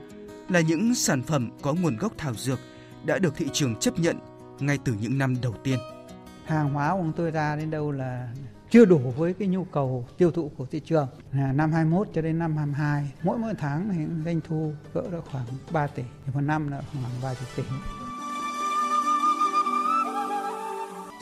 là 0.48 0.60
những 0.60 0.94
sản 0.94 1.22
phẩm 1.22 1.50
có 1.62 1.74
nguồn 1.74 1.96
gốc 1.96 2.12
thảo 2.18 2.34
dược 2.34 2.58
đã 3.04 3.18
được 3.18 3.36
thị 3.36 3.46
trường 3.52 3.76
chấp 3.76 3.98
nhận 3.98 4.16
ngay 4.60 4.78
từ 4.84 4.94
những 5.00 5.18
năm 5.18 5.36
đầu 5.42 5.54
tiên. 5.64 5.78
Hàng 6.44 6.72
hóa 6.72 6.92
của 6.92 7.12
tôi 7.16 7.30
ra 7.30 7.56
đến 7.56 7.70
đâu 7.70 7.92
là 7.92 8.28
chưa 8.70 8.84
đủ 8.84 9.14
với 9.16 9.34
cái 9.34 9.48
nhu 9.48 9.64
cầu 9.64 10.08
tiêu 10.16 10.30
thụ 10.30 10.50
của 10.56 10.66
thị 10.66 10.80
trường. 10.80 11.08
Là 11.32 11.52
năm 11.52 11.72
21 11.72 12.08
cho 12.14 12.22
đến 12.22 12.38
năm 12.38 12.56
22, 12.56 13.10
mỗi 13.22 13.38
mỗi 13.38 13.54
tháng 13.58 13.88
thì 13.92 14.24
doanh 14.24 14.40
thu 14.48 14.72
cỡ 14.94 15.02
được 15.10 15.24
khoảng 15.30 15.44
3 15.70 15.86
tỷ, 15.86 16.02
thì 16.26 16.32
một 16.34 16.40
năm 16.40 16.68
là 16.68 16.82
khoảng 16.92 17.12
vài 17.20 17.34
chục 17.34 17.48
tỷ. 17.56 17.62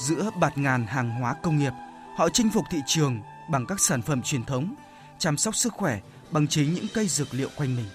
Giữa 0.00 0.30
bạt 0.40 0.58
ngàn 0.58 0.86
hàng 0.86 1.10
hóa 1.10 1.34
công 1.42 1.58
nghiệp, 1.58 1.72
họ 2.16 2.28
chinh 2.28 2.50
phục 2.50 2.64
thị 2.70 2.78
trường 2.86 3.20
bằng 3.50 3.66
các 3.66 3.80
sản 3.80 4.02
phẩm 4.02 4.22
truyền 4.22 4.44
thống, 4.44 4.74
chăm 5.18 5.36
sóc 5.36 5.56
sức 5.56 5.72
khỏe 5.72 6.00
bằng 6.30 6.46
chính 6.46 6.74
những 6.74 6.86
cây 6.94 7.08
dược 7.08 7.34
liệu 7.34 7.48
quanh 7.56 7.76
mình. 7.76 7.86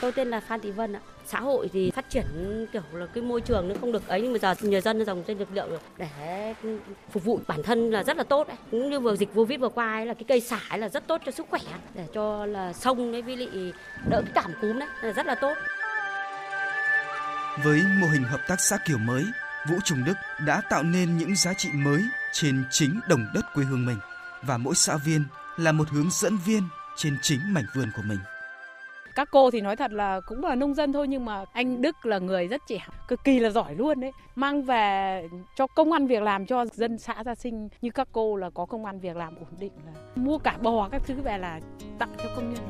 Tôi 0.00 0.12
tên 0.12 0.28
là 0.28 0.40
Phan 0.40 0.60
Thị 0.60 0.70
Vân 0.70 0.96
ạ. 0.96 1.00
Xã 1.30 1.40
hội 1.40 1.70
thì 1.72 1.90
phát 1.90 2.10
triển 2.10 2.24
kiểu 2.72 2.82
là 2.92 3.06
cái 3.06 3.22
môi 3.22 3.40
trường 3.40 3.68
nó 3.68 3.74
không 3.80 3.92
được 3.92 4.08
ấy 4.08 4.22
nhưng 4.22 4.32
mà 4.32 4.38
giờ 4.38 4.54
người 4.60 4.80
dân 4.80 5.04
dòng 5.04 5.22
trên 5.26 5.38
lực 5.38 5.48
liệu 5.52 5.66
để 5.96 6.54
phục 7.10 7.24
vụ 7.24 7.40
bản 7.46 7.62
thân 7.62 7.90
là 7.90 8.02
rất 8.02 8.16
là 8.16 8.24
tốt 8.24 8.48
đấy. 8.48 8.56
Cũng 8.70 8.90
như 8.90 9.00
vừa 9.00 9.16
dịch 9.16 9.28
Covid 9.34 9.60
vừa 9.60 9.68
qua 9.68 9.92
ấy 9.92 10.06
là 10.06 10.14
cái 10.14 10.24
cây 10.28 10.40
xả 10.40 10.60
ấy 10.68 10.78
là 10.78 10.88
rất 10.88 11.06
tốt 11.06 11.20
cho 11.26 11.32
sức 11.32 11.46
khỏe 11.50 11.60
để 11.94 12.06
cho 12.14 12.46
là 12.46 12.72
sông 12.72 13.12
đấy 13.12 13.22
với 13.22 13.36
lại 13.36 13.72
đỡ 14.10 14.22
cái 14.22 14.32
cảm 14.34 14.52
cúm 14.60 14.78
đấy 14.78 14.88
là 15.02 15.12
rất 15.12 15.26
là 15.26 15.34
tốt. 15.34 15.54
Với 17.64 17.82
mô 18.00 18.06
hình 18.06 18.22
hợp 18.22 18.40
tác 18.48 18.60
xã 18.60 18.76
kiểu 18.86 18.98
mới, 18.98 19.24
Vũ 19.68 19.76
Trung 19.84 20.04
Đức 20.04 20.14
đã 20.46 20.60
tạo 20.70 20.82
nên 20.82 21.18
những 21.18 21.36
giá 21.36 21.52
trị 21.54 21.68
mới 21.72 22.02
trên 22.32 22.64
chính 22.70 23.00
đồng 23.08 23.26
đất 23.34 23.44
quê 23.54 23.64
hương 23.64 23.86
mình 23.86 23.98
và 24.42 24.56
mỗi 24.56 24.74
xã 24.74 24.96
viên 24.96 25.24
là 25.56 25.72
một 25.72 25.88
hướng 25.90 26.08
dẫn 26.10 26.38
viên 26.46 26.62
trên 26.96 27.16
chính 27.22 27.40
mảnh 27.54 27.66
vườn 27.74 27.90
của 27.96 28.02
mình 28.02 28.18
các 29.18 29.28
cô 29.30 29.50
thì 29.50 29.60
nói 29.60 29.76
thật 29.76 29.92
là 29.92 30.20
cũng 30.20 30.44
là 30.44 30.54
nông 30.54 30.74
dân 30.74 30.92
thôi, 30.92 31.08
nhưng 31.08 31.24
mà 31.24 31.44
anh 31.52 31.82
Đức 31.82 32.06
là 32.06 32.18
người 32.18 32.46
rất 32.46 32.62
trẻ, 32.68 32.86
cực 33.08 33.24
kỳ 33.24 33.38
là 33.38 33.50
giỏi 33.50 33.74
luôn 33.74 34.00
đấy. 34.00 34.12
Mang 34.34 34.62
về 34.62 35.22
cho 35.56 35.66
công 35.66 35.92
ăn 35.92 36.06
việc 36.06 36.22
làm 36.22 36.46
cho 36.46 36.66
dân 36.66 36.98
xã 36.98 37.22
gia 37.24 37.34
sinh 37.34 37.68
như 37.82 37.90
các 37.90 38.08
cô 38.12 38.36
là 38.36 38.50
có 38.50 38.66
công 38.66 38.84
ăn 38.84 39.00
việc 39.00 39.16
làm 39.16 39.36
ổn 39.36 39.48
định 39.58 39.72
là 39.86 39.92
mua 40.14 40.38
cả 40.38 40.58
bò 40.62 40.88
các 40.88 41.02
thứ 41.06 41.14
về 41.24 41.38
là 41.38 41.60
tặng 41.98 42.10
cho 42.18 42.24
công 42.36 42.54
nhân. 42.54 42.64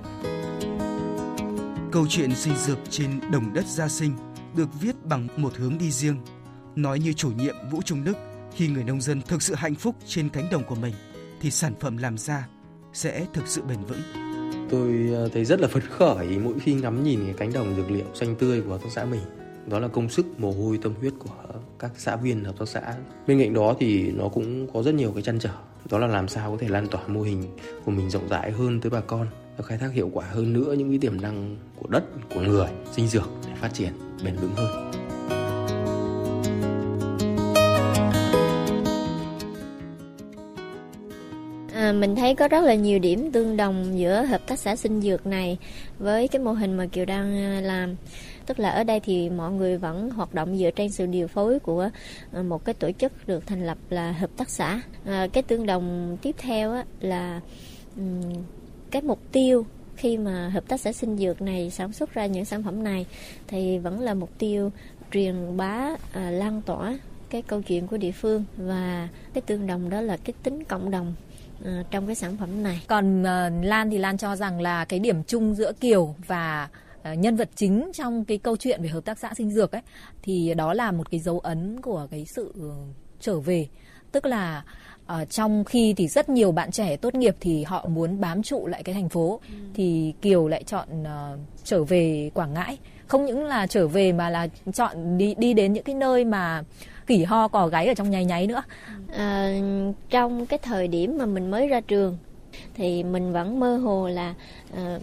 Câu 1.93 2.07
chuyện 2.09 2.35
xây 2.35 2.55
dược 2.57 2.79
trên 2.91 3.21
đồng 3.33 3.55
đất 3.55 3.65
gia 3.67 3.89
sinh 3.89 4.13
được 4.57 4.69
viết 4.81 4.95
bằng 5.05 5.29
một 5.37 5.55
hướng 5.57 5.79
đi 5.79 5.91
riêng, 5.91 6.17
nói 6.77 6.99
như 6.99 7.13
chủ 7.13 7.31
nhiệm 7.39 7.55
Vũ 7.71 7.83
Trung 7.83 8.05
Đức 8.05 8.17
khi 8.53 8.69
người 8.69 8.85
nông 8.85 9.01
dân 9.01 9.23
thực 9.23 9.43
sự 9.43 9.55
hạnh 9.55 9.75
phúc 9.75 9.95
trên 10.07 10.29
cánh 10.29 10.45
đồng 10.53 10.65
của 10.65 10.75
mình 10.75 10.95
thì 11.41 11.51
sản 11.51 11.75
phẩm 11.81 11.97
làm 11.97 12.19
ra 12.19 12.49
sẽ 12.93 13.27
thực 13.33 13.47
sự 13.47 13.63
bền 13.63 13.79
vững 13.89 14.38
tôi 14.71 15.11
ờ, 15.15 15.29
thấy 15.29 15.45
rất 15.45 15.61
là 15.61 15.69
phấn 15.69 15.83
khởi 15.83 16.39
mỗi 16.45 16.55
khi 16.61 16.75
ngắm 16.75 17.05
nhìn 17.05 17.21
cái 17.25 17.35
cánh 17.39 17.53
đồng 17.53 17.77
dược 17.77 17.91
liệu 17.91 18.07
xanh 18.15 18.35
tươi 18.35 18.61
của 18.61 18.71
hợp 18.71 18.83
tác 18.83 18.91
xã 18.95 19.05
mình. 19.05 19.21
Đó 19.67 19.79
là 19.79 19.89
công 19.89 20.09
sức, 20.09 20.27
mồ 20.41 20.53
hôi, 20.53 20.79
tâm 20.83 20.95
huyết 21.01 21.13
của 21.19 21.31
các 21.79 21.91
xã 21.97 22.17
viên 22.17 22.45
hợp 22.45 22.59
tác 22.59 22.69
xã. 22.69 22.95
Bên 23.27 23.39
cạnh 23.39 23.55
đó 23.55 23.75
thì 23.79 24.11
nó 24.13 24.29
cũng 24.29 24.67
có 24.73 24.83
rất 24.83 24.95
nhiều 24.95 25.13
cái 25.13 25.23
chăn 25.23 25.39
trở. 25.39 25.51
Đó 25.91 25.99
là 25.99 26.07
làm 26.07 26.29
sao 26.29 26.51
có 26.51 26.57
thể 26.61 26.69
lan 26.69 26.87
tỏa 26.87 27.07
mô 27.07 27.23
hình 27.23 27.45
của 27.85 27.91
mình 27.91 28.11
rộng 28.11 28.29
rãi 28.29 28.51
hơn 28.51 28.81
tới 28.81 28.91
bà 28.91 29.01
con, 29.01 29.27
và 29.57 29.65
khai 29.65 29.79
thác 29.79 29.93
hiệu 29.93 30.11
quả 30.13 30.27
hơn 30.27 30.53
nữa 30.53 30.75
những 30.79 30.89
cái 30.89 30.99
tiềm 30.99 31.21
năng 31.21 31.57
của 31.77 31.89
đất, 31.89 32.05
của 32.35 32.41
người, 32.41 32.69
sinh 32.93 33.09
dược 33.09 33.29
để 33.47 33.53
phát 33.61 33.75
triển 33.75 33.93
bền 34.25 34.37
vững 34.37 34.55
hơn. 34.55 34.91
Mình 42.01 42.17
thấy 42.17 42.35
có 42.35 42.49
rất 42.49 42.65
là 42.65 42.75
nhiều 42.75 42.99
điểm 42.99 43.33
tương 43.33 43.57
đồng 43.57 43.99
giữa 43.99 44.23
hợp 44.23 44.41
tác 44.47 44.59
xã 44.59 44.77
sinh 44.77 45.01
dược 45.01 45.27
này 45.27 45.59
với 45.99 46.29
cái 46.29 46.43
mô 46.43 46.53
hình 46.53 46.77
mà 46.77 46.87
Kiều 46.87 47.05
đang 47.05 47.37
à, 47.37 47.61
làm. 47.61 47.97
Tức 48.47 48.61
là 48.61 48.71
ở 48.71 48.85
đây 48.85 49.01
thì 49.01 49.31
mọi 49.31 49.53
người 49.53 49.79
vẫn 49.79 50.11
hoạt 50.11 50.35
động 50.35 50.59
dựa 50.59 50.71
trên 50.71 50.91
sự 50.91 51.07
điều 51.07 51.29
phối 51.29 51.59
của 51.59 51.91
à, 52.33 52.43
một 52.43 52.65
cái 52.65 52.75
tổ 52.75 52.91
chức 52.93 53.13
được 53.27 53.47
thành 53.47 53.67
lập 53.67 53.79
là 53.91 54.13
hợp 54.13 54.31
tác 54.37 54.51
xã. 54.51 54.81
À, 55.05 55.27
cái 55.33 55.43
tương 55.43 55.67
đồng 55.67 56.17
tiếp 56.23 56.35
theo 56.39 56.73
á, 56.73 56.85
là 57.01 57.41
um, 57.97 58.21
cái 58.91 59.03
mục 59.03 59.21
tiêu 59.33 59.67
khi 59.97 60.17
mà 60.17 60.49
hợp 60.49 60.69
tác 60.69 60.81
xã 60.81 60.93
sinh 60.93 61.17
dược 61.17 61.43
này 61.43 61.71
sản 61.71 61.93
xuất 61.93 62.15
ra 62.15 62.27
những 62.27 62.45
sản 62.45 62.63
phẩm 62.63 62.85
này 62.85 63.07
thì 63.49 63.79
vẫn 63.79 64.01
là 64.01 64.15
mục 64.15 64.31
tiêu 64.39 64.71
truyền 65.13 65.57
bá 65.57 65.89
à, 66.13 66.31
lan 66.31 66.63
tỏa 66.63 66.99
cái 67.31 67.43
câu 67.43 67.63
chuyện 67.63 67.87
của 67.87 67.97
địa 67.97 68.13
phương 68.13 68.45
và 68.57 69.09
cái 69.35 69.43
tương 69.43 69.67
đồng 69.67 69.91
đó 69.91 70.01
là 70.01 70.17
cái 70.17 70.35
tính 70.43 70.65
cộng 70.65 70.91
đồng 70.91 71.15
trong 71.91 72.07
cái 72.07 72.15
sản 72.15 72.37
phẩm 72.37 72.63
này. 72.63 72.83
Còn 72.87 73.23
uh, 73.23 73.65
Lan 73.65 73.91
thì 73.91 73.99
Lan 73.99 74.19
cho 74.19 74.37
rằng 74.37 74.61
là 74.61 74.85
cái 74.85 74.99
điểm 74.99 75.23
chung 75.25 75.55
giữa 75.55 75.73
Kiều 75.81 76.15
và 76.27 76.69
uh, 77.01 77.19
nhân 77.19 77.37
vật 77.37 77.49
chính 77.57 77.91
trong 77.95 78.25
cái 78.25 78.39
câu 78.39 78.57
chuyện 78.57 78.83
về 78.83 78.89
hợp 78.89 79.05
tác 79.05 79.19
xã 79.19 79.35
sinh 79.37 79.51
dược 79.51 79.73
ấy 79.73 79.83
thì 80.23 80.55
đó 80.55 80.75
là 80.75 80.93
một 80.93 81.11
cái 81.11 81.21
dấu 81.21 81.39
ấn 81.39 81.81
của 81.81 82.07
cái 82.11 82.25
sự 82.27 82.55
trở 83.21 83.41
về, 83.41 83.67
tức 84.13 84.27
là 84.27 84.63
uh, 85.13 85.31
trong 85.31 85.65
khi 85.65 85.95
thì 85.97 86.09
rất 86.09 86.29
nhiều 86.29 86.53
bạn 86.53 86.71
trẻ 86.71 86.97
tốt 86.97 87.15
nghiệp 87.15 87.37
thì 87.41 87.65
họ 87.65 87.87
muốn 87.89 88.21
bám 88.21 88.43
trụ 88.43 88.67
lại 88.67 88.83
cái 88.83 88.95
thành 88.95 89.09
phố 89.09 89.41
ừ. 89.49 89.55
thì 89.75 90.15
Kiều 90.23 90.49
lại 90.49 90.65
chọn 90.65 90.89
uh, 91.03 91.39
trở 91.65 91.85
về 91.85 92.31
Quảng 92.35 92.55
Ngãi, 92.55 92.79
không 93.07 93.27
những 93.27 93.45
là 93.45 93.67
trở 93.67 93.89
về 93.89 94.13
mà 94.13 94.31
là 94.31 94.49
chọn 94.73 95.19
đi 95.19 95.35
đi 95.35 95.55
đến 95.55 95.73
những 95.73 95.85
cái 95.85 95.95
nơi 95.95 96.25
mà 96.25 96.63
kỉ 97.09 97.25
ho 97.25 97.49
cò 97.49 97.69
gáy 97.69 97.87
ở 97.87 97.95
trong 97.95 98.11
nháy 98.11 98.25
nháy 98.25 98.47
nữa. 98.47 98.63
À, 99.13 99.53
trong 100.11 100.47
cái 100.47 100.59
thời 100.63 100.89
điểm 100.89 101.19
mà 101.19 101.27
mình 101.27 101.51
mới 101.51 101.69
ra 101.69 101.81
trường 101.81 102.19
thì 102.75 103.03
mình 103.03 103.33
vẫn 103.33 103.61
mơ 103.61 103.77
hồ 103.77 104.09
là 104.09 104.35
à, 104.75 104.99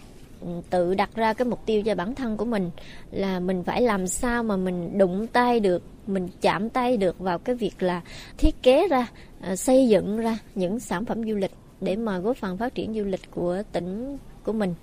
tự 0.70 0.94
đặt 0.94 1.10
ra 1.14 1.32
cái 1.32 1.46
mục 1.46 1.66
tiêu 1.66 1.82
cho 1.82 1.94
bản 1.94 2.14
thân 2.14 2.36
của 2.36 2.44
mình 2.44 2.70
là 3.10 3.40
mình 3.40 3.64
phải 3.64 3.82
làm 3.82 4.06
sao 4.06 4.42
mà 4.42 4.56
mình 4.56 4.98
đụng 4.98 5.26
tay 5.26 5.60
được 5.60 5.82
mình 6.06 6.28
chạm 6.40 6.70
tay 6.70 6.96
được 6.96 7.18
vào 7.18 7.38
cái 7.38 7.54
việc 7.54 7.82
là 7.82 8.02
thiết 8.38 8.62
kế 8.62 8.88
ra 8.88 9.06
à, 9.40 9.56
xây 9.56 9.88
dựng 9.88 10.16
ra 10.16 10.38
những 10.54 10.80
sản 10.80 11.04
phẩm 11.04 11.24
du 11.24 11.34
lịch 11.34 11.52
để 11.80 11.96
mà 11.96 12.18
góp 12.18 12.36
phần 12.36 12.56
phát 12.56 12.74
triển 12.74 12.94
du 12.94 13.04
lịch 13.04 13.30
của 13.30 13.62
tỉnh 13.72 14.18
của 14.44 14.52
mình. 14.52 14.74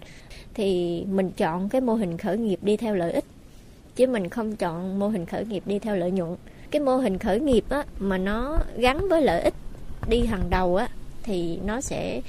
Thì 0.53 1.01
mình 1.09 1.31
chọn 1.37 1.69
cái 1.69 1.81
mô 1.81 1.93
hình 1.93 2.17
khởi 2.17 2.37
nghiệp 2.37 2.59
đi 2.61 2.77
theo 2.77 2.95
lợi 2.95 3.11
ích 3.11 3.25
chứ 3.95 4.07
mình 4.07 4.29
không 4.29 4.55
chọn 4.55 4.99
mô 4.99 5.07
hình 5.07 5.25
khởi 5.25 5.45
nghiệp 5.45 5.63
đi 5.65 5.79
theo 5.79 5.95
lợi 5.95 6.11
nhuận 6.11 6.35
cái 6.73 6.79
mô 6.79 6.97
hình 6.97 7.17
khởi 7.17 7.39
nghiệp 7.39 7.63
á 7.69 7.85
mà 7.99 8.17
nó 8.17 8.57
gắn 8.77 9.09
với 9.09 9.21
lợi 9.21 9.41
ích 9.41 9.53
đi 10.09 10.25
hàng 10.25 10.49
đầu 10.49 10.75
á 10.75 10.87
thì 11.23 11.59
nó 11.65 11.81
sẽ 11.81 12.21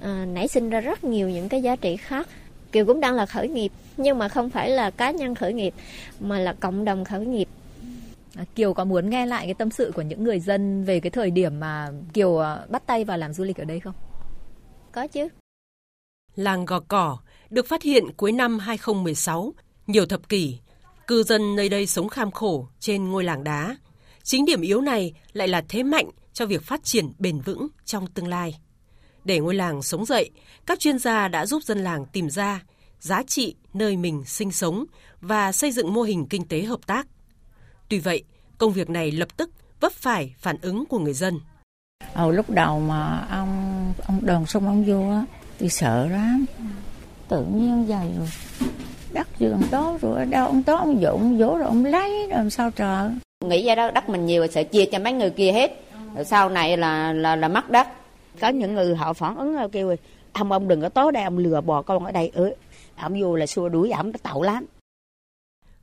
à, 0.00 0.26
nảy 0.32 0.48
sinh 0.48 0.70
ra 0.70 0.80
rất 0.80 1.04
nhiều 1.04 1.30
những 1.30 1.48
cái 1.48 1.62
giá 1.62 1.76
trị 1.76 1.96
khác 1.96 2.28
kiều 2.72 2.86
cũng 2.86 3.00
đang 3.00 3.14
là 3.14 3.26
khởi 3.26 3.48
nghiệp 3.48 3.72
nhưng 3.96 4.18
mà 4.18 4.28
không 4.28 4.50
phải 4.50 4.70
là 4.70 4.90
cá 4.90 5.10
nhân 5.10 5.34
khởi 5.34 5.52
nghiệp 5.52 5.74
mà 6.20 6.38
là 6.38 6.52
cộng 6.52 6.84
đồng 6.84 7.04
khởi 7.04 7.26
nghiệp 7.26 7.48
à, 8.36 8.44
Kiều 8.54 8.74
có 8.74 8.84
muốn 8.84 9.10
nghe 9.10 9.26
lại 9.26 9.46
cái 9.46 9.54
tâm 9.54 9.70
sự 9.70 9.92
của 9.94 10.02
những 10.02 10.24
người 10.24 10.40
dân 10.40 10.84
về 10.84 11.00
cái 11.00 11.10
thời 11.10 11.30
điểm 11.30 11.60
mà 11.60 11.90
Kiều 12.12 12.38
à, 12.38 12.58
bắt 12.68 12.82
tay 12.86 13.04
vào 13.04 13.18
làm 13.18 13.32
du 13.32 13.44
lịch 13.44 13.56
ở 13.56 13.64
đây 13.64 13.80
không? 13.80 13.94
Có 14.92 15.06
chứ. 15.06 15.28
Làng 16.36 16.64
Gò 16.64 16.80
Cỏ 16.80 17.18
được 17.50 17.66
phát 17.66 17.82
hiện 17.82 18.04
cuối 18.16 18.32
năm 18.32 18.58
2016, 18.58 19.52
nhiều 19.86 20.06
thập 20.06 20.28
kỷ, 20.28 20.58
cư 21.06 21.22
dân 21.22 21.56
nơi 21.56 21.68
đây 21.68 21.86
sống 21.86 22.08
kham 22.08 22.30
khổ 22.30 22.68
trên 22.80 23.10
ngôi 23.10 23.24
làng 23.24 23.44
đá. 23.44 23.76
Chính 24.22 24.44
điểm 24.44 24.60
yếu 24.60 24.80
này 24.80 25.12
lại 25.32 25.48
là 25.48 25.64
thế 25.68 25.82
mạnh 25.82 26.10
cho 26.32 26.46
việc 26.46 26.62
phát 26.62 26.84
triển 26.84 27.12
bền 27.18 27.40
vững 27.40 27.68
trong 27.84 28.06
tương 28.06 28.28
lai. 28.28 28.58
Để 29.24 29.40
ngôi 29.40 29.54
làng 29.54 29.82
sống 29.82 30.04
dậy, 30.04 30.30
các 30.66 30.80
chuyên 30.80 30.98
gia 30.98 31.28
đã 31.28 31.46
giúp 31.46 31.62
dân 31.62 31.78
làng 31.78 32.06
tìm 32.06 32.30
ra 32.30 32.62
giá 33.00 33.22
trị 33.22 33.54
nơi 33.74 33.96
mình 33.96 34.24
sinh 34.26 34.52
sống 34.52 34.84
và 35.20 35.52
xây 35.52 35.72
dựng 35.72 35.94
mô 35.94 36.02
hình 36.02 36.26
kinh 36.26 36.48
tế 36.48 36.62
hợp 36.62 36.86
tác. 36.86 37.06
Tuy 37.88 37.98
vậy, 37.98 38.24
công 38.58 38.72
việc 38.72 38.90
này 38.90 39.12
lập 39.12 39.36
tức 39.36 39.50
vấp 39.80 39.92
phải 39.92 40.34
phản 40.38 40.56
ứng 40.62 40.86
của 40.86 40.98
người 40.98 41.14
dân. 41.14 41.40
Ở 42.12 42.32
lúc 42.32 42.50
đầu 42.50 42.80
mà 42.80 43.26
ông 43.30 43.92
ông 44.06 44.26
đoàn 44.26 44.46
xong 44.46 44.66
ông 44.66 44.84
vô 44.84 45.10
á, 45.10 45.24
tôi 45.58 45.68
sợ 45.68 46.06
lắm. 46.06 46.44
Tự 47.28 47.44
nhiên 47.44 47.86
vậy 47.86 48.08
rồi. 48.18 48.28
Đất 49.14 49.28
giường 49.38 49.60
tốt 49.70 49.98
rồi 50.00 50.26
đâu 50.26 50.46
ông 50.46 50.62
tốt 50.62 50.76
ông 50.76 51.00
dụ 51.00 51.08
ông 51.08 51.38
vỗ 51.38 51.56
rồi 51.58 51.66
ông 51.66 51.84
lấy 51.84 52.10
rồi 52.10 52.38
làm 52.38 52.50
sao 52.50 52.70
trời. 52.70 53.10
nghĩ 53.44 53.66
ra 53.66 53.74
đó 53.74 53.90
đất 53.90 54.08
mình 54.08 54.26
nhiều 54.26 54.46
sợ 54.46 54.62
chia 54.62 54.84
cho 54.86 54.98
mấy 54.98 55.12
người 55.12 55.30
kia 55.30 55.52
hết 55.52 55.84
rồi 56.14 56.24
sau 56.24 56.48
này 56.48 56.76
là 56.76 57.12
là 57.12 57.36
là 57.36 57.48
mất 57.48 57.70
đất 57.70 57.88
Có 58.40 58.48
những 58.48 58.74
người 58.74 58.96
họ 58.96 59.12
phản 59.12 59.36
ứng 59.36 59.56
kêu 59.72 59.96
ông 60.32 60.52
ông 60.52 60.68
đừng 60.68 60.80
có 60.80 60.88
tối 60.88 61.12
đây 61.12 61.22
ông 61.22 61.38
lừa 61.38 61.60
bò 61.60 61.82
con 61.82 62.04
ở 62.04 62.12
đây 62.12 62.30
ừ. 62.34 62.54
Ông 62.96 63.20
vô 63.20 63.36
là 63.36 63.46
xua 63.46 63.68
đuổi 63.68 63.90
ổng 63.90 64.12
tậu 64.12 64.42
lắm. 64.42 64.66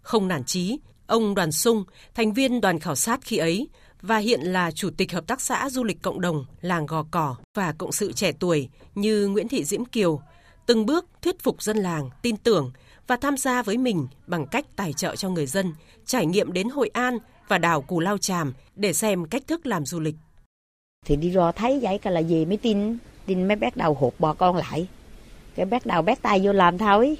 Không 0.01 0.27
nản 0.27 0.43
chí, 0.43 0.79
ông 1.07 1.35
Đoàn 1.35 1.51
Sung, 1.51 1.83
thành 2.15 2.33
viên 2.33 2.61
đoàn 2.61 2.79
khảo 2.79 2.95
sát 2.95 3.19
khi 3.23 3.37
ấy 3.37 3.67
và 4.01 4.17
hiện 4.17 4.41
là 4.41 4.71
chủ 4.71 4.89
tịch 4.97 5.11
hợp 5.11 5.27
tác 5.27 5.41
xã 5.41 5.69
du 5.69 5.83
lịch 5.83 6.01
cộng 6.01 6.21
đồng 6.21 6.45
làng 6.61 6.85
Gò 6.85 7.05
Cỏ 7.11 7.35
và 7.55 7.73
cộng 7.77 7.91
sự 7.91 8.11
trẻ 8.11 8.31
tuổi 8.39 8.69
như 8.95 9.27
Nguyễn 9.27 9.47
Thị 9.47 9.63
Diễm 9.63 9.85
Kiều, 9.85 10.21
từng 10.65 10.85
bước 10.85 11.05
thuyết 11.21 11.43
phục 11.43 11.61
dân 11.61 11.77
làng 11.77 12.09
tin 12.21 12.37
tưởng 12.37 12.71
và 13.07 13.15
tham 13.17 13.37
gia 13.37 13.61
với 13.61 13.77
mình 13.77 14.07
bằng 14.27 14.45
cách 14.47 14.65
tài 14.75 14.93
trợ 14.93 15.15
cho 15.15 15.29
người 15.29 15.45
dân 15.45 15.73
trải 16.05 16.25
nghiệm 16.25 16.53
đến 16.53 16.69
Hội 16.69 16.89
An 16.93 17.17
và 17.47 17.57
đảo 17.57 17.81
Cù 17.81 17.99
Lao 17.99 18.17
Chàm 18.17 18.53
để 18.75 18.93
xem 18.93 19.25
cách 19.25 19.43
thức 19.47 19.65
làm 19.65 19.85
du 19.85 19.99
lịch. 19.99 20.15
Thì 21.05 21.15
đi 21.15 21.31
rò 21.31 21.51
thấy 21.51 21.79
vậy 21.81 21.97
cả 21.97 22.09
là 22.09 22.19
gì 22.19 22.45
mới 22.45 22.57
tin, 22.57 22.97
tin 23.25 23.47
mới 23.47 23.55
bắt 23.55 23.77
đầu 23.77 23.93
hụt 23.93 24.13
bò 24.19 24.33
con 24.33 24.55
lại. 24.55 24.87
Cái 25.55 25.65
bắt 25.65 25.85
đầu 25.85 26.01
bắt 26.01 26.21
tay 26.21 26.41
vô 26.43 26.53
làm 26.53 26.77
thôi. 26.77 27.17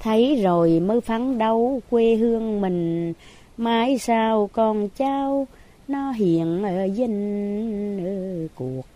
Thấy 0.00 0.40
rồi 0.42 0.80
mới 0.80 1.00
phấn 1.00 1.38
đấu 1.38 1.80
quê 1.90 2.14
hương 2.14 2.60
mình, 2.60 3.12
mãi 3.56 3.98
sao 3.98 4.50
con 4.52 4.88
cháu 4.88 5.46
nó 5.88 6.10
hiện 6.10 6.62
ở 6.62 6.84
danh 6.84 8.04
ở 8.04 8.48
cuộc 8.54 8.86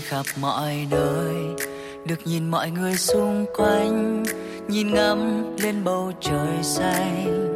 đi 0.00 0.06
khắp 0.06 0.26
mọi 0.40 0.86
nơi, 0.90 1.34
được 2.04 2.20
nhìn 2.24 2.50
mọi 2.50 2.70
người 2.70 2.96
xung 2.96 3.46
quanh, 3.56 4.22
nhìn 4.68 4.94
ngắm 4.94 5.44
lên 5.62 5.84
bầu 5.84 6.12
trời 6.20 6.62
xanh. 6.62 7.48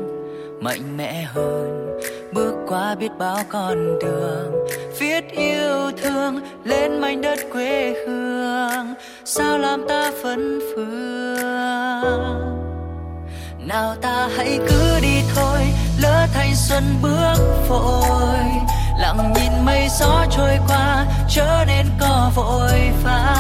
Mạnh 0.61 0.97
mẽ 0.97 1.23
hơn, 1.23 1.99
bước 2.33 2.55
qua 2.69 2.95
biết 2.95 3.09
bao 3.19 3.39
con 3.49 3.99
đường, 3.99 4.67
viết 4.99 5.25
yêu 5.31 5.91
thương 6.03 6.41
lên 6.65 7.01
mảnh 7.01 7.21
đất 7.23 7.39
quê 7.53 7.95
hương. 8.07 8.95
Sao 9.25 9.59
làm 9.59 9.89
ta 9.89 10.13
phấn 10.23 10.61
phương? 10.75 11.35
Nào 13.59 13.95
ta 14.03 14.29
hãy 14.37 14.59
cứ 14.69 15.01
đi 15.03 15.23
thôi, 15.35 15.61
lỡ 16.03 16.27
thanh 16.35 16.55
xuân 16.69 16.85
bước 17.03 17.67
vội 17.69 18.74
lặng 19.05 19.33
nhìn 19.33 19.65
mây 19.65 19.89
gió 19.99 20.27
trôi 20.31 20.59
qua 20.69 21.07
chớ 21.29 21.65
nên 21.67 21.87
có 22.01 22.31
vội 22.35 22.91
vã. 23.05 23.37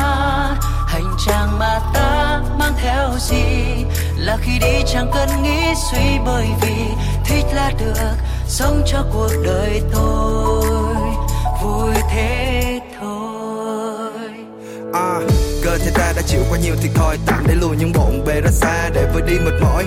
Hành 0.86 1.16
trang 1.26 1.58
mà 1.58 1.80
ta 1.94 2.40
mang 2.58 2.72
theo 2.82 3.10
gì? 3.18 3.44
Là 4.16 4.36
khi 4.42 4.58
đi 4.58 4.82
chẳng 4.92 5.10
cần 5.14 5.28
nghĩ 5.42 5.74
suy 5.90 6.18
bởi 6.26 6.46
vì 6.60 6.76
thích 7.24 7.44
là 7.54 7.72
được 7.80 8.16
sống 8.46 8.82
cho 8.86 9.04
cuộc 9.12 9.30
đời 9.44 9.82
tôi. 9.92 10.94
Vui 11.62 11.94
thế 12.10 12.80
thôi. 13.00 14.30
À, 14.92 15.20
cơ 15.64 15.78
thể 15.78 15.90
ta 15.94 16.12
đã 16.16 16.22
chịu 16.26 16.40
qua 16.50 16.58
nhiều 16.58 16.74
thiệt 16.82 16.90
thòi 16.94 17.18
tạm 17.26 17.44
để 17.48 17.54
lùi 17.54 17.76
những 17.76 17.92
bộn 17.92 18.24
bề 18.26 18.40
ra 18.40 18.50
xa 18.50 18.90
để 18.94 19.06
vơi 19.12 19.22
đi 19.22 19.38
mệt 19.38 19.60
mỏi 19.60 19.84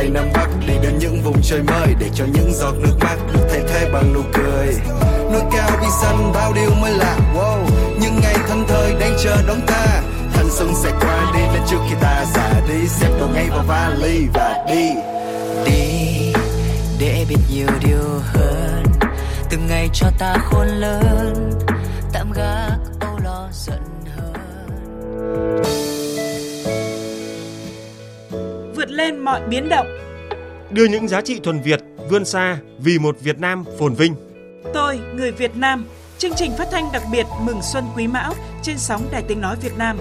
tây 0.00 0.10
nam 0.10 0.28
bắc 0.34 0.48
đi 0.66 0.74
đến 0.82 0.98
những 0.98 1.22
vùng 1.22 1.42
trời 1.42 1.62
mới 1.62 1.94
để 1.98 2.10
cho 2.14 2.24
những 2.34 2.52
giọt 2.54 2.74
nước 2.78 2.96
mắt 3.00 3.16
được 3.32 3.46
thay 3.50 3.60
thế 3.68 3.90
bằng 3.92 4.12
nụ 4.12 4.20
cười. 4.32 4.66
Núi 5.32 5.42
cao 5.52 5.70
bi 5.80 5.86
xanh 6.02 6.32
bao 6.34 6.52
điều 6.52 6.70
mới 6.80 6.92
lạ, 6.92 7.16
wow. 7.34 7.64
Những 8.00 8.20
ngày 8.22 8.34
thân 8.48 8.64
thời 8.68 8.94
đang 9.00 9.16
chờ 9.24 9.36
đón 9.48 9.60
ta. 9.66 10.02
Thanh 10.32 10.50
xuân 10.50 10.72
sẽ 10.82 10.90
qua 11.00 11.32
đi 11.34 11.40
nên 11.52 11.62
trước 11.68 11.78
khi 11.88 11.94
ta 12.00 12.24
xa 12.34 12.60
đi. 12.68 12.88
Xếp 12.88 13.08
đồ 13.20 13.28
ngay 13.34 13.50
vào 13.50 13.64
vali 13.66 14.26
và 14.34 14.64
đi. 14.68 14.90
Đi, 15.66 16.32
để 17.00 17.26
biết 17.28 17.40
nhiều 17.50 17.68
điều 17.80 18.20
hơn. 18.22 18.84
Từng 19.50 19.66
ngày 19.66 19.88
cho 19.92 20.06
ta 20.18 20.36
khôn 20.44 20.66
lớn. 20.66 21.50
Tạm 22.12 22.32
gác 22.32 22.78
âu 23.00 23.18
lo 23.24 23.48
giận 23.52 23.80
vượt 24.16 25.79
lên 29.00 29.18
mọi 29.18 29.40
biến 29.48 29.68
động. 29.68 29.86
Đưa 30.70 30.84
những 30.84 31.08
giá 31.08 31.20
trị 31.20 31.40
thuần 31.42 31.60
Việt 31.60 31.80
vươn 32.10 32.24
xa 32.24 32.58
vì 32.78 32.98
một 32.98 33.16
Việt 33.20 33.38
Nam 33.38 33.64
phồn 33.78 33.94
vinh. 33.94 34.14
Tôi, 34.74 35.00
người 35.14 35.32
Việt 35.32 35.56
Nam, 35.56 35.84
chương 36.18 36.32
trình 36.36 36.52
phát 36.58 36.68
thanh 36.72 36.88
đặc 36.92 37.02
biệt 37.12 37.26
mừng 37.40 37.60
xuân 37.72 37.84
quý 37.96 38.06
mão 38.06 38.34
trên 38.62 38.78
sóng 38.78 39.02
Đài 39.12 39.22
Tiếng 39.28 39.40
Nói 39.40 39.56
Việt 39.62 39.72
Nam. 39.78 39.98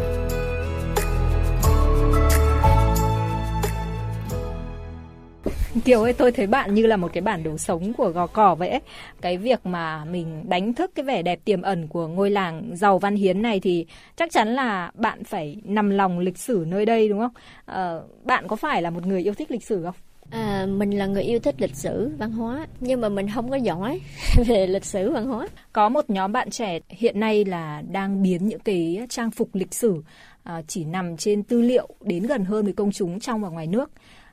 Kiều 5.85 6.03
ơi, 6.03 6.13
tôi 6.13 6.31
thấy 6.31 6.47
bạn 6.47 6.73
như 6.73 6.85
là 6.85 6.97
một 6.97 7.13
cái 7.13 7.21
bản 7.21 7.43
đồ 7.43 7.57
sống 7.57 7.93
của 7.93 8.09
gò 8.09 8.27
cỏ 8.27 8.55
vậy 8.55 8.69
ấy. 8.69 8.81
Cái 9.21 9.37
việc 9.37 9.65
mà 9.65 10.05
mình 10.05 10.49
đánh 10.49 10.73
thức 10.73 10.91
cái 10.95 11.05
vẻ 11.05 11.21
đẹp 11.21 11.39
tiềm 11.45 11.61
ẩn 11.61 11.87
của 11.87 12.07
ngôi 12.07 12.29
làng 12.29 12.71
giàu 12.73 12.99
văn 12.99 13.15
hiến 13.15 13.41
này 13.41 13.59
thì 13.59 13.85
chắc 14.15 14.31
chắn 14.31 14.47
là 14.47 14.91
bạn 14.93 15.23
phải 15.23 15.57
nằm 15.63 15.89
lòng 15.89 16.19
lịch 16.19 16.37
sử 16.37 16.65
nơi 16.67 16.85
đây 16.85 17.09
đúng 17.09 17.19
không? 17.19 17.31
Ờ, 17.65 18.03
bạn 18.23 18.47
có 18.47 18.55
phải 18.55 18.81
là 18.81 18.89
một 18.89 19.05
người 19.05 19.23
yêu 19.23 19.33
thích 19.33 19.51
lịch 19.51 19.63
sử 19.63 19.83
không? 19.83 19.95
À, 20.31 20.65
mình 20.69 20.97
là 20.97 21.05
người 21.05 21.23
yêu 21.23 21.39
thích 21.39 21.55
lịch 21.57 21.75
sử 21.75 22.11
văn 22.17 22.31
hóa 22.31 22.67
nhưng 22.79 23.01
mà 23.01 23.09
mình 23.09 23.27
không 23.35 23.49
có 23.49 23.55
giỏi 23.55 24.01
về 24.47 24.67
lịch 24.67 24.85
sử 24.85 25.11
văn 25.11 25.25
hóa 25.25 25.47
có 25.73 25.89
một 25.89 26.09
nhóm 26.09 26.31
bạn 26.31 26.49
trẻ 26.49 26.79
hiện 26.89 27.19
nay 27.19 27.45
là 27.45 27.83
đang 27.91 28.23
biến 28.23 28.47
những 28.47 28.59
cái 28.59 28.99
trang 29.09 29.31
phục 29.31 29.55
lịch 29.55 29.73
sử 29.73 30.03
à, 30.43 30.61
chỉ 30.67 30.85
nằm 30.85 31.17
trên 31.17 31.43
tư 31.43 31.61
liệu 31.61 31.87
đến 32.01 32.23
gần 32.23 32.45
hơn 32.45 32.65
với 32.65 32.73
công 32.73 32.91
chúng 32.91 33.19
trong 33.19 33.41
và 33.41 33.49
ngoài 33.49 33.67
nước 33.67 33.91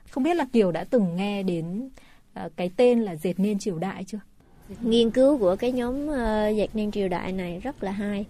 không 0.09 0.23
biết 0.23 0.35
là 0.35 0.45
kiều 0.53 0.71
đã 0.71 0.83
từng 0.83 1.15
nghe 1.15 1.43
đến 1.43 1.89
à, 2.33 2.49
cái 2.55 2.71
tên 2.77 3.01
là 3.01 3.15
dệt 3.15 3.39
nên 3.39 3.59
triều 3.59 3.77
đại 3.77 4.03
chưa? 4.03 4.19
Nghiên 4.81 5.11
cứu 5.11 5.37
của 5.37 5.55
cái 5.55 5.71
nhóm 5.71 6.07
uh, 6.07 6.57
dệt 6.57 6.67
nên 6.73 6.91
triều 6.91 7.07
đại 7.07 7.31
này 7.31 7.59
rất 7.59 7.83
là 7.83 7.91
hay. 7.91 8.25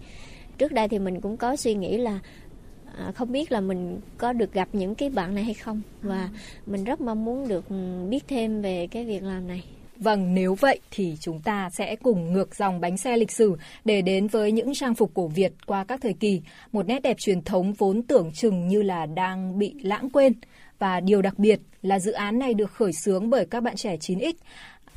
Trước 0.58 0.72
đây 0.72 0.88
thì 0.88 0.98
mình 0.98 1.20
cũng 1.20 1.36
có 1.36 1.56
suy 1.56 1.74
nghĩ 1.74 1.96
là 1.96 2.18
à, 2.98 3.12
không 3.14 3.32
biết 3.32 3.52
là 3.52 3.60
mình 3.60 4.00
có 4.18 4.32
được 4.32 4.52
gặp 4.52 4.68
những 4.72 4.94
cái 4.94 5.10
bạn 5.10 5.34
này 5.34 5.44
hay 5.44 5.54
không? 5.54 5.82
Và 6.02 6.28
mình 6.66 6.84
rất 6.84 7.00
mong 7.00 7.24
muốn 7.24 7.48
được 7.48 7.64
biết 8.08 8.24
thêm 8.28 8.62
về 8.62 8.86
cái 8.90 9.04
việc 9.04 9.22
làm 9.22 9.48
này. 9.48 9.64
Vâng, 9.96 10.34
nếu 10.34 10.54
vậy 10.54 10.80
thì 10.90 11.16
chúng 11.20 11.40
ta 11.40 11.70
sẽ 11.70 11.96
cùng 11.96 12.32
ngược 12.32 12.54
dòng 12.54 12.80
bánh 12.80 12.96
xe 12.96 13.16
lịch 13.16 13.30
sử 13.30 13.56
để 13.84 14.02
đến 14.02 14.26
với 14.26 14.52
những 14.52 14.74
trang 14.74 14.94
phục 14.94 15.10
cổ 15.14 15.28
Việt 15.28 15.52
qua 15.66 15.84
các 15.84 16.00
thời 16.02 16.12
kỳ, 16.12 16.42
một 16.72 16.86
nét 16.86 17.02
đẹp 17.02 17.16
truyền 17.18 17.42
thống 17.42 17.72
vốn 17.72 18.02
tưởng 18.02 18.32
chừng 18.32 18.68
như 18.68 18.82
là 18.82 19.06
đang 19.06 19.58
bị 19.58 19.74
lãng 19.82 20.10
quên. 20.10 20.32
Và 20.78 21.00
điều 21.00 21.22
đặc 21.22 21.38
biệt 21.38 21.60
là 21.82 21.98
dự 21.98 22.12
án 22.12 22.38
này 22.38 22.54
được 22.54 22.70
khởi 22.72 22.92
xướng 22.92 23.30
bởi 23.30 23.46
các 23.46 23.62
bạn 23.62 23.76
trẻ 23.76 23.96
9X. 23.96 24.32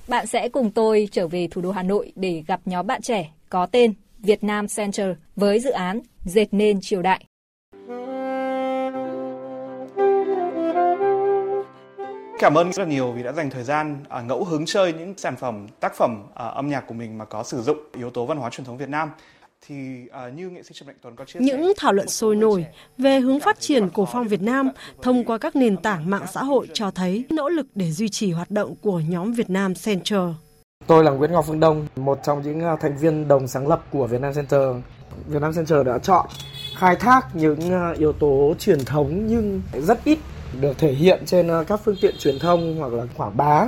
Bạn 0.08 0.28
sẽ 0.28 0.50
cùng 0.50 0.72
tôi 0.72 1.10
trở 1.12 1.28
về 1.28 1.48
thủ 1.52 1.62
đô 1.62 1.72
Hà 1.72 1.84
Nội 1.84 2.12
để 2.15 2.44
gặp 2.48 2.62
nhóm 2.65 2.88
bạn 2.88 3.02
trẻ 3.02 3.32
có 3.50 3.65
tên 3.65 3.94
Việt 4.20 4.44
Nam 4.44 4.67
Center 4.67 5.08
với 5.36 5.60
dự 5.60 5.72
án 5.72 6.00
Dệt 6.26 6.48
nên 6.52 6.82
triều 6.82 7.02
đại. 7.02 7.26
Cảm 12.39 12.58
ơn 12.58 12.74
rất 12.74 12.84
là 12.84 12.89
nhiều 12.89 13.12
vì 13.12 13.24
đã 13.24 13.32
dành 13.32 13.50
thời 13.50 13.63
gian 13.63 14.04
à, 14.10 14.22
ngẫu 14.22 14.44
hứng 14.44 14.65
chơi 14.65 14.94
những 14.94 15.13
sản 15.17 15.36
phẩm, 15.36 15.67
tác 15.80 15.96
phẩm 15.96 16.24
à, 16.36 16.46
âm 16.46 16.70
nhạc 16.70 16.82
của 16.88 16.94
mình 16.94 17.17
mà 17.17 17.26
có 17.26 17.44
sử 17.44 17.62
dụng 17.62 17.78
yếu 17.98 18.10
tố 18.10 18.26
văn 18.26 18.38
hóa 18.38 18.50
truyền 18.50 18.65
thống 18.65 18.78
Việt 18.78 18.89
Nam. 18.89 19.12
Thì 19.67 20.08
uh, 20.28 20.34
như 20.34 20.50
nghệ 20.50 20.63
sĩ 20.63 20.69
Trần 20.74 20.88
Mạnh 20.88 20.95
Tuấn 21.02 21.15
có 21.15 21.26
chia 21.26 21.39
sẻ, 21.39 21.45
Những 21.45 21.74
thảo 21.78 21.93
luận 21.93 22.08
sôi 22.08 22.36
nổi 22.36 22.65
về 22.97 23.19
hướng 23.19 23.39
phát 23.39 23.60
triển 23.60 23.89
cổ 23.89 24.06
phong 24.12 24.28
Việt 24.28 24.41
Nam 24.41 24.69
thông 25.02 25.24
qua 25.24 25.38
các 25.38 25.56
nền 25.56 25.78
tảng 25.78 26.10
mạng 26.10 26.26
xã 26.34 26.43
hội 26.43 26.67
cho 26.74 26.91
thấy 26.91 27.26
nỗ 27.30 27.50
lực 27.50 27.67
để 27.76 27.91
duy 27.91 28.10
trì 28.10 28.32
hoạt 28.32 28.52
động 28.52 28.76
của 28.82 29.02
nhóm 29.10 29.34
Việt 29.34 29.50
Nam 29.50 29.74
Center. 29.76 30.19
Tôi 30.88 31.04
là 31.04 31.12
Nguyễn 31.12 31.32
Ngọc 31.32 31.45
Phương 31.47 31.60
Đông, 31.60 31.88
một 31.95 32.19
trong 32.24 32.41
những 32.41 32.62
thành 32.82 32.97
viên 32.97 33.28
đồng 33.28 33.47
sáng 33.47 33.67
lập 33.67 33.86
của 33.91 34.08
Việt 34.08 34.21
Nam 34.21 34.34
Center. 34.34 34.62
Việt 35.28 35.41
Nam 35.41 35.54
Center 35.54 35.86
đã 35.86 35.97
chọn 35.97 36.26
khai 36.78 36.95
thác 36.95 37.36
những 37.36 37.60
yếu 37.97 38.13
tố 38.13 38.54
truyền 38.60 38.86
thống 38.86 39.28
nhưng 39.28 39.62
rất 39.74 40.04
ít 40.04 40.19
được 40.62 40.78
thể 40.78 40.93
hiện 40.93 41.24
trên 41.26 41.50
các 41.67 41.80
phương 41.84 41.95
tiện 42.02 42.15
truyền 42.19 42.39
thông 42.39 42.78
hoặc 42.80 42.93
là 42.93 43.04
quảng 43.17 43.38
bá. 43.38 43.65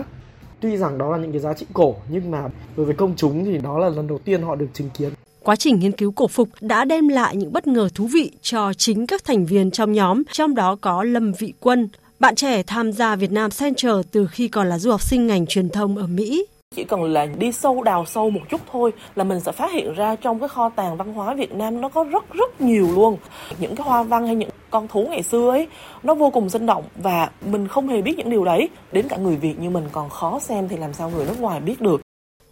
Tuy 0.59 0.77
rằng 0.77 0.97
đó 0.97 1.11
là 1.11 1.17
những 1.17 1.31
cái 1.31 1.41
giá 1.41 1.53
trị 1.53 1.65
cổ 1.73 1.95
nhưng 2.09 2.31
mà 2.31 2.49
đối 2.77 2.85
với 2.85 2.95
công 2.95 3.15
chúng 3.15 3.45
thì 3.45 3.57
đó 3.57 3.79
là 3.79 3.89
lần 3.89 4.07
đầu 4.07 4.19
tiên 4.19 4.41
họ 4.41 4.55
được 4.55 4.67
chứng 4.73 4.89
kiến. 4.89 5.09
Quá 5.43 5.55
trình 5.55 5.79
nghiên 5.79 5.91
cứu 5.91 6.11
cổ 6.11 6.27
phục 6.27 6.49
đã 6.61 6.85
đem 6.85 7.07
lại 7.07 7.35
những 7.35 7.53
bất 7.53 7.67
ngờ 7.67 7.89
thú 7.95 8.07
vị 8.13 8.31
cho 8.41 8.73
chính 8.73 9.07
các 9.07 9.23
thành 9.23 9.45
viên 9.45 9.71
trong 9.71 9.93
nhóm, 9.93 10.23
trong 10.31 10.55
đó 10.55 10.77
có 10.81 11.03
Lâm 11.03 11.33
Vị 11.39 11.53
Quân, 11.59 11.89
bạn 12.19 12.35
trẻ 12.35 12.63
tham 12.63 12.91
gia 12.91 13.15
Việt 13.15 13.31
Nam 13.31 13.51
Center 13.59 13.95
từ 14.11 14.27
khi 14.27 14.47
còn 14.47 14.69
là 14.69 14.79
du 14.79 14.91
học 14.91 15.01
sinh 15.01 15.27
ngành 15.27 15.45
truyền 15.45 15.69
thông 15.69 15.97
ở 15.97 16.07
Mỹ. 16.07 16.45
Chỉ 16.75 16.83
cần 16.83 17.03
là 17.03 17.25
đi 17.25 17.51
sâu 17.51 17.83
đào 17.83 18.05
sâu 18.05 18.29
một 18.29 18.39
chút 18.49 18.61
thôi 18.71 18.91
là 19.15 19.23
mình 19.23 19.39
sẽ 19.39 19.51
phát 19.51 19.71
hiện 19.71 19.93
ra 19.93 20.15
trong 20.15 20.39
cái 20.39 20.49
kho 20.49 20.69
tàng 20.69 20.97
văn 20.97 21.13
hóa 21.13 21.35
Việt 21.35 21.51
Nam 21.51 21.81
nó 21.81 21.89
có 21.89 22.03
rất 22.03 22.23
rất 22.33 22.61
nhiều 22.61 22.87
luôn. 22.95 23.17
Những 23.59 23.75
cái 23.75 23.87
hoa 23.87 24.03
văn 24.03 24.25
hay 24.25 24.35
những 24.35 24.49
con 24.69 24.87
thú 24.87 25.07
ngày 25.09 25.23
xưa 25.23 25.49
ấy 25.49 25.67
nó 26.03 26.13
vô 26.13 26.29
cùng 26.29 26.49
sinh 26.49 26.65
động 26.65 26.83
và 26.95 27.29
mình 27.45 27.67
không 27.67 27.87
hề 27.87 28.01
biết 28.01 28.17
những 28.17 28.29
điều 28.29 28.45
đấy. 28.45 28.69
Đến 28.91 29.07
cả 29.07 29.17
người 29.17 29.35
Việt 29.35 29.59
như 29.59 29.69
mình 29.69 29.85
còn 29.91 30.09
khó 30.09 30.39
xem 30.39 30.67
thì 30.67 30.77
làm 30.77 30.93
sao 30.93 31.09
người 31.09 31.25
nước 31.25 31.39
ngoài 31.39 31.59
biết 31.59 31.81
được. 31.81 32.01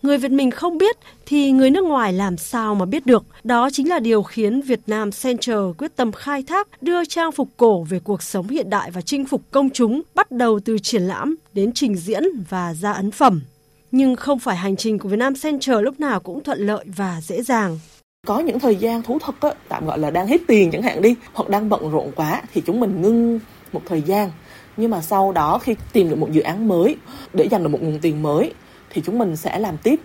Người 0.01 0.17
Việt 0.17 0.31
mình 0.31 0.51
không 0.51 0.77
biết 0.77 0.97
thì 1.25 1.51
người 1.51 1.69
nước 1.69 1.83
ngoài 1.83 2.13
làm 2.13 2.37
sao 2.37 2.75
mà 2.75 2.85
biết 2.85 3.05
được. 3.05 3.23
Đó 3.43 3.69
chính 3.69 3.89
là 3.89 3.99
điều 3.99 4.23
khiến 4.23 4.61
Việt 4.61 4.79
Nam 4.87 5.09
Center 5.23 5.57
quyết 5.77 5.95
tâm 5.95 6.11
khai 6.11 6.43
thác 6.43 6.67
đưa 6.83 7.05
trang 7.05 7.31
phục 7.31 7.49
cổ 7.57 7.83
về 7.83 7.99
cuộc 7.99 8.23
sống 8.23 8.47
hiện 8.47 8.69
đại 8.69 8.91
và 8.91 9.01
chinh 9.01 9.25
phục 9.25 9.41
công 9.51 9.69
chúng 9.69 10.01
bắt 10.15 10.31
đầu 10.31 10.59
từ 10.65 10.77
triển 10.79 11.01
lãm 11.01 11.35
đến 11.53 11.71
trình 11.73 11.95
diễn 11.95 12.23
và 12.49 12.73
ra 12.73 12.91
ấn 12.91 13.11
phẩm. 13.11 13.41
Nhưng 13.91 14.15
không 14.15 14.39
phải 14.39 14.55
hành 14.55 14.75
trình 14.75 14.99
của 14.99 15.09
Việt 15.09 15.17
Nam 15.17 15.33
Center 15.35 15.81
lúc 15.81 15.99
nào 15.99 16.19
cũng 16.19 16.43
thuận 16.43 16.59
lợi 16.59 16.85
và 16.95 17.21
dễ 17.21 17.43
dàng. 17.43 17.79
Có 18.27 18.39
những 18.39 18.59
thời 18.59 18.75
gian 18.75 19.01
thú 19.01 19.17
thật 19.21 19.35
á, 19.41 19.51
tạm 19.69 19.85
gọi 19.85 19.99
là 19.99 20.09
đang 20.11 20.27
hết 20.27 20.41
tiền 20.47 20.71
chẳng 20.71 20.81
hạn 20.81 21.01
đi, 21.01 21.15
hoặc 21.33 21.49
đang 21.49 21.69
bận 21.69 21.91
rộn 21.91 22.11
quá 22.15 22.41
thì 22.53 22.61
chúng 22.65 22.79
mình 22.79 23.01
ngưng 23.01 23.39
một 23.73 23.81
thời 23.85 24.01
gian. 24.01 24.31
Nhưng 24.77 24.91
mà 24.91 25.01
sau 25.01 25.31
đó 25.31 25.57
khi 25.57 25.75
tìm 25.93 26.09
được 26.09 26.15
một 26.15 26.31
dự 26.31 26.41
án 26.41 26.67
mới 26.67 26.95
để 27.33 27.47
dành 27.51 27.63
được 27.63 27.69
một 27.69 27.79
nguồn 27.81 27.99
tiền 27.99 28.21
mới 28.21 28.53
thì 28.93 29.01
chúng 29.05 29.19
mình 29.19 29.35
sẽ 29.35 29.59
làm 29.59 29.77
tiếp 29.83 29.99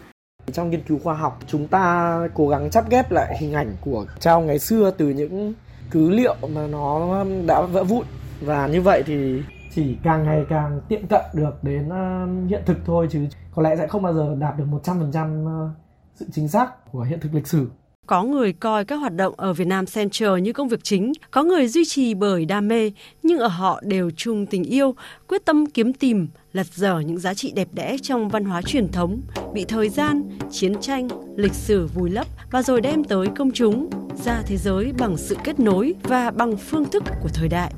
trong 0.53 0.71
nghiên 0.71 0.83
cứu 0.83 0.99
khoa 0.99 1.15
học, 1.15 1.39
chúng 1.47 1.69
ta 1.69 2.19
cố 2.35 2.49
gắng 2.49 2.71
chắp 2.71 2.91
ghép 2.91 3.11
lại 3.11 3.37
hình 3.41 3.53
ảnh 3.53 3.77
của 3.81 4.07
trao 4.21 4.41
ngày 4.41 4.59
xưa 4.59 4.91
từ 4.91 5.09
những 5.09 5.55
cứ 5.91 6.11
liệu 6.11 6.37
mà 6.49 6.67
nó 6.67 7.25
đã 7.47 7.63
vỡ 7.63 7.85
vụn 7.85 8.07
và 8.41 8.67
như 8.67 8.83
vậy 8.83 9.03
thì 9.07 9.43
chỉ 9.75 9.97
càng 10.03 10.25
ngày 10.25 10.45
càng 10.49 10.81
tiệm 10.89 11.07
cận 11.07 11.23
được 11.33 11.65
đến 11.65 11.89
um, 11.89 12.47
hiện 12.49 12.63
thực 12.67 12.77
thôi 12.87 13.09
chứ 13.11 13.27
có 13.55 13.63
lẽ 13.63 13.77
sẽ 13.77 13.87
không 13.87 14.03
bao 14.03 14.15
giờ 14.15 14.37
đạt 14.39 14.59
được 14.59 14.65
100% 14.85 15.67
uh, 15.67 15.71
sự 16.15 16.27
chính 16.33 16.49
xác 16.49 16.93
của 16.93 17.03
hiện 17.03 17.21
thực 17.21 17.35
lịch 17.35 17.47
sử. 17.47 17.69
Có 18.07 18.23
người 18.23 18.53
coi 18.53 18.85
các 18.85 18.97
hoạt 18.97 19.17
động 19.17 19.35
ở 19.37 19.53
Việt 19.53 19.67
Nam 19.67 19.87
Center 19.87 20.31
như 20.43 20.53
công 20.53 20.69
việc 20.69 20.85
chính, 20.85 21.13
có 21.31 21.43
người 21.43 21.69
duy 21.69 21.85
trì 21.85 22.15
bởi 22.15 22.45
đam 22.45 22.69
mê, 22.69 22.93
nhưng 23.23 23.39
ở 23.39 23.49
họ 23.49 23.81
đều 23.85 24.11
chung 24.17 24.47
tình 24.47 24.65
yêu, 24.65 24.95
quyết 25.29 25.45
tâm 25.45 25.67
kiếm 25.67 25.93
tìm, 25.93 26.29
lật 26.53 26.67
dở 26.75 27.01
những 27.01 27.19
giá 27.19 27.35
trị 27.35 27.53
đẹp 27.55 27.69
đẽ 27.73 27.97
trong 28.03 28.29
văn 28.29 28.45
hóa 28.45 28.63
truyền 28.63 28.93
thống, 28.93 29.21
bị 29.55 29.65
thời 29.65 29.89
gian, 29.89 30.39
chiến 30.51 30.81
tranh, 30.81 31.09
lịch 31.37 31.55
sử 31.55 31.87
vùi 31.95 32.11
lấp 32.11 32.27
và 32.51 32.63
rồi 32.63 32.81
đem 32.81 33.05
tới 33.05 33.27
công 33.37 33.51
chúng, 33.51 33.91
ra 34.25 34.43
thế 34.47 34.57
giới 34.57 34.93
bằng 34.99 35.17
sự 35.17 35.37
kết 35.45 35.61
nối 35.61 35.95
và 36.03 36.31
bằng 36.31 36.57
phương 36.57 36.85
thức 36.85 37.03
của 37.23 37.29
thời 37.35 37.49
đại. 37.49 37.73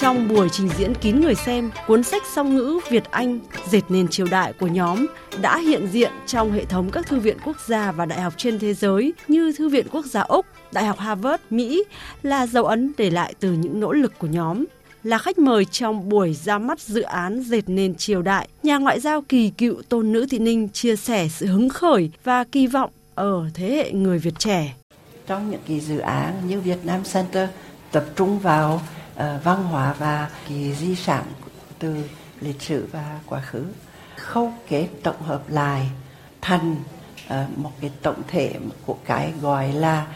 Trong 0.00 0.28
buổi 0.28 0.48
trình 0.52 0.68
diễn 0.78 0.94
kín 0.94 1.20
người 1.20 1.34
xem, 1.34 1.70
cuốn 1.86 2.02
sách 2.02 2.22
song 2.34 2.56
ngữ 2.56 2.80
Việt 2.90 3.10
Anh 3.10 3.38
dệt 3.70 3.80
nền 3.88 4.08
triều 4.08 4.26
đại 4.30 4.52
của 4.52 4.66
nhóm 4.66 5.06
đã 5.40 5.58
hiện 5.58 5.88
diện 5.92 6.12
trong 6.26 6.52
hệ 6.52 6.64
thống 6.64 6.90
các 6.90 7.06
thư 7.06 7.20
viện 7.20 7.36
quốc 7.44 7.56
gia 7.66 7.92
và 7.92 8.06
đại 8.06 8.20
học 8.20 8.34
trên 8.36 8.58
thế 8.58 8.74
giới 8.74 9.12
như 9.28 9.52
Thư 9.52 9.68
viện 9.68 9.86
Quốc 9.90 10.06
gia 10.06 10.20
Úc, 10.20 10.46
Đại 10.72 10.84
học 10.84 10.98
Harvard, 10.98 11.42
Mỹ 11.50 11.84
là 12.22 12.46
dấu 12.46 12.64
ấn 12.64 12.92
để 12.98 13.10
lại 13.10 13.34
từ 13.40 13.52
những 13.52 13.80
nỗ 13.80 13.92
lực 13.92 14.18
của 14.18 14.26
nhóm 14.26 14.64
là 15.02 15.18
khách 15.18 15.38
mời 15.38 15.64
trong 15.64 16.08
buổi 16.08 16.34
ra 16.34 16.58
mắt 16.58 16.80
dự 16.80 17.02
án 17.02 17.42
dệt 17.42 17.68
nền 17.68 17.94
triều 17.94 18.22
đại. 18.22 18.48
Nhà 18.62 18.78
ngoại 18.78 19.00
giao 19.00 19.22
kỳ 19.22 19.50
cựu 19.50 19.82
Tôn 19.88 20.12
Nữ 20.12 20.26
Thị 20.30 20.38
Ninh 20.38 20.68
chia 20.68 20.96
sẻ 20.96 21.28
sự 21.28 21.46
hứng 21.46 21.68
khởi 21.68 22.10
và 22.24 22.44
kỳ 22.44 22.66
vọng 22.66 22.90
ở 23.14 23.50
thế 23.54 23.76
hệ 23.76 23.92
người 23.92 24.18
Việt 24.18 24.38
trẻ. 24.38 24.74
Trong 25.26 25.50
những 25.50 25.60
kỳ 25.66 25.80
dự 25.80 25.98
án 25.98 26.34
như 26.48 26.60
Việt 26.60 26.78
Nam 26.84 27.00
Center 27.12 27.48
tập 27.92 28.04
trung 28.16 28.38
vào 28.38 28.80
uh, 29.18 29.44
văn 29.44 29.64
hóa 29.64 29.94
và 29.98 30.30
cái 30.48 30.74
di 30.80 30.94
sản 30.94 31.24
từ 31.78 31.96
lịch 32.40 32.62
sử 32.62 32.88
và 32.92 33.20
quá 33.26 33.40
khứ. 33.40 33.64
Không 34.16 34.52
kết 34.68 34.88
tổng 35.02 35.22
hợp 35.22 35.42
lại 35.48 35.90
thành 36.40 36.76
uh, 37.26 37.58
một 37.58 37.72
cái 37.80 37.90
tổng 38.02 38.22
thể 38.28 38.54
của 38.86 38.96
cái 39.04 39.32
gọi 39.40 39.72
là 39.72 40.06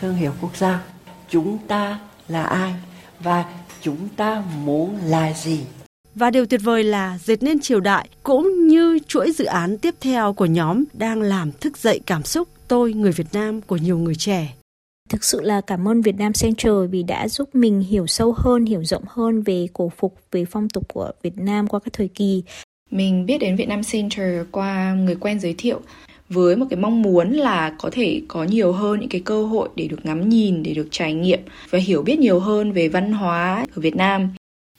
thương 0.00 0.14
hiệu 0.14 0.32
quốc 0.40 0.56
gia. 0.56 0.82
Chúng 1.28 1.58
ta 1.58 1.98
là 2.28 2.42
ai 2.42 2.74
và 3.20 3.44
chúng 3.80 4.08
ta 4.08 4.42
muốn 4.64 4.98
là 5.04 5.32
gì? 5.32 5.60
Và 6.14 6.30
điều 6.30 6.46
tuyệt 6.46 6.60
vời 6.64 6.84
là 6.84 7.18
dệt 7.24 7.42
nên 7.42 7.60
triều 7.60 7.80
đại 7.80 8.08
cũng 8.22 8.66
như 8.66 8.98
chuỗi 9.08 9.32
dự 9.32 9.44
án 9.44 9.78
tiếp 9.78 9.94
theo 10.00 10.32
của 10.32 10.46
nhóm 10.46 10.84
đang 10.92 11.22
làm 11.22 11.52
thức 11.52 11.78
dậy 11.78 12.00
cảm 12.06 12.22
xúc 12.24 12.48
tôi 12.68 12.92
người 12.92 13.12
Việt 13.12 13.26
Nam 13.32 13.60
của 13.60 13.76
nhiều 13.76 13.98
người 13.98 14.14
trẻ. 14.14 14.54
Thực 15.10 15.24
sự 15.24 15.40
là 15.40 15.60
cảm 15.60 15.88
ơn 15.88 16.02
Việt 16.02 16.16
Nam 16.18 16.32
Center 16.32 16.72
vì 16.90 17.02
đã 17.02 17.28
giúp 17.28 17.54
mình 17.54 17.80
hiểu 17.80 18.06
sâu 18.06 18.34
hơn, 18.36 18.64
hiểu 18.64 18.84
rộng 18.84 19.02
hơn 19.06 19.42
về 19.42 19.66
cổ 19.72 19.92
phục, 19.96 20.14
về 20.32 20.44
phong 20.44 20.68
tục 20.68 20.88
của 20.94 21.10
Việt 21.22 21.38
Nam 21.38 21.66
qua 21.66 21.80
các 21.80 21.92
thời 21.92 22.08
kỳ. 22.08 22.42
Mình 22.90 23.26
biết 23.26 23.38
đến 23.38 23.56
Việt 23.56 23.68
Nam 23.68 23.80
Center 23.92 24.46
qua 24.50 24.94
người 24.94 25.14
quen 25.14 25.40
giới 25.40 25.54
thiệu 25.58 25.80
với 26.28 26.56
một 26.56 26.66
cái 26.70 26.76
mong 26.76 27.02
muốn 27.02 27.32
là 27.32 27.74
có 27.78 27.90
thể 27.92 28.22
có 28.28 28.44
nhiều 28.44 28.72
hơn 28.72 29.00
những 29.00 29.08
cái 29.08 29.20
cơ 29.20 29.46
hội 29.46 29.68
để 29.74 29.88
được 29.88 30.04
ngắm 30.04 30.28
nhìn, 30.28 30.62
để 30.62 30.74
được 30.74 30.88
trải 30.90 31.12
nghiệm 31.14 31.40
và 31.70 31.78
hiểu 31.78 32.02
biết 32.02 32.18
nhiều 32.18 32.40
hơn 32.40 32.72
về 32.72 32.88
văn 32.88 33.12
hóa 33.12 33.66
ở 33.76 33.80
Việt 33.80 33.96
Nam. 33.96 34.28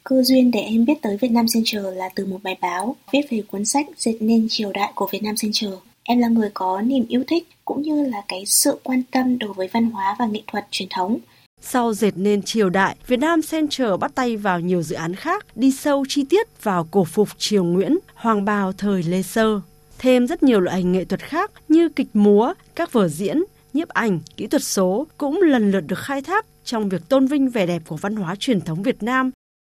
Cơ 0.04 0.24
duyên 0.24 0.52
để 0.52 0.60
em 0.60 0.86
biết 0.86 1.02
tới 1.02 1.18
Việt 1.18 1.32
Nam 1.32 1.46
Center 1.54 1.98
là 1.98 2.10
từ 2.16 2.26
một 2.26 2.40
bài 2.44 2.58
báo 2.62 2.96
viết 3.14 3.22
về 3.30 3.42
cuốn 3.48 3.66
sách 3.66 3.86
Dệt 3.98 4.16
nên 4.20 4.48
triều 4.50 4.72
đại 4.72 4.92
của 4.96 5.08
Việt 5.12 5.24
Nam 5.24 5.36
Center. 5.42 5.80
Em 6.04 6.20
là 6.20 6.28
người 6.28 6.50
có 6.54 6.82
niềm 6.82 7.06
yêu 7.10 7.24
thích 7.28 7.48
cũng 7.66 7.82
như 7.82 8.06
là 8.06 8.22
cái 8.28 8.46
sự 8.46 8.80
quan 8.84 9.04
tâm 9.12 9.40
đối 9.40 9.54
với 9.54 9.68
văn 9.74 9.92
hóa 9.92 10.16
và 10.20 10.26
nghệ 10.26 10.42
thuật 10.48 10.66
truyền 10.72 10.90
thống. 10.92 11.18
Sau 11.62 11.94
dệt 11.94 12.12
nên 12.16 12.42
triều 12.42 12.70
đại, 12.70 12.96
Việt 13.08 13.20
Nam 13.20 13.42
Center 13.52 13.90
bắt 14.00 14.12
tay 14.16 14.38
vào 14.38 14.60
nhiều 14.60 14.82
dự 14.82 14.96
án 14.96 15.16
khác, 15.16 15.46
đi 15.56 15.72
sâu 15.72 16.06
chi 16.10 16.26
tiết 16.30 16.64
vào 16.64 16.88
cổ 16.92 17.04
phục 17.04 17.30
triều 17.38 17.64
Nguyễn, 17.64 17.98
hoàng 18.16 18.46
bào 18.46 18.74
thời 18.74 19.04
Lê 19.04 19.22
Sơ. 19.22 19.62
Thêm 20.00 20.28
rất 20.28 20.44
nhiều 20.44 20.60
loại 20.60 20.78
hình 20.78 20.92
nghệ 20.92 21.06
thuật 21.06 21.22
khác 21.22 21.52
như 21.70 21.90
kịch 21.90 22.08
múa, 22.14 22.54
các 22.76 22.94
vở 22.94 23.08
diễn, 23.08 23.44
nhiếp 23.74 23.90
ảnh, 23.90 24.20
kỹ 24.38 24.48
thuật 24.48 24.64
số 24.64 25.08
cũng 25.18 25.42
lần 25.42 25.72
lượt 25.72 25.82
được 25.82 26.00
khai 26.00 26.22
thác 26.22 26.46
trong 26.64 26.90
việc 26.90 27.10
tôn 27.10 27.28
vinh 27.28 27.50
vẻ 27.50 27.66
đẹp 27.66 27.82
của 27.88 27.96
văn 27.96 28.16
hóa 28.16 28.36
truyền 28.40 28.62
thống 28.62 28.84
Việt 28.84 29.04
Nam 29.04 29.32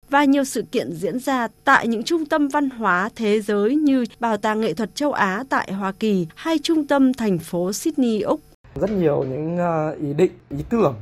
và 0.10 0.24
nhiều 0.24 0.44
sự 0.44 0.64
kiện 0.72 0.92
diễn 0.92 1.20
ra 1.20 1.48
tại 1.64 1.88
những 1.88 2.04
trung 2.04 2.26
tâm 2.26 2.48
văn 2.48 2.70
hóa 2.70 3.10
thế 3.16 3.42
giới 3.42 3.76
như 3.76 4.06
Bảo 4.20 4.38
tàng 4.38 4.62
Nghệ 4.62 4.74
thuật 4.74 4.96
châu 4.96 5.12
Á 5.12 5.44
tại 5.50 5.74
Hoa 5.74 5.92
Kỳ 5.92 6.28
hay 6.36 6.60
trung 6.64 6.88
tâm 6.88 7.14
thành 7.14 7.40
phố 7.40 7.74
Sydney, 7.74 8.22
Úc. 8.22 8.40
Rất 8.76 8.92
nhiều 8.92 9.24
những 9.24 9.58
ờ, 9.58 9.96
ý 10.02 10.14
định, 10.14 10.32
ý 10.50 10.64
tưởng 10.70 10.96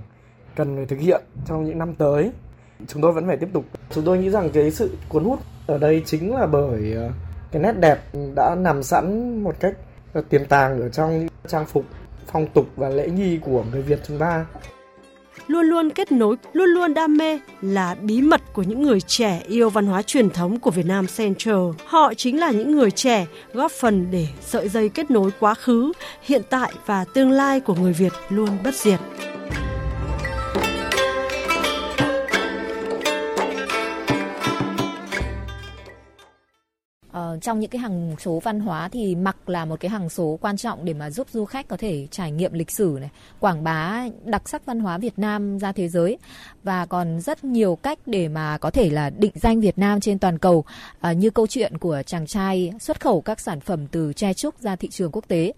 cần 0.55 0.75
phải 0.75 0.85
thực 0.85 0.99
hiện 0.99 1.21
trong 1.47 1.65
những 1.65 1.77
năm 1.77 1.95
tới. 1.95 2.31
Chúng 2.87 3.01
tôi 3.01 3.11
vẫn 3.11 3.27
phải 3.27 3.37
tiếp 3.37 3.49
tục. 3.53 3.65
Chúng 3.91 4.03
tôi 4.03 4.17
nghĩ 4.17 4.29
rằng 4.29 4.49
cái 4.53 4.71
sự 4.71 4.97
cuốn 5.09 5.23
hút 5.23 5.39
ở 5.67 5.77
đây 5.77 6.03
chính 6.05 6.35
là 6.35 6.45
bởi 6.45 6.93
ờ, 6.93 7.09
cái 7.51 7.61
nét 7.61 7.73
đẹp 7.79 7.99
đã 8.35 8.55
nằm 8.59 8.83
sẵn 8.83 9.37
một 9.43 9.55
cách 9.59 9.73
ờ, 10.13 10.23
tiềm 10.29 10.45
tàng 10.45 10.81
ở 10.81 10.89
trong 10.89 11.27
trang 11.47 11.65
phục 11.65 11.85
phong 12.27 12.47
tục 12.47 12.65
và 12.75 12.89
lễ 12.89 13.09
nghi 13.09 13.39
của 13.41 13.63
người 13.71 13.81
Việt 13.81 13.99
chúng 14.07 14.17
ta 14.17 14.45
luôn 15.47 15.65
luôn 15.65 15.89
kết 15.89 16.11
nối, 16.11 16.35
luôn 16.53 16.69
luôn 16.69 16.93
đam 16.93 17.17
mê 17.17 17.39
là 17.61 17.95
bí 18.01 18.21
mật 18.21 18.41
của 18.53 18.63
những 18.63 18.81
người 18.81 19.01
trẻ 19.01 19.41
yêu 19.47 19.69
văn 19.69 19.85
hóa 19.85 20.01
truyền 20.01 20.29
thống 20.29 20.59
của 20.59 20.71
Việt 20.71 20.85
Nam 20.85 21.05
Central. 21.17 21.69
Họ 21.85 22.13
chính 22.13 22.39
là 22.39 22.51
những 22.51 22.71
người 22.71 22.91
trẻ 22.91 23.25
góp 23.53 23.71
phần 23.71 24.07
để 24.11 24.27
sợi 24.41 24.69
dây 24.69 24.89
kết 24.89 25.11
nối 25.11 25.31
quá 25.39 25.53
khứ, 25.53 25.91
hiện 26.21 26.41
tại 26.49 26.73
và 26.85 27.05
tương 27.13 27.31
lai 27.31 27.59
của 27.59 27.75
người 27.75 27.93
Việt 27.93 28.13
luôn 28.29 28.49
bất 28.63 28.75
diệt. 28.75 28.99
Trong 37.41 37.59
những 37.59 37.69
cái 37.69 37.79
hàng 37.79 38.15
số 38.19 38.39
văn 38.43 38.59
hóa 38.59 38.89
thì 38.89 39.15
mặc 39.15 39.49
là 39.49 39.65
một 39.65 39.79
cái 39.79 39.91
hàng 39.91 40.09
số 40.09 40.37
quan 40.41 40.57
trọng 40.57 40.85
để 40.85 40.93
mà 40.93 41.09
giúp 41.09 41.27
du 41.31 41.45
khách 41.45 41.67
có 41.67 41.77
thể 41.77 42.07
trải 42.11 42.31
nghiệm 42.31 42.53
lịch 42.53 42.71
sử 42.71 42.97
này, 43.01 43.09
quảng 43.39 43.63
bá 43.63 44.05
đặc 44.25 44.49
sắc 44.49 44.65
văn 44.65 44.79
hóa 44.79 44.97
Việt 44.97 45.19
Nam 45.19 45.57
ra 45.59 45.71
thế 45.71 45.87
giới 45.87 46.17
và 46.63 46.85
còn 46.85 47.21
rất 47.21 47.43
nhiều 47.43 47.75
cách 47.75 47.99
để 48.05 48.27
mà 48.27 48.57
có 48.57 48.71
thể 48.71 48.89
là 48.89 49.09
định 49.09 49.31
danh 49.35 49.61
Việt 49.61 49.77
Nam 49.77 49.99
trên 49.99 50.19
toàn 50.19 50.37
cầu 50.37 50.65
à, 50.99 51.13
như 51.13 51.29
câu 51.29 51.47
chuyện 51.47 51.77
của 51.77 52.01
chàng 52.05 52.27
trai 52.27 52.73
xuất 52.79 53.01
khẩu 53.01 53.21
các 53.21 53.39
sản 53.39 53.59
phẩm 53.59 53.87
từ 53.87 54.13
tre 54.13 54.33
trúc 54.33 54.59
ra 54.59 54.75
thị 54.75 54.87
trường 54.91 55.11
quốc 55.11 55.27
tế. 55.27 55.53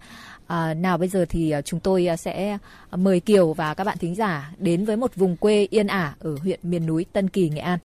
À, 0.46 0.74
nào 0.74 0.98
bây 0.98 1.08
giờ 1.08 1.24
thì 1.28 1.50
à, 1.50 1.62
chúng 1.62 1.80
tôi 1.80 2.06
à, 2.06 2.16
sẽ 2.16 2.58
mời 2.90 3.20
Kiều 3.20 3.52
và 3.52 3.74
các 3.74 3.84
bạn 3.84 3.98
thính 3.98 4.14
giả 4.14 4.52
đến 4.58 4.84
với 4.84 4.96
một 4.96 5.16
vùng 5.16 5.36
quê 5.36 5.66
yên 5.70 5.86
ả 5.86 6.14
ở 6.18 6.36
huyện 6.42 6.60
miền 6.62 6.86
núi 6.86 7.06
Tân 7.12 7.28
Kỳ, 7.28 7.48
Nghệ 7.48 7.60
An. 7.60 7.78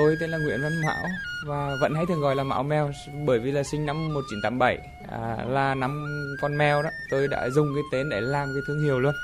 Tôi 0.00 0.16
tên 0.20 0.30
là 0.30 0.38
Nguyễn 0.38 0.62
Văn 0.62 0.80
Mão 0.80 1.08
và 1.46 1.76
vẫn 1.80 1.94
hay 1.94 2.06
thường 2.06 2.20
gọi 2.20 2.36
là 2.36 2.44
Mão 2.44 2.62
Mèo 2.62 2.92
bởi 3.26 3.38
vì 3.38 3.52
là 3.52 3.62
sinh 3.62 3.86
năm 3.86 4.14
1987 4.14 4.78
à, 5.10 5.44
là 5.48 5.74
năm 5.74 6.06
con 6.40 6.58
mèo 6.58 6.82
đó. 6.82 6.90
Tôi 7.10 7.28
đã 7.28 7.48
dùng 7.48 7.74
cái 7.74 7.82
tên 7.92 8.08
để 8.08 8.20
làm 8.20 8.48
cái 8.54 8.62
thương 8.66 8.84
hiệu 8.84 9.00
luôn. 9.00 9.14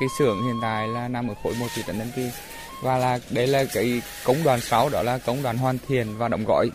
Cái 0.00 0.08
xưởng 0.18 0.42
hiện 0.42 0.58
tại 0.62 0.88
là 0.88 1.08
nằm 1.08 1.28
ở 1.28 1.34
khối 1.42 1.54
một 1.60 1.66
thị 1.74 1.82
trấn 1.86 1.98
Tân 1.98 2.10
Kỳ 2.16 2.30
và 2.82 2.98
là 2.98 3.18
đây 3.30 3.46
là 3.46 3.64
cái 3.72 4.02
công 4.24 4.44
đoàn 4.44 4.60
6 4.60 4.88
đó 4.88 5.02
là 5.02 5.18
công 5.18 5.42
đoàn 5.42 5.58
hoàn 5.58 5.78
thiện 5.88 6.18
và 6.18 6.28
đóng 6.28 6.44
gói. 6.44 6.70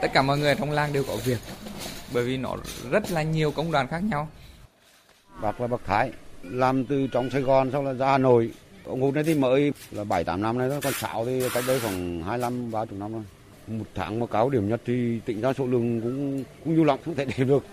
Tất 0.00 0.08
cả 0.14 0.22
mọi 0.22 0.38
người 0.38 0.54
trong 0.54 0.70
làng 0.70 0.92
đều 0.92 1.04
có 1.08 1.16
việc 1.16 1.38
bởi 2.12 2.24
vì 2.24 2.36
nó 2.36 2.56
rất 2.90 3.10
là 3.10 3.22
nhiều 3.22 3.50
công 3.50 3.72
đoàn 3.72 3.88
khác 3.88 4.02
nhau 4.02 4.28
bác 5.40 5.60
là 5.60 5.66
bác 5.66 5.84
Thái 5.86 6.10
làm 6.42 6.84
từ 6.84 7.06
trong 7.06 7.30
Sài 7.30 7.42
Gòn 7.42 7.70
xong 7.72 7.84
là 7.84 7.92
ra 7.92 8.06
Hà 8.06 8.18
Nội. 8.18 8.50
Ông 8.84 9.00
hút 9.00 9.14
này 9.14 9.24
thì 9.24 9.34
mới 9.34 9.72
là 9.90 10.04
bảy, 10.04 10.24
tám 10.24 10.42
năm 10.42 10.58
nay 10.58 10.68
thôi. 10.70 10.80
Còn 10.82 10.92
sáo 10.92 11.24
thì 11.24 11.42
cách 11.54 11.64
đây 11.66 11.80
khoảng 11.80 12.22
hai 12.22 12.38
năm, 12.38 12.70
ba 12.70 12.84
chục 12.84 12.98
năm 12.98 13.12
rồi 13.12 13.22
một 13.66 13.84
tháng 13.94 14.20
mà 14.20 14.26
cáo 14.26 14.50
điểm 14.50 14.68
nhất 14.68 14.80
thì 14.86 15.20
tỉnh 15.24 15.40
ra 15.40 15.52
số 15.52 15.66
lượng 15.66 16.00
cũng 16.00 16.44
cũng 16.64 16.74
nhiều 16.74 16.84
lắm, 16.84 16.98
không 17.04 17.14
thể 17.14 17.24
đếm 17.38 17.48
được. 17.48 17.64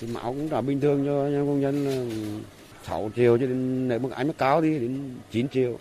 Thì 0.00 0.06
máu 0.06 0.24
cũng 0.24 0.50
đã 0.50 0.60
bình 0.60 0.80
thường 0.80 1.04
cho 1.06 1.12
nhân 1.12 1.46
công 1.46 1.60
nhân 1.60 1.86
là 1.86 2.40
6 2.86 3.10
triệu 3.16 3.38
cho 3.38 3.46
đến, 3.46 3.88
nếu 3.88 3.98
mà 3.98 4.08
anh 4.12 4.26
mới 4.26 4.34
cáo 4.34 4.60
thì 4.62 4.78
đến 4.78 5.14
9 5.30 5.48
triệu. 5.48 5.78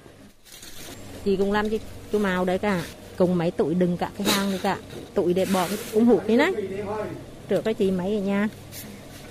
Chị 1.25 1.35
cũng 1.35 1.51
làm 1.51 1.69
chị 1.69 1.79
chú 2.11 2.19
màu 2.19 2.45
đấy 2.45 2.57
cả. 2.57 2.83
Cùng 3.17 3.37
mấy 3.37 3.51
tụi 3.51 3.73
đừng 3.73 3.97
cả 3.97 4.11
cái 4.17 4.27
hang 4.27 4.51
nữa 4.51 4.57
cả. 4.63 4.77
Tụi 5.13 5.33
để 5.33 5.45
bỏ 5.53 5.67
cái 5.67 5.77
cũng 5.93 6.05
hụt 6.05 6.27
đấy 6.27 6.37
đấy. 6.37 6.53
Trước 7.49 7.61
cái 7.61 7.73
chị 7.73 7.91
mấy 7.91 8.15
ở 8.15 8.21
nhà. 8.21 8.49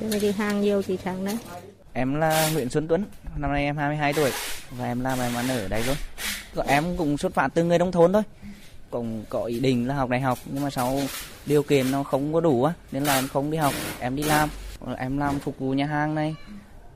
Cho 0.00 0.06
nên 0.10 0.20
cái 0.20 0.32
hang 0.32 0.60
nhiều 0.60 0.82
chị 0.82 0.98
sáng 1.04 1.24
đấy. 1.24 1.36
Em 1.98 2.14
là 2.14 2.50
Nguyễn 2.52 2.70
Xuân 2.70 2.88
Tuấn, 2.88 3.04
năm 3.36 3.52
nay 3.52 3.64
em 3.64 3.76
22 3.76 4.12
tuổi 4.12 4.30
và 4.70 4.84
em 4.84 5.00
làm 5.00 5.18
em 5.18 5.34
ăn 5.34 5.48
ở 5.48 5.68
đây 5.68 5.82
luôn. 5.86 5.96
Em 6.66 6.84
cũng 6.96 7.18
xuất 7.18 7.34
phát 7.34 7.48
từ 7.54 7.64
người 7.64 7.78
nông 7.78 7.92
thôn 7.92 8.12
thôi. 8.12 8.22
Cũng 8.90 9.24
có 9.28 9.44
ý 9.44 9.60
định 9.60 9.88
là 9.88 9.94
học 9.94 10.10
đại 10.10 10.20
học 10.20 10.38
nhưng 10.52 10.62
mà 10.64 10.70
sau 10.70 11.00
điều 11.46 11.62
kiện 11.62 11.90
nó 11.90 12.02
không 12.02 12.32
có 12.32 12.40
đủ 12.40 12.64
á 12.64 12.72
nên 12.92 13.04
là 13.04 13.14
em 13.14 13.28
không 13.28 13.50
đi 13.50 13.58
học, 13.58 13.74
em 14.00 14.16
đi 14.16 14.22
làm. 14.22 14.48
Em 14.96 15.18
làm 15.18 15.38
phục 15.38 15.58
vụ 15.58 15.72
nhà 15.72 15.86
hàng 15.86 16.14
này, 16.14 16.34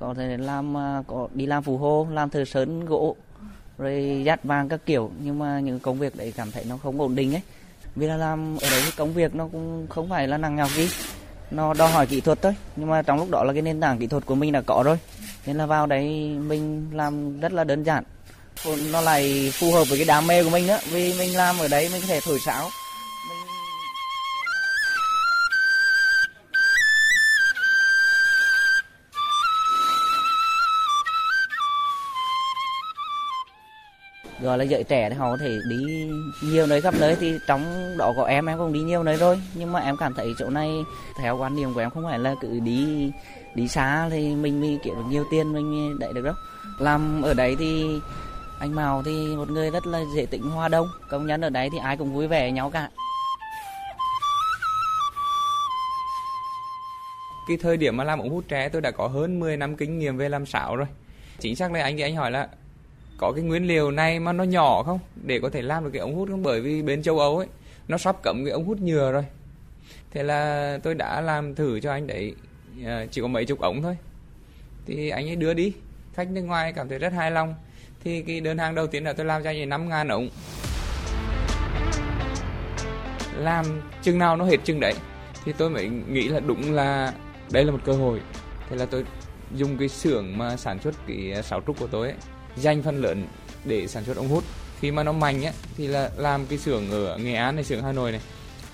có 0.00 0.14
thể 0.14 0.36
làm 0.36 0.76
à, 0.76 1.03
có 1.07 1.28
đi 1.34 1.46
làm 1.46 1.62
phù 1.62 1.78
hô, 1.78 2.07
làm 2.11 2.30
thợ 2.30 2.44
sớn 2.44 2.84
gỗ 2.84 3.16
rồi 3.78 4.22
dắt 4.24 4.44
vàng 4.44 4.68
các 4.68 4.80
kiểu 4.86 5.11
nhưng 5.22 5.38
mà 5.38 5.61
những 5.61 5.80
công 5.80 5.98
việc 5.98 6.16
đấy 6.16 6.32
cảm 6.36 6.50
thấy 6.50 6.64
nó 6.68 6.76
không 6.76 7.00
ổn 7.00 7.14
định 7.14 7.34
ấy. 7.34 7.42
Vì 7.96 8.07
là 8.07 8.16
làm 8.16 8.57
ở 8.57 8.70
đấy 8.70 8.82
công 8.96 9.12
việc 9.12 9.34
nó 9.34 9.48
cũng 9.53 9.86
không 9.90 10.09
phải 10.09 10.28
là 10.28 10.38
nặng 10.38 10.57
nhọc 10.57 10.70
gì 10.70 10.88
nó 11.55 11.74
đòi 11.74 11.90
hỏi 11.90 12.07
kỹ 12.07 12.20
thuật 12.20 12.42
thôi, 12.42 12.55
nhưng 12.76 12.90
mà 12.90 13.03
trong 13.03 13.18
lúc 13.18 13.30
đó 13.30 13.44
là 13.44 13.53
cái 13.53 13.62
nền 13.62 13.80
tảng 13.80 13.98
kỹ 13.98 14.07
thuật 14.07 14.26
của 14.26 14.34
mình 14.34 14.53
đã 14.53 14.61
có 14.61 14.82
rồi. 14.82 14.98
Nên 15.46 15.57
là 15.57 15.66
vào 15.66 15.86
đấy 15.86 16.05
mình 16.46 16.90
làm 16.92 17.40
rất 17.40 17.53
là 17.53 17.64
đơn 17.64 17.84
giản. 17.84 18.05
Nó 18.92 19.00
lại 19.00 19.53
phù 19.55 19.72
hợp 19.72 19.84
với 19.88 19.98
cái 19.98 20.05
đam 20.05 20.26
mê 20.26 20.44
của 20.44 20.50
mình 20.50 20.66
nữa, 20.66 20.78
vì 20.90 21.14
mình 21.18 21.36
làm 21.36 21.59
ở 21.59 21.68
đấy 21.68 21.88
mình 21.92 22.00
có 22.00 22.07
thể 22.07 22.20
thổi 22.24 22.38
sáo. 22.46 22.68
Gọi 34.43 34.59
là 34.59 34.64
dạy 34.64 34.84
trẻ 34.84 35.11
thì 35.11 35.16
họ 35.16 35.30
có 35.30 35.36
thể 35.36 35.59
đi 35.68 36.11
nhiều 36.43 36.66
nơi 36.66 36.80
khắp 36.80 36.95
nơi 37.01 37.16
thì 37.20 37.38
trong 37.47 37.95
đó 37.99 38.12
có 38.16 38.24
em 38.24 38.47
em 38.47 38.59
cũng 38.59 38.72
đi 38.72 38.80
nhiều 38.80 39.03
nơi 39.03 39.16
rồi. 39.16 39.43
Nhưng 39.55 39.72
mà 39.72 39.80
em 39.80 39.97
cảm 39.97 40.14
thấy 40.14 40.34
chỗ 40.38 40.51
này, 40.51 40.84
theo 41.18 41.36
quan 41.36 41.57
điểm 41.57 41.74
của 41.74 41.80
em, 41.80 41.90
không 41.90 42.05
phải 42.05 42.18
là 42.18 42.34
cứ 42.40 42.61
đi 42.61 43.11
đi 43.55 43.68
xa 43.68 44.09
thì 44.11 44.34
mình 44.34 44.61
mới 44.61 44.78
kiếm 44.82 44.95
được 44.95 45.05
nhiều 45.09 45.24
tiền, 45.30 45.53
mình 45.53 45.99
đẩy 45.99 46.12
được 46.12 46.22
đâu. 46.24 46.34
Làm 46.78 47.22
ở 47.22 47.34
đấy 47.34 47.57
thì 47.59 48.01
anh 48.61 48.74
Mào 48.74 49.03
thì 49.03 49.36
một 49.36 49.51
người 49.51 49.70
rất 49.70 49.86
là 49.86 50.01
dễ 50.16 50.26
tính 50.26 50.43
hoa 50.43 50.68
đông 50.68 50.88
công 51.11 51.26
nhân 51.26 51.40
ở 51.40 51.51
đấy 51.51 51.68
thì 51.72 51.78
ai 51.78 51.97
cũng 51.97 52.14
vui 52.14 52.26
vẻ 52.26 52.51
nhau 52.53 52.70
cả. 52.70 52.88
Cái 57.49 57.57
thời 57.57 57.76
điểm 57.76 57.97
mà 57.97 58.05
làm 58.05 58.18
ống 58.18 58.30
hút 58.30 58.45
trẻ, 58.49 58.68
tôi 58.68 58.82
đã 58.82 58.90
có 58.90 59.07
hơn 59.09 59.40
10 59.40 59.57
năm 59.57 59.76
kinh 59.76 59.99
nghiệm 59.99 60.16
về 60.16 60.28
làm 60.28 60.47
sáo 60.47 60.76
rồi. 60.76 60.86
Chính 61.38 61.57
xác 61.57 61.72
là 61.72 61.82
anh 61.82 61.97
thì 61.97 62.03
anh 62.03 62.16
hỏi 62.16 62.30
là 62.30 62.49
có 63.22 63.32
cái 63.32 63.44
nguyên 63.44 63.66
liệu 63.66 63.90
này 63.90 64.20
mà 64.20 64.32
nó 64.32 64.44
nhỏ 64.44 64.82
không? 64.82 64.98
Để 65.24 65.40
có 65.40 65.50
thể 65.50 65.62
làm 65.62 65.84
được 65.84 65.90
cái 65.92 66.00
ống 66.00 66.14
hút 66.14 66.28
không? 66.30 66.42
Bởi 66.42 66.60
vì 66.60 66.82
bên 66.82 67.02
châu 67.02 67.18
Âu 67.18 67.38
ấy 67.38 67.46
nó 67.88 67.98
sắp 67.98 68.16
cấm 68.22 68.44
cái 68.44 68.52
ống 68.52 68.64
hút 68.64 68.80
nhựa 68.80 69.12
rồi. 69.12 69.24
Thế 70.10 70.22
là 70.22 70.78
tôi 70.82 70.94
đã 70.94 71.20
làm 71.20 71.54
thử 71.54 71.80
cho 71.80 71.92
anh 71.92 72.06
đấy 72.06 72.34
à, 72.84 73.06
chỉ 73.10 73.20
có 73.20 73.26
mấy 73.26 73.44
chục 73.44 73.60
ống 73.60 73.82
thôi. 73.82 73.96
Thì 74.86 75.08
anh 75.08 75.28
ấy 75.28 75.36
đưa 75.36 75.54
đi. 75.54 75.72
Khách 76.14 76.30
nước 76.30 76.42
ngoài 76.42 76.72
cảm 76.72 76.88
thấy 76.88 76.98
rất 76.98 77.12
hài 77.12 77.30
lòng. 77.30 77.54
Thì 78.04 78.22
cái 78.22 78.40
đơn 78.40 78.58
hàng 78.58 78.74
đầu 78.74 78.86
tiên 78.86 79.04
là 79.04 79.12
tôi 79.12 79.26
làm 79.26 79.42
cho 79.42 79.50
anh 79.50 79.56
ấy 79.56 79.66
năm 79.66 79.88
ngàn 79.88 80.08
ống. 80.08 80.28
Làm 83.36 83.64
chừng 84.02 84.18
nào 84.18 84.36
nó 84.36 84.44
hết 84.44 84.56
chừng 84.64 84.80
đấy 84.80 84.94
thì 85.44 85.52
tôi 85.58 85.70
mới 85.70 85.88
nghĩ 85.88 86.28
là 86.28 86.40
đúng 86.40 86.72
là 86.72 87.14
đây 87.52 87.64
là 87.64 87.72
một 87.72 87.80
cơ 87.84 87.92
hội. 87.92 88.20
Thế 88.70 88.76
là 88.76 88.86
tôi 88.86 89.04
dùng 89.54 89.78
cái 89.78 89.88
xưởng 89.88 90.38
mà 90.38 90.56
sản 90.56 90.78
xuất 90.78 90.94
cái 91.06 91.32
à, 91.32 91.42
sáo 91.42 91.60
trúc 91.66 91.78
của 91.78 91.86
tôi 91.86 92.08
ấy 92.08 92.16
dành 92.57 92.82
phần 92.82 93.03
lớn 93.03 93.26
để 93.64 93.86
sản 93.88 94.05
xuất 94.05 94.16
ống 94.16 94.28
hút. 94.28 94.44
Khi 94.80 94.90
mà 94.90 95.03
nó 95.03 95.12
mạnh 95.12 95.42
á 95.42 95.53
thì 95.76 95.86
là 95.86 96.11
làm 96.16 96.46
cái 96.46 96.59
xưởng 96.59 96.90
ở 96.90 97.18
nghệ 97.18 97.34
an 97.34 97.57
này 97.57 97.64
xưởng 97.64 97.82
hà 97.82 97.92
nội 97.92 98.12
này 98.12 98.20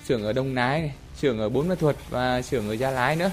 xưởng 0.05 0.23
ở 0.23 0.33
đông 0.33 0.55
nái 0.55 0.81
này 0.81 0.91
xưởng 1.15 1.39
ở 1.39 1.49
bốn 1.49 1.67
ma 1.67 1.75
thuật 1.75 1.95
và 2.09 2.41
xưởng 2.41 2.69
ở 2.69 2.73
gia 2.73 2.91
lái 2.91 3.15
nữa. 3.15 3.31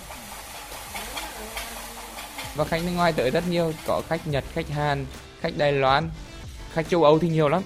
Và 2.57 2.65
khách 2.65 2.85
nước 2.85 2.93
ngoài 2.95 3.13
tới 3.13 3.31
rất 3.31 3.49
nhiều 3.49 3.73
có 3.87 4.03
khách 4.09 4.27
nhật 4.27 4.45
khách 4.53 4.69
hàn 4.69 5.07
khách 5.41 5.57
đài 5.57 5.73
loan 5.73 6.11
khách 6.73 6.89
châu 6.89 7.05
âu 7.05 7.19
thì 7.19 7.29
nhiều 7.29 7.49
lắm. 7.49 7.63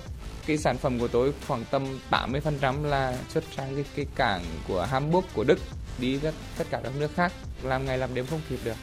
Cái 0.47 0.59
sản 0.59 0.79
phẩm 0.79 0.99
của 0.99 1.09
tôi 1.09 1.33
khoảng 1.49 1.65
tầm 1.71 2.01
80% 2.11 2.85
là 2.85 3.17
xuất 3.29 3.45
sang 3.57 3.75
cái, 3.75 3.85
cái 3.97 4.07
cảng 4.15 4.45
của 4.69 4.87
Hamburg 4.91 5.27
của 5.35 5.45
Đức 5.45 5.59
đi 5.99 6.19
rất 6.19 6.35
tất 6.59 6.65
cả 6.71 6.81
các 6.83 6.93
nước 6.99 7.11
khác 7.17 7.33
làm 7.63 7.87
ngày 7.87 7.99
làm 7.99 8.15
đêm 8.15 8.27
không 8.31 8.41
kịp 8.49 8.59
được. 8.65 8.77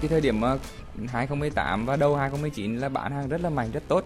Cái 0.00 0.08
thời 0.08 0.20
điểm 0.20 0.42
2018 1.08 1.86
và 1.86 1.96
đầu 1.96 2.16
2019 2.16 2.76
là 2.76 2.88
bán 2.88 3.12
hàng 3.12 3.28
rất 3.28 3.40
là 3.40 3.50
mạnh, 3.50 3.70
rất 3.72 3.82
tốt. 3.88 4.04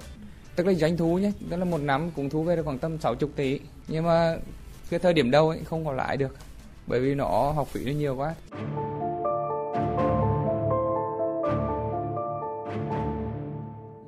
Tức 0.57 0.67
là 0.67 0.73
doanh 0.73 0.97
thu 0.97 1.19
nhé 1.19 1.33
tức 1.51 1.57
là 1.57 1.65
một 1.65 1.81
năm 1.81 2.11
cũng 2.17 2.31
thu 2.31 2.43
về 2.43 2.57
được 2.57 2.63
khoảng 2.65 2.79
tầm 2.79 2.99
60 2.99 3.31
tỷ. 3.37 3.61
Nhưng 3.89 4.05
mà 4.05 4.37
cái 4.91 5.01
thời 5.01 5.13
điểm 5.13 5.31
đầu 5.31 5.49
ấy, 5.49 5.61
không 5.65 5.85
có 5.85 5.93
lại 5.93 6.17
được, 6.17 6.37
bởi 6.87 7.01
vì 7.01 7.15
nó 7.15 7.53
học 7.57 7.69
phí 7.69 7.85
nó 7.85 7.93
nhiều 7.93 8.17
quá. 8.17 8.35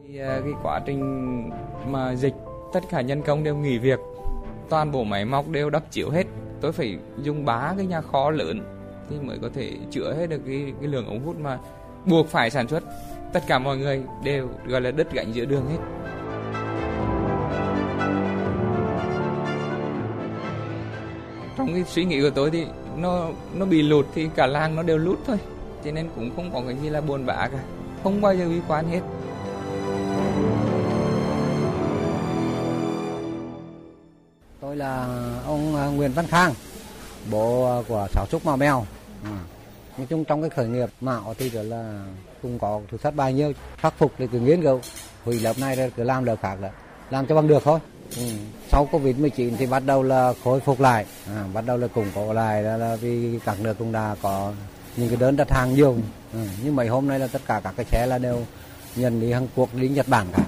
Thì 0.08 0.18
à, 0.18 0.40
cái 0.44 0.52
quá 0.62 0.80
trình 0.86 1.50
mà 1.86 2.14
dịch, 2.14 2.34
tất 2.72 2.80
cả 2.90 3.00
nhân 3.00 3.22
công 3.22 3.44
đều 3.44 3.56
nghỉ 3.56 3.78
việc, 3.78 4.00
toàn 4.68 4.92
bộ 4.92 5.04
máy 5.04 5.24
móc 5.24 5.48
đều 5.48 5.70
đắp 5.70 5.90
chiếu 5.90 6.10
hết. 6.10 6.26
Tôi 6.60 6.72
phải 6.72 6.98
dùng 7.22 7.44
bá 7.44 7.74
cái 7.76 7.86
nhà 7.86 8.00
kho 8.00 8.30
lớn 8.30 8.81
thì 9.11 9.16
mới 9.22 9.38
có 9.42 9.48
thể 9.55 9.72
chữa 9.90 10.14
hết 10.14 10.26
được 10.26 10.40
cái, 10.46 10.72
cái 10.80 10.88
lượng 10.88 11.07
ống 11.07 11.24
hút 11.24 11.36
mà 11.40 11.59
buộc 12.05 12.28
phải 12.28 12.50
sản 12.50 12.68
xuất. 12.68 12.82
Tất 13.32 13.40
cả 13.46 13.59
mọi 13.59 13.76
người 13.76 14.03
đều 14.24 14.48
gọi 14.66 14.80
là 14.80 14.90
đứt 14.90 15.12
gánh 15.12 15.32
giữa 15.32 15.44
đường 15.44 15.66
hết. 15.70 15.78
Trong 21.57 21.72
cái 21.72 21.84
suy 21.84 22.05
nghĩ 22.05 22.20
của 22.22 22.30
tôi 22.30 22.50
thì 22.50 22.66
nó 22.96 23.28
nó 23.55 23.66
bị 23.66 23.82
lụt 23.82 24.07
thì 24.14 24.28
cả 24.34 24.46
làng 24.46 24.76
nó 24.76 24.82
đều 24.82 24.98
lút 24.98 25.18
thôi. 25.26 25.36
Cho 25.84 25.92
nên 25.92 26.09
cũng 26.16 26.30
không 26.36 26.50
có 26.53 26.62
cái 26.66 26.76
gì 26.82 26.90
là 26.90 27.00
buồn 27.00 27.26
bã 27.26 27.48
cả. 27.48 27.59
Không 28.03 28.20
bao 28.20 28.34
giờ 28.34 28.48
bi 28.48 28.61
quan 28.68 28.88
hết. 28.88 29.00
Tôi 34.61 34.76
là 34.76 35.07
ông 35.46 35.76
à, 35.76 35.86
Nguyễn 35.86 36.12
Văn 36.12 36.26
Khang 36.26 36.53
bộ 37.30 37.78
à, 37.78 37.82
của 37.88 38.06
sáu 38.12 38.26
trúc 38.30 38.46
màu 38.46 38.56
mèo 38.56 38.86
à. 39.24 39.30
Ừ. 39.30 39.30
nói 39.98 40.06
chung 40.10 40.24
trong 40.24 40.40
cái 40.40 40.50
khởi 40.50 40.68
nghiệp 40.68 40.90
mạo 41.00 41.34
thì 41.38 41.48
rất 41.48 41.62
là 41.62 42.04
cũng 42.42 42.58
có 42.58 42.80
thử 42.90 42.98
thách 42.98 43.14
bao 43.14 43.30
nhiêu 43.30 43.52
khắc 43.76 43.94
phục 43.98 44.12
thì 44.18 44.26
cứ 44.32 44.40
nghiên 44.40 44.62
cứu 44.62 44.80
hủy 45.24 45.40
lớp 45.40 45.58
này 45.58 45.76
rồi 45.76 45.92
cứ 45.96 46.04
làm 46.04 46.24
lớp 46.24 46.36
khác 46.42 46.56
là 46.60 46.70
làm 47.10 47.26
cho 47.26 47.34
bằng 47.34 47.48
được 47.48 47.62
thôi 47.64 47.78
ừ. 48.16 48.22
sau 48.68 48.88
covid 48.92 49.16
19 49.16 49.56
thì 49.56 49.66
bắt 49.66 49.82
đầu 49.86 50.02
là 50.02 50.32
khôi 50.44 50.60
phục 50.60 50.80
lại 50.80 51.06
à, 51.28 51.44
bắt 51.54 51.64
đầu 51.66 51.76
là 51.76 51.88
cùng 51.94 52.06
có 52.14 52.32
lại 52.32 52.62
là, 52.62 52.76
là 52.76 52.96
vì 52.96 53.38
các 53.44 53.60
nước 53.60 53.78
cũng 53.78 53.92
đã 53.92 54.16
có 54.22 54.52
những 54.96 55.08
cái 55.08 55.16
đơn 55.16 55.36
đặt 55.36 55.50
hàng 55.50 55.74
nhiều 55.74 55.96
ừ. 56.32 56.38
nhưng 56.64 56.76
mấy 56.76 56.88
hôm 56.88 57.08
nay 57.08 57.18
là 57.18 57.26
tất 57.26 57.42
cả 57.46 57.60
các 57.64 57.74
cái 57.76 57.86
xe 57.86 58.06
là 58.06 58.18
đều 58.18 58.44
nhận 58.96 59.20
đi 59.20 59.32
Hàn 59.32 59.46
Quốc 59.56 59.68
đi 59.74 59.88
Nhật 59.88 60.08
Bản 60.08 60.26
cả 60.32 60.42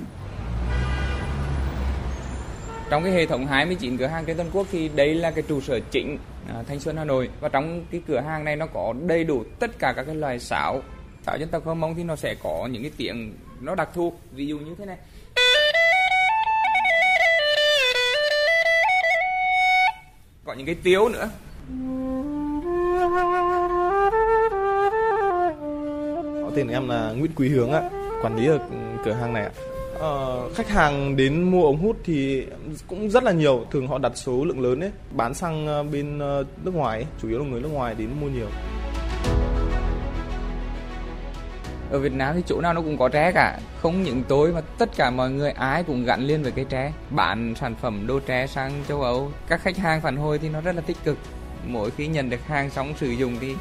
trong 2.90 3.02
cái 3.02 3.12
hệ 3.12 3.26
thống 3.26 3.46
29 3.46 3.96
cửa 3.96 4.06
hàng 4.06 4.24
trên 4.24 4.36
toàn 4.36 4.50
quốc 4.52 4.66
thì 4.72 4.88
đây 4.88 5.14
là 5.14 5.30
cái 5.30 5.44
trụ 5.48 5.60
sở 5.60 5.80
chính 5.90 6.18
à, 6.48 6.62
Thanh 6.68 6.80
Xuân 6.80 6.96
Hà 6.96 7.04
Nội. 7.04 7.30
Và 7.40 7.48
trong 7.48 7.84
cái 7.90 8.00
cửa 8.08 8.20
hàng 8.20 8.44
này 8.44 8.56
nó 8.56 8.66
có 8.66 8.94
đầy 9.06 9.24
đủ 9.24 9.44
tất 9.58 9.78
cả 9.78 9.92
các 9.96 10.04
cái 10.04 10.14
loài 10.14 10.38
sáo. 10.38 10.82
Sáo 11.26 11.38
dân 11.38 11.48
tộc 11.48 11.66
Hơ 11.66 11.74
Mông 11.74 11.94
thì 11.94 12.04
nó 12.04 12.16
sẽ 12.16 12.34
có 12.42 12.68
những 12.72 12.82
cái 12.82 12.90
tiếng 12.96 13.34
nó 13.60 13.74
đặc 13.74 13.88
thù. 13.94 14.12
Ví 14.32 14.46
dụ 14.46 14.58
như 14.58 14.74
thế 14.78 14.86
này. 14.86 14.96
Có 20.44 20.52
những 20.52 20.66
cái 20.66 20.76
tiếu 20.82 21.08
nữa. 21.08 21.28
Tên 26.56 26.68
em 26.68 26.88
là 26.88 27.12
Nguyễn 27.16 27.32
Quý 27.36 27.48
Hướng 27.48 27.72
ạ, 27.72 27.90
quản 28.22 28.36
lý 28.36 28.46
ở 28.46 28.58
cửa 29.04 29.12
hàng 29.12 29.32
này 29.32 29.44
ạ. 29.44 29.50
Ờ, 29.98 30.48
khách 30.54 30.68
hàng 30.68 31.16
đến 31.16 31.42
mua 31.42 31.64
ống 31.66 31.78
hút 31.78 31.96
thì 32.04 32.46
cũng 32.86 33.10
rất 33.10 33.24
là 33.24 33.32
nhiều, 33.32 33.64
thường 33.70 33.88
họ 33.88 33.98
đặt 33.98 34.12
số 34.14 34.44
lượng 34.44 34.60
lớn 34.60 34.80
ấy, 34.80 34.90
bán 35.12 35.34
sang 35.34 35.66
ờ, 35.66 35.82
bên 35.82 36.18
ờ, 36.18 36.44
nước 36.64 36.74
ngoài, 36.74 36.98
ấy. 36.98 37.06
chủ 37.22 37.28
yếu 37.28 37.38
là 37.38 37.44
người 37.44 37.60
nước 37.60 37.72
ngoài 37.72 37.94
đến 37.98 38.08
mua 38.20 38.28
nhiều. 38.28 38.48
ở 41.90 41.98
Việt 41.98 42.12
Nam 42.12 42.34
thì 42.36 42.42
chỗ 42.46 42.60
nào 42.60 42.74
nó 42.74 42.80
cũng 42.80 42.98
có 42.98 43.08
tre 43.08 43.32
cả 43.32 43.58
không 43.82 44.02
những 44.02 44.22
tôi 44.28 44.52
mà 44.52 44.60
tất 44.78 44.88
cả 44.96 45.10
mọi 45.10 45.30
người 45.30 45.50
ai 45.50 45.82
cũng 45.82 46.04
gắn 46.04 46.20
liên 46.20 46.42
với 46.42 46.52
cái 46.52 46.64
tre 46.68 46.92
bán 47.10 47.54
sản 47.60 47.74
phẩm 47.80 48.06
đồ 48.06 48.20
tre 48.20 48.46
sang 48.46 48.72
châu 48.88 49.02
Âu 49.02 49.30
các 49.48 49.60
khách 49.60 49.76
hàng 49.76 50.00
phản 50.00 50.16
hồi 50.16 50.38
thì 50.38 50.48
nó 50.48 50.60
rất 50.60 50.74
là 50.74 50.80
tích 50.80 50.96
cực 51.04 51.18
mỗi 51.66 51.90
khi 51.90 52.06
nhận 52.06 52.30
được 52.30 52.46
hàng 52.46 52.70
xong 52.70 52.94
sử 52.96 53.10
dụng 53.10 53.36
thì 53.40 53.54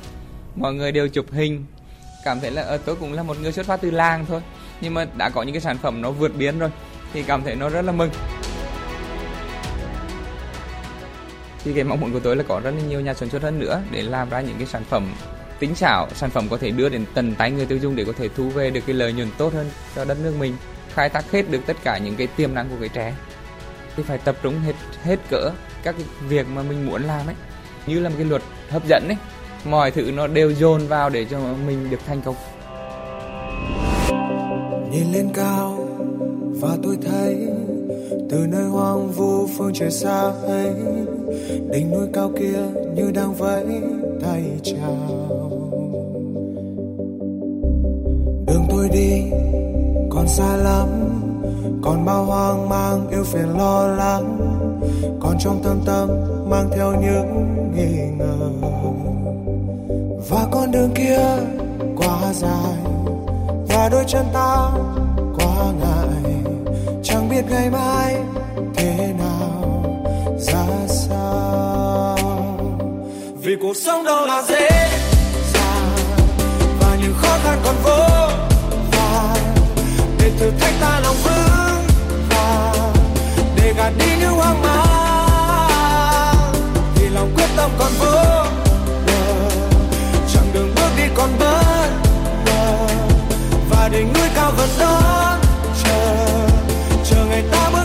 mọi 0.56 0.74
người 0.74 0.92
đều 0.92 1.08
chụp 1.08 1.26
hình 1.32 1.66
cảm 2.24 2.40
thấy 2.40 2.52
là 2.52 2.62
ở 2.62 2.68
ờ, 2.68 2.78
tôi 2.78 2.96
cũng 2.96 3.14
là 3.14 3.24
một 3.24 3.38
người 3.42 3.52
xuất 3.52 3.66
phát 3.66 3.82
từ 3.82 3.92
làng 3.92 4.26
thôi 4.26 4.42
nhưng 4.84 4.94
mà 4.94 5.06
đã 5.18 5.30
có 5.30 5.44
những 5.44 5.54
cái 5.54 5.62
sản 5.62 5.78
phẩm 5.78 6.02
nó 6.02 6.12
vượt 6.12 6.36
biến 6.36 6.60
rồi, 6.60 6.70
thì 7.14 7.24
cảm 7.24 7.44
thấy 7.44 7.56
nó 7.56 7.70
rất 7.70 7.82
là 7.82 7.92
mừng. 7.92 8.10
Thì 11.64 11.74
cái 11.74 11.84
mong 11.84 12.00
muốn 12.00 12.14
của 12.14 12.20
tôi 12.20 12.36
là 12.36 12.44
có 12.48 12.60
rất 12.64 12.72
là 12.72 12.82
nhiều 12.82 13.02
nhà 13.02 13.14
sản 13.14 13.30
xuất 13.30 13.42
hơn 13.42 13.60
nữa 13.60 13.82
để 13.92 14.02
làm 14.02 14.30
ra 14.30 14.42
những 14.42 14.58
cái 14.58 14.68
sản 14.68 14.84
phẩm 14.90 15.14
tính 15.60 15.76
xảo, 15.76 16.08
sản 16.16 16.30
phẩm 16.30 16.48
có 16.50 16.58
thể 16.58 16.72
đưa 16.72 16.90
đến 16.90 17.06
tận 17.14 17.36
tay 17.36 17.52
người 17.52 17.66
tiêu 17.66 17.78
dùng 17.78 17.96
để 17.96 18.06
có 18.06 18.14
thể 18.18 18.30
thu 18.36 18.50
về 18.50 18.70
được 18.70 18.82
cái 18.88 18.96
lợi 18.96 19.14
nhuận 19.14 19.30
tốt 19.38 19.54
hơn 19.54 19.70
cho 19.96 20.06
đất 20.06 20.18
nước 20.24 20.36
mình, 20.40 20.58
khai 20.94 21.10
thác 21.10 21.32
hết 21.32 21.52
được 21.52 21.60
tất 21.66 21.78
cả 21.84 21.98
những 21.98 22.16
cái 22.16 22.28
tiềm 22.28 22.54
năng 22.54 22.70
của 22.70 22.76
cái 22.80 22.90
trẻ. 22.90 23.14
Thì 23.96 24.04
phải 24.04 24.18
tập 24.18 24.36
trung 24.44 24.60
hết 24.60 24.74
hết 25.04 25.20
cỡ 25.30 25.52
các 25.84 25.96
cái 25.98 26.06
việc 26.28 26.48
mà 26.48 26.64
mình 26.64 26.86
muốn 26.86 27.04
làm 27.04 27.28
ấy. 27.28 27.36
Như 27.88 28.00
là 28.00 28.10
một 28.10 28.16
cái 28.18 28.28
luật 28.28 28.42
hấp 28.70 28.88
dẫn 28.88 29.08
ấy, 29.08 29.18
mọi 29.66 29.92
thứ 29.92 30.12
nó 30.12 30.28
đều 30.28 30.52
dồn 30.52 30.88
vào 30.88 31.10
để 31.10 31.26
cho 31.26 31.40
mình 31.40 31.90
được 31.90 32.00
thành 32.08 32.22
công 32.22 32.36
nhìn 34.94 35.12
lên 35.12 35.30
cao 35.34 35.78
và 36.62 36.78
tôi 36.84 36.98
thấy 37.06 37.48
từ 38.30 38.38
nơi 38.52 38.64
hoang 38.64 39.12
vu 39.12 39.48
phương 39.48 39.72
trời 39.74 39.92
xa 39.92 40.22
ấy, 40.48 40.74
đỉnh 41.72 41.92
núi 41.92 42.08
cao 42.14 42.32
kia 42.40 42.60
như 42.96 43.12
đang 43.12 43.34
vẫy 43.34 43.66
tay 44.22 44.44
chào. 44.64 45.50
Đường 48.48 48.66
tôi 48.70 48.90
đi 48.90 49.22
còn 50.10 50.28
xa 50.28 50.58
lắm, 50.58 50.88
còn 51.84 52.06
bao 52.06 52.26
hoang 52.26 52.70
mang 52.70 53.10
yêu 53.10 53.24
phiền 53.24 53.58
lo 53.58 53.88
lắng, 53.88 54.38
còn 55.20 55.36
trong 55.40 55.62
tâm 55.64 55.82
tâm 55.86 56.10
mang 56.50 56.70
theo 56.76 56.92
những 57.02 57.46
nghi 57.76 58.18
ngờ. 58.18 58.50
Và 60.30 60.48
con 60.52 60.72
đường 60.72 60.90
kia 60.96 61.20
quá 61.98 62.34
dài 62.34 63.03
đôi 63.90 64.04
chân 64.08 64.26
ta 64.34 64.70
quá 65.38 65.72
ngại. 65.80 66.44
Chẳng 67.04 67.30
biết 67.30 67.42
ngày 67.50 67.70
mai 67.70 68.16
thế 68.76 69.14
nào, 69.20 69.84
ra 70.40 70.66
sao. 70.88 72.18
Vì 73.42 73.56
cuộc 73.62 73.74
sống 73.86 74.04
đâu 74.04 74.26
là 74.26 74.44
dễ 74.48 74.70
dàng, 75.54 75.96
và 76.80 76.98
những 77.02 77.14
khó 77.22 77.38
khăn 77.44 77.60
còn 77.66 77.76
vô 77.84 78.00
vàn. 78.92 79.38
Để 80.20 80.32
thử 80.40 80.52
thách 80.60 80.74
ta 80.82 81.00
lòng 81.00 81.16
vững 81.24 81.86
vàng, 82.30 82.94
để 83.56 83.74
gạt 83.78 83.92
đi 84.00 84.06
những 84.20 84.34
hoang 84.34 84.62
mang. 84.62 86.54
Thì 86.96 87.10
lòng 87.10 87.32
quyết 87.36 87.48
tâm 87.58 87.72
còn 87.80 87.92
vô 88.00 88.46
bờ 89.06 89.50
chẳng 90.34 90.48
đường 90.54 90.72
bước 90.76 90.90
đi 90.98 91.04
còn 91.16 91.30
bớt 91.40 91.83
để 93.90 94.00
đỉnh 94.00 94.14
cao 94.36 94.52
vẫn 94.58 94.70
đó. 94.80 95.38
Chờ 95.84 96.16
chờ 97.06 97.26
ngày 97.26 97.44
ta 97.52 97.70
bước 97.74 97.83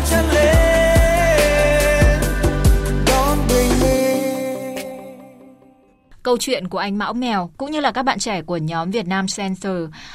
Câu 6.28 6.36
chuyện 6.40 6.68
của 6.68 6.78
anh 6.78 6.98
Mão 6.98 7.12
Mèo 7.12 7.50
cũng 7.56 7.70
như 7.70 7.80
là 7.80 7.92
các 7.92 8.02
bạn 8.02 8.18
trẻ 8.18 8.42
của 8.42 8.56
nhóm 8.56 8.90
Việt 8.90 9.06
Nam 9.06 9.26
Center 9.36 9.72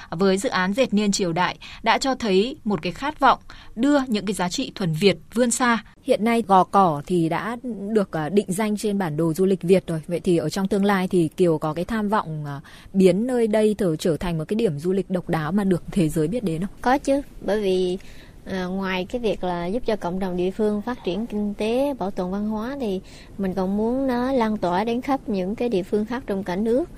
với 0.09 0.38
dự 0.38 0.49
án 0.49 0.74
dệt 0.74 0.93
niên 0.93 1.11
triều 1.11 1.34
đại 1.34 1.57
đã 1.84 1.97
cho 1.97 2.16
thấy 2.16 2.55
một 2.64 2.82
cái 2.82 2.91
khát 2.91 3.20
vọng 3.20 3.39
đưa 3.76 3.99
những 4.07 4.26
cái 4.26 4.34
giá 4.34 4.49
trị 4.49 4.72
thuần 4.76 4.93
Việt 4.93 5.18
vươn 5.34 5.51
xa. 5.51 5.84
Hiện 6.03 6.24
nay 6.24 6.43
Gò 6.47 6.64
Cỏ 6.64 7.01
thì 7.07 7.30
đã 7.30 7.57
được 7.93 8.11
à, 8.11 8.30
định 8.30 8.45
danh 8.49 8.78
trên 8.78 8.97
bản 8.97 9.18
đồ 9.18 9.34
du 9.34 9.45
lịch 9.45 9.61
Việt 9.61 9.88
rồi. 9.88 10.01
Vậy 10.07 10.20
thì 10.20 10.38
ở 10.38 10.49
trong 10.49 10.68
tương 10.68 10.86
lai 10.86 11.07
thì 11.07 11.30
Kiều 11.38 11.57
có 11.57 11.74
cái 11.74 11.86
tham 11.86 12.09
vọng 12.09 12.45
à, 12.45 12.61
biến 12.93 13.28
nơi 13.28 13.47
đây 13.47 13.76
trở 13.99 14.18
thành 14.18 14.38
một 14.38 14.43
cái 14.47 14.55
điểm 14.55 14.80
du 14.80 14.91
lịch 14.91 15.09
độc 15.09 15.30
đáo 15.30 15.51
mà 15.51 15.64
được 15.64 15.84
thế 15.91 16.09
giới 16.09 16.28
biết 16.28 16.43
đến 16.43 16.61
không? 16.61 16.76
Có 16.82 16.97
chứ, 16.97 17.22
bởi 17.41 17.61
vì 17.61 17.97
À, 18.46 18.66
ngoài 18.66 19.06
cái 19.06 19.22
việc 19.22 19.44
là 19.44 19.66
giúp 19.66 19.84
cho 19.86 19.96
cộng 19.96 20.20
đồng 20.20 20.38
địa 20.38 20.52
phương 20.52 20.82
phát 20.82 21.04
triển 21.04 21.26
kinh 21.26 21.54
tế 21.54 21.94
bảo 21.94 22.12
tồn 22.12 22.32
văn 22.32 22.50
hóa 22.50 22.78
thì 22.80 23.02
mình 23.38 23.54
còn 23.54 23.78
muốn 23.78 24.08
nó 24.08 24.32
lan 24.32 24.58
tỏa 24.58 24.84
đến 24.84 25.02
khắp 25.02 25.30
những 25.30 25.56
cái 25.56 25.70
địa 25.70 25.84
phương 25.84 26.06
khác 26.06 26.24
trong 26.28 26.44
cả 26.44 26.56
nước. 26.56 26.89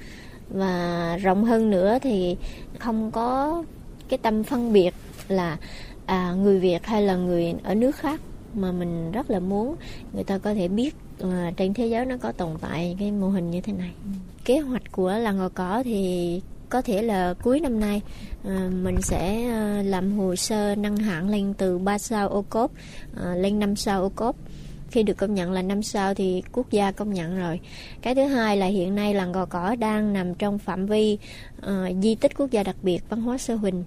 Và 0.50 1.18
rộng 1.22 1.43
hơn 1.46 1.70
nữa 1.70 1.98
thì 2.02 2.38
không 2.80 3.12
có 3.12 3.64
cái 4.10 4.18
tâm 4.18 4.43
phân 4.43 4.74
biệt 4.74 4.93
là 5.28 5.58
à, 6.06 6.34
người 6.34 6.60
việt 6.60 6.86
hay 6.86 7.02
là 7.02 7.16
người 7.16 7.54
ở 7.64 7.76
nước 7.76 7.96
khác 7.96 8.22
mà 8.54 8.72
mình 8.72 9.12
rất 9.12 9.30
là 9.30 9.39
muốn 9.39 9.76
người 10.14 10.24
ta 10.24 10.38
có 10.38 10.54
thể 10.54 10.68
biết 10.68 10.96
à, 11.22 11.52
trên 11.58 11.74
thế 11.74 11.88
giới 11.88 12.06
nó 12.06 12.18
có 12.18 12.32
tồn 12.32 12.50
tại 12.62 12.96
cái 13.00 13.12
mô 13.12 13.30
hình 13.30 13.52
như 13.52 13.62
thế 13.62 13.74
này. 13.74 13.91
Kế 14.46 14.60
hoạch 14.60 14.91
của 14.91 15.12
làng 15.12 15.38
ngò 15.38 15.50
cỏ 15.50 15.82
thì 15.86 16.41
có 16.70 16.82
thể 16.82 17.01
là 17.01 17.34
cuối 17.43 17.59
năm 17.59 17.80
nay 17.80 18.01
à, 18.43 18.70
mình 18.84 19.01
sẽ 19.01 19.49
ờ, 19.51 19.82
làm 19.82 20.18
hồ 20.18 20.36
sơ 20.36 20.76
nâng 20.76 20.97
hạng 20.97 21.30
lên 21.30 21.53
từ 21.57 21.78
3 21.78 21.97
sao 21.97 22.30
ô 22.30 22.45
cốp 22.49 22.72
à, 23.24 23.36
lên 23.36 23.59
5 23.59 23.76
sao 23.76 24.01
ô 24.01 24.11
cốp. 24.16 24.36
Khi 24.91 25.03
được 25.03 25.18
công 25.18 25.34
nhận 25.34 25.51
là 25.51 25.61
năm 25.61 25.84
sao 25.84 26.13
thì 26.13 26.43
quốc 26.51 26.72
gia 26.72 26.91
công 26.91 27.13
nhận 27.13 27.38
rồi. 27.38 27.59
Cái 28.01 28.16
thứ 28.16 28.26
hai 28.26 28.57
là 28.57 28.66
hiện 28.66 28.95
nay 28.95 29.13
làng 29.13 29.32
gò 29.32 29.45
cỏ 29.45 29.76
đang 29.80 30.13
nằm 30.13 30.36
trong 30.36 30.59
phạm 30.59 30.86
vi 30.86 31.18
uh, 31.57 31.72
di 32.01 32.16
tích 32.16 32.38
quốc 32.38 32.51
gia 32.51 32.63
đặc 32.63 32.76
biệt 32.82 32.99
văn 33.09 33.22
hóa 33.22 33.38
sơ 33.38 33.55
huỳnh. 33.55 33.84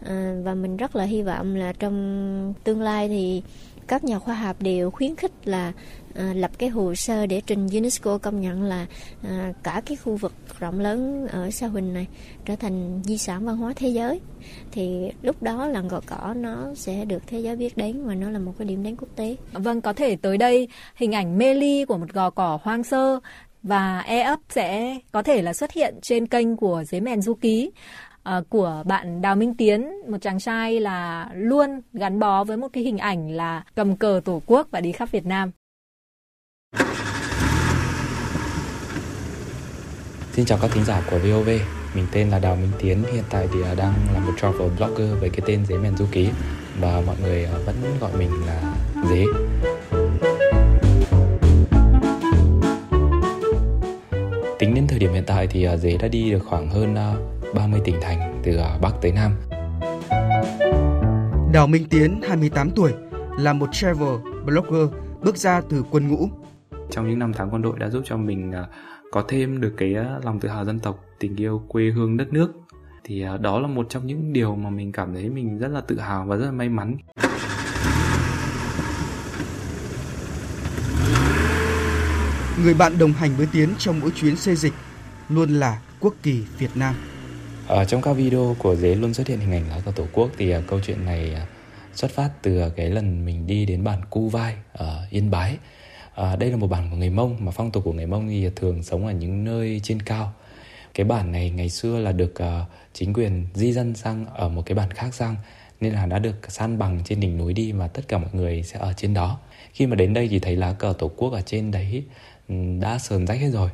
Uh, 0.00 0.44
và 0.44 0.54
mình 0.54 0.76
rất 0.76 0.96
là 0.96 1.04
hy 1.04 1.22
vọng 1.22 1.56
là 1.56 1.72
trong 1.72 2.54
tương 2.64 2.80
lai 2.80 3.08
thì 3.08 3.42
các 3.86 4.04
nhà 4.04 4.18
khoa 4.18 4.34
học 4.34 4.56
đều 4.60 4.90
khuyến 4.90 5.16
khích 5.16 5.32
là 5.44 5.72
uh, 6.10 6.36
lập 6.36 6.50
cái 6.58 6.68
hồ 6.68 6.94
sơ 6.94 7.26
để 7.26 7.42
trình 7.46 7.68
UNESCO 7.72 8.18
công 8.18 8.40
nhận 8.40 8.62
là 8.62 8.86
uh, 9.26 9.56
cả 9.62 9.82
cái 9.86 9.96
khu 9.96 10.16
vực 10.16 10.32
rộng 10.62 10.80
lớn 10.80 11.26
ở 11.26 11.50
Sa 11.50 11.66
Huỳnh 11.66 11.94
này 11.94 12.06
trở 12.44 12.56
thành 12.56 13.00
di 13.04 13.18
sản 13.18 13.44
văn 13.44 13.56
hóa 13.56 13.72
thế 13.76 13.88
giới 13.88 14.20
thì 14.72 15.10
lúc 15.22 15.42
đó 15.42 15.66
làng 15.66 15.88
gò 15.88 16.00
cỏ 16.06 16.34
nó 16.36 16.74
sẽ 16.74 17.04
được 17.04 17.22
thế 17.26 17.38
giới 17.40 17.56
biết 17.56 17.76
đến 17.76 18.06
và 18.06 18.14
nó 18.14 18.30
là 18.30 18.38
một 18.38 18.52
cái 18.58 18.68
điểm 18.68 18.82
đến 18.82 18.96
quốc 18.96 19.08
tế. 19.16 19.36
Vâng, 19.52 19.80
có 19.80 19.92
thể 19.92 20.16
tới 20.16 20.38
đây 20.38 20.68
hình 20.96 21.12
ảnh 21.12 21.38
mê 21.38 21.54
ly 21.54 21.84
của 21.84 21.98
một 21.98 22.12
gò 22.12 22.30
cỏ 22.30 22.58
hoang 22.62 22.84
sơ 22.84 23.20
và 23.62 24.00
e 24.00 24.22
ấp 24.22 24.38
sẽ 24.48 24.98
có 25.12 25.22
thể 25.22 25.42
là 25.42 25.52
xuất 25.52 25.72
hiện 25.72 25.94
trên 26.02 26.26
kênh 26.26 26.56
của 26.56 26.84
Dế 26.86 27.00
Mèn 27.00 27.22
Du 27.22 27.34
Ký. 27.34 27.70
Uh, 28.38 28.48
của 28.48 28.82
bạn 28.86 29.22
Đào 29.22 29.36
Minh 29.36 29.54
Tiến, 29.54 29.86
một 30.08 30.18
chàng 30.20 30.38
trai 30.38 30.80
là 30.80 31.30
luôn 31.34 31.70
gắn 31.92 32.18
bó 32.18 32.44
với 32.44 32.56
một 32.56 32.68
cái 32.72 32.84
hình 32.84 32.98
ảnh 32.98 33.30
là 33.30 33.64
cầm 33.74 33.96
cờ 33.96 34.20
tổ 34.24 34.42
quốc 34.46 34.68
và 34.70 34.80
đi 34.80 34.92
khắp 34.92 35.10
Việt 35.10 35.26
Nam. 35.26 35.50
Xin 40.32 40.44
chào 40.44 40.58
các 40.62 40.70
thính 40.74 40.84
giả 40.84 41.02
của 41.10 41.18
VOV, 41.18 41.48
mình 41.94 42.06
tên 42.12 42.30
là 42.30 42.38
Đào 42.38 42.56
Minh 42.56 42.70
Tiến, 42.78 43.04
hiện 43.12 43.24
tại 43.30 43.48
thì 43.52 43.62
à, 43.62 43.74
đang 43.74 43.94
là 44.14 44.20
một 44.20 44.32
travel 44.36 44.70
blogger 44.78 45.20
với 45.20 45.30
cái 45.30 45.40
tên 45.46 45.66
Dế 45.66 45.78
Mèn 45.78 45.96
Du 45.96 46.06
Ký 46.12 46.28
và 46.80 47.02
mọi 47.06 47.16
người 47.22 47.44
à, 47.44 47.52
vẫn 47.66 47.76
gọi 48.00 48.10
mình 48.18 48.30
là 48.46 48.74
Dế. 49.10 49.24
Tính 54.58 54.74
đến 54.74 54.86
thời 54.88 54.98
điểm 54.98 55.12
hiện 55.12 55.24
tại 55.26 55.46
thì 55.46 55.64
à, 55.64 55.76
Dế 55.76 55.96
đã 55.96 56.08
đi 56.08 56.30
được 56.30 56.42
khoảng 56.46 56.70
hơn 56.70 56.94
30 57.54 57.80
tỉnh 57.84 57.96
thành 58.02 58.40
từ 58.44 58.58
Bắc 58.82 58.92
tới 59.02 59.12
Nam. 59.12 59.36
Đào 61.52 61.66
Minh 61.66 61.86
Tiến, 61.90 62.20
28 62.28 62.70
tuổi, 62.70 62.92
là 63.38 63.52
một 63.52 63.68
travel 63.72 64.14
blogger 64.44 64.90
bước 65.22 65.36
ra 65.36 65.62
từ 65.68 65.84
quân 65.90 66.08
ngũ. 66.08 66.28
Trong 66.90 67.08
những 67.08 67.18
năm 67.18 67.32
tháng 67.32 67.50
quân 67.52 67.62
đội 67.62 67.78
đã 67.78 67.88
giúp 67.88 68.02
cho 68.04 68.16
mình 68.16 68.52
có 69.12 69.24
thêm 69.28 69.60
được 69.60 69.74
cái 69.76 69.94
lòng 70.24 70.40
tự 70.40 70.48
hào 70.48 70.64
dân 70.64 70.78
tộc 70.78 71.04
tình 71.18 71.36
yêu 71.36 71.62
quê 71.68 71.90
hương 71.90 72.16
đất 72.16 72.32
nước. 72.32 72.52
Thì 73.04 73.24
đó 73.40 73.60
là 73.60 73.68
một 73.68 73.86
trong 73.90 74.06
những 74.06 74.32
điều 74.32 74.56
mà 74.56 74.70
mình 74.70 74.92
cảm 74.92 75.14
thấy 75.14 75.30
mình 75.30 75.58
rất 75.58 75.68
là 75.68 75.80
tự 75.80 75.98
hào 75.98 76.24
và 76.26 76.36
rất 76.36 76.44
là 76.44 76.52
may 76.52 76.68
mắn. 76.68 76.96
Người 82.64 82.74
bạn 82.74 82.98
đồng 82.98 83.12
hành 83.12 83.30
với 83.36 83.48
Tiến 83.52 83.68
trong 83.78 84.00
mỗi 84.00 84.10
chuyến 84.10 84.36
xây 84.36 84.56
dịch 84.56 84.72
luôn 85.28 85.50
là 85.50 85.80
quốc 86.00 86.14
kỳ 86.22 86.42
Việt 86.58 86.70
Nam. 86.74 86.94
Ở 87.66 87.84
trong 87.84 88.02
các 88.02 88.12
video 88.12 88.56
của 88.58 88.74
Dế 88.76 88.94
luôn 88.94 89.14
xuất 89.14 89.26
hiện 89.26 89.38
hình 89.38 89.52
ảnh 89.52 89.68
lá 89.68 89.80
cờ 89.84 89.92
Tổ 89.96 90.06
quốc 90.12 90.30
thì 90.36 90.56
uh, 90.56 90.64
câu 90.66 90.80
chuyện 90.86 91.04
này 91.04 91.36
uh, 91.42 91.48
xuất 91.96 92.10
phát 92.10 92.30
từ 92.42 92.62
cái 92.76 92.90
lần 92.90 93.24
mình 93.24 93.46
đi 93.46 93.66
đến 93.66 93.84
bản 93.84 94.00
Cu 94.10 94.28
Vai 94.28 94.56
ở 94.72 95.06
Yên 95.10 95.30
Bái 95.30 95.58
à, 96.14 96.36
đây 96.36 96.50
là 96.50 96.56
một 96.56 96.66
bản 96.66 96.90
của 96.90 96.96
người 96.96 97.10
mông 97.10 97.36
mà 97.40 97.52
phong 97.52 97.70
tục 97.70 97.84
của 97.84 97.92
người 97.92 98.06
mông 98.06 98.28
thì 98.28 98.48
thường 98.56 98.82
sống 98.82 99.06
ở 99.06 99.12
những 99.12 99.44
nơi 99.44 99.80
trên 99.82 100.02
cao. 100.02 100.32
Cái 100.94 101.06
bản 101.06 101.32
này 101.32 101.50
ngày 101.50 101.68
xưa 101.68 101.98
là 101.98 102.12
được 102.12 102.34
uh, 102.42 102.68
chính 102.92 103.12
quyền 103.12 103.46
di 103.54 103.72
dân 103.72 103.94
sang 103.94 104.26
ở 104.26 104.48
một 104.48 104.62
cái 104.66 104.74
bản 104.74 104.90
khác 104.90 105.14
sang 105.14 105.36
nên 105.80 105.92
là 105.92 106.06
đã 106.06 106.18
được 106.18 106.52
san 106.52 106.78
bằng 106.78 107.00
trên 107.04 107.20
đỉnh 107.20 107.38
núi 107.38 107.52
đi 107.52 107.72
và 107.72 107.88
tất 107.88 108.08
cả 108.08 108.18
mọi 108.18 108.30
người 108.32 108.62
sẽ 108.62 108.78
ở 108.78 108.92
trên 108.92 109.14
đó. 109.14 109.38
Khi 109.72 109.86
mà 109.86 109.96
đến 109.96 110.14
đây 110.14 110.28
thì 110.28 110.38
thấy 110.38 110.56
lá 110.56 110.72
cờ 110.72 110.94
tổ 110.98 111.08
quốc 111.08 111.32
ở 111.32 111.40
trên 111.40 111.70
đấy 111.70 112.04
ừ, 112.48 112.54
đã 112.80 112.98
sờn 112.98 113.26
rách 113.26 113.38
hết 113.40 113.50
rồi. 113.50 113.70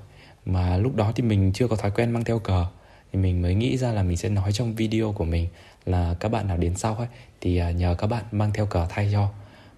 Mà 0.47 0.77
lúc 0.77 0.97
đó 0.97 1.13
thì 1.17 1.23
mình 1.23 1.53
chưa 1.53 1.69
có 1.69 1.77
thói 1.77 1.91
quen 1.91 2.11
mang 2.11 2.25
theo 2.25 2.39
cờ 2.39 2.67
thì 3.13 3.19
mình 3.19 3.43
mới 3.43 3.55
nghĩ 3.55 3.77
ra 3.77 3.93
là 3.93 4.03
mình 4.03 4.17
sẽ 4.17 4.29
nói 4.29 4.53
trong 4.53 4.75
video 4.75 5.13
của 5.13 5.25
mình 5.25 5.49
là 5.87 6.15
các 6.21 6.29
bạn 6.29 6.49
nào 6.49 6.57
đến 6.57 6.77
sau 6.77 6.95
ấy 6.95 7.09
thì 7.41 7.57
ờ, 7.57 7.71
nhờ 7.71 7.95
các 7.99 8.07
bạn 8.07 8.25
mang 8.33 8.51
theo 8.55 8.67
cờ 8.67 8.87
thay 8.89 9.09
cho. 9.13 9.29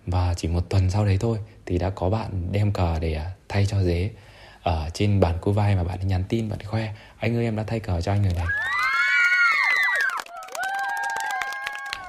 Và 0.06 0.34
chỉ 0.34 0.48
một 0.48 0.68
tuần 0.68 0.90
sau 0.90 1.04
đấy 1.04 1.18
thôi 1.20 1.38
thì 1.70 1.78
đã 1.78 1.90
có 1.90 2.10
bạn 2.10 2.30
đem 2.52 2.72
cờ 2.72 2.98
để 3.00 3.14
à, 3.14 3.30
thay 3.48 3.66
cho 3.66 3.82
dế. 3.82 4.10
Ở 4.62 4.90
trên 4.94 5.20
bàn 5.20 5.38
cô 5.40 5.52
vai 5.52 5.76
mà 5.76 5.84
bạn 5.84 6.08
nhắn 6.08 6.24
tin 6.28 6.48
bạn 6.48 6.58
khoe 6.64 6.94
anh 7.18 7.36
ơi 7.36 7.44
em 7.44 7.56
đã 7.56 7.62
thay 7.66 7.80
cờ 7.80 8.00
cho 8.00 8.12
anh 8.12 8.22
rồi 8.22 8.32
này. 8.34 8.46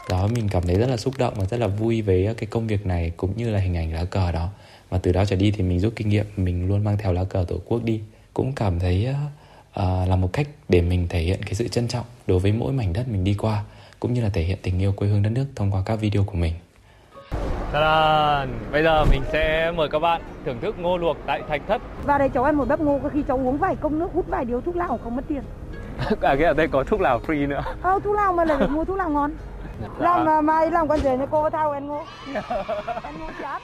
Đó 0.09 0.28
mình 0.28 0.49
cảm 0.49 0.64
thấy 0.64 0.76
rất 0.76 0.89
là 0.89 0.97
xúc 0.97 1.14
động 1.18 1.34
và 1.38 1.45
rất 1.45 1.57
là 1.57 1.68
vui 1.68 2.01
với 2.01 2.34
cái 2.38 2.47
công 2.47 2.68
việc 2.68 2.86
này 2.86 3.12
cũng 3.18 3.38
như 3.38 3.49
là 3.49 3.59
hình 3.59 3.78
ảnh 3.78 3.93
lá 3.93 4.05
cờ 4.05 4.32
đó. 4.32 4.49
Và 4.89 4.97
từ 4.97 5.12
đó 5.12 5.26
trở 5.26 5.36
đi 5.36 5.51
thì 5.51 5.64
mình 5.64 5.80
rút 5.80 5.93
kinh 5.95 6.09
nghiệm 6.09 6.26
mình 6.38 6.68
luôn 6.68 6.84
mang 6.84 6.97
theo 6.97 7.14
lá 7.14 7.24
cờ 7.24 7.45
tổ 7.47 7.57
quốc 7.66 7.84
đi. 7.84 8.01
Cũng 8.34 8.53
cảm 8.53 8.80
thấy 8.80 9.07
uh, 9.70 10.09
là 10.09 10.16
một 10.16 10.30
cách 10.34 10.47
để 10.70 10.82
mình 10.82 11.07
thể 11.07 11.22
hiện 11.22 11.43
cái 11.43 11.53
sự 11.53 11.68
trân 11.68 11.88
trọng 11.88 12.05
đối 12.28 12.39
với 12.39 12.51
mỗi 12.51 12.72
mảnh 12.72 12.93
đất 12.93 13.07
mình 13.07 13.24
đi 13.24 13.34
qua 13.34 13.64
cũng 13.99 14.14
như 14.14 14.22
là 14.22 14.30
thể 14.30 14.43
hiện 14.43 14.57
tình 14.62 14.80
yêu 14.80 14.91
quê 14.91 15.07
hương 15.07 15.24
đất 15.24 15.30
nước 15.30 15.45
thông 15.55 15.72
qua 15.72 15.84
các 15.86 15.95
video 15.95 16.24
của 16.24 16.36
mình. 16.36 16.53
Bây 18.72 18.84
giờ 18.84 19.05
mình 19.11 19.24
sẽ 19.32 19.72
mời 19.76 19.89
các 19.89 19.99
bạn 19.99 20.22
thưởng 20.45 20.59
thức 20.61 20.80
ngô 20.80 20.97
luộc 20.97 21.17
tại 21.26 21.41
Thạch 21.49 21.61
Thất. 21.67 21.82
Vào 22.05 22.19
đây 22.19 22.30
cháu 22.30 22.43
ăn 22.43 22.55
một 22.55 22.67
bếp 22.67 22.80
ngô, 22.80 22.99
có 23.03 23.09
khi 23.09 23.24
cháu 23.28 23.38
uống 23.38 23.57
vài 23.57 23.76
công 23.76 23.99
nước, 23.99 24.07
hút 24.13 24.26
vài 24.30 24.45
điếu 24.45 24.61
thuốc 24.61 24.76
lào 24.76 24.99
không 25.03 25.15
mất 25.15 25.22
tiền. 25.28 25.41
à 26.22 26.36
cái 26.36 26.43
ở 26.43 26.53
đây 26.53 26.67
có 26.67 26.84
thuốc 26.84 27.01
lào 27.01 27.19
free 27.28 27.47
nữa. 27.47 27.61
Ờ, 27.82 27.99
thuốc 28.03 28.15
lào 28.15 28.34
mà 28.34 28.45
lại 28.45 28.57
phải 28.57 28.67
mua 28.67 28.86
thuốc 28.86 28.97
lào 28.97 29.09
ngon. 29.09 29.32
Dạ. 29.82 29.88
Làm 29.99 30.26
mà 30.26 30.41
mai 30.41 30.72
làm 30.72 30.88
con 30.88 30.99
rể 30.99 31.17
nhà 31.17 31.26
cô 31.32 31.49
thao 31.49 31.72
ăn 31.72 31.88
ngô. 31.88 32.01
ăn 33.03 33.13
ngô 33.19 33.28
chát. 33.41 33.61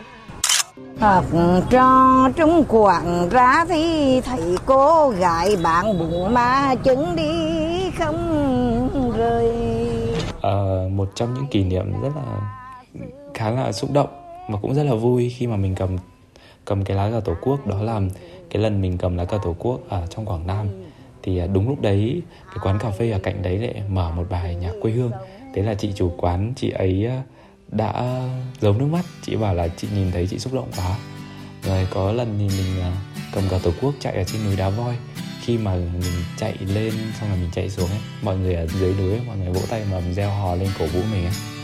Học 0.99 1.25
cho 1.71 2.29
trung 2.35 2.65
quảng 2.67 3.29
ra 3.29 3.65
thì 3.67 4.21
thấy 4.21 4.57
cô 4.65 5.09
gái 5.09 5.57
bạn 5.63 5.99
bụng 5.99 6.33
mà 6.33 6.75
chứng 6.83 7.15
đi 7.15 7.91
không 7.99 9.13
rời. 9.17 9.51
Ờ, 10.41 10.87
một 10.91 11.09
trong 11.15 11.33
những 11.33 11.47
kỷ 11.47 11.63
niệm 11.63 12.01
rất 12.01 12.09
là 12.15 12.21
khá 13.37 13.49
là 13.49 13.71
xúc 13.71 13.91
động 13.91 14.09
và 14.49 14.59
cũng 14.61 14.73
rất 14.73 14.83
là 14.83 14.95
vui 14.95 15.29
khi 15.29 15.47
mà 15.47 15.55
mình 15.55 15.75
cầm 15.75 15.97
cầm 16.65 16.83
cái 16.83 16.97
lá 16.97 17.09
cờ 17.09 17.21
tổ 17.25 17.33
quốc. 17.41 17.67
Đó 17.67 17.81
là 17.81 18.01
cái 18.49 18.61
lần 18.61 18.81
mình 18.81 18.97
cầm 18.97 19.17
lá 19.17 19.25
cờ 19.25 19.39
tổ 19.43 19.55
quốc 19.59 19.79
ở 19.89 20.07
trong 20.09 20.25
Quảng 20.25 20.47
Nam. 20.47 20.67
Thì 21.23 21.37
à, 21.37 21.47
đúng 21.47 21.69
lúc 21.69 21.81
đấy 21.81 22.21
cái 22.47 22.57
quán 22.63 22.79
cà 22.79 22.89
phê 22.89 23.11
ở 23.11 23.19
cạnh 23.19 23.41
đấy 23.41 23.57
lại 23.57 23.83
mở 23.89 24.11
một 24.11 24.23
bài 24.29 24.55
nhạc 24.55 24.71
quê 24.81 24.91
hương. 24.91 25.11
Thế 25.53 25.63
là 25.63 25.73
chị 25.73 25.91
chủ 25.95 26.11
quán 26.17 26.53
chị 26.55 26.69
ấy 26.69 27.05
à, 27.05 27.23
đã 27.67 28.23
giấu 28.61 28.73
nước 28.73 28.85
mắt. 28.85 29.05
Chị 29.25 29.35
bảo 29.35 29.53
là 29.53 29.67
chị 29.67 29.87
nhìn 29.95 30.11
thấy 30.11 30.27
chị 30.27 30.39
xúc 30.39 30.53
động 30.53 30.69
quá. 30.77 30.97
Rồi 31.63 31.87
có 31.89 32.11
lần 32.11 32.35
thì 32.39 32.47
mình 32.57 32.81
à, 32.81 32.97
cầm 33.33 33.43
cờ 33.49 33.59
tổ 33.63 33.71
quốc 33.81 33.93
chạy 33.99 34.15
ở 34.15 34.23
trên 34.23 34.45
núi 34.45 34.55
đá 34.55 34.69
voi. 34.69 34.95
Khi 35.41 35.57
mà 35.57 35.75
mình 35.75 36.11
chạy 36.37 36.57
lên 36.59 36.93
xong 37.19 37.29
rồi 37.29 37.37
mình 37.39 37.49
chạy 37.53 37.69
xuống 37.69 37.89
ấy 37.89 37.99
mọi 38.21 38.37
người 38.37 38.55
ở 38.55 38.67
dưới 38.67 38.93
núi 38.93 39.11
ấy, 39.11 39.21
mọi 39.27 39.37
người 39.37 39.53
vỗ 39.53 39.61
tay 39.69 39.83
mà 39.91 40.01
reo 40.01 40.29
hò 40.29 40.55
lên 40.55 40.69
cổ 40.79 40.85
vũ 40.85 40.99
mình 41.11 41.25
ấy. 41.25 41.56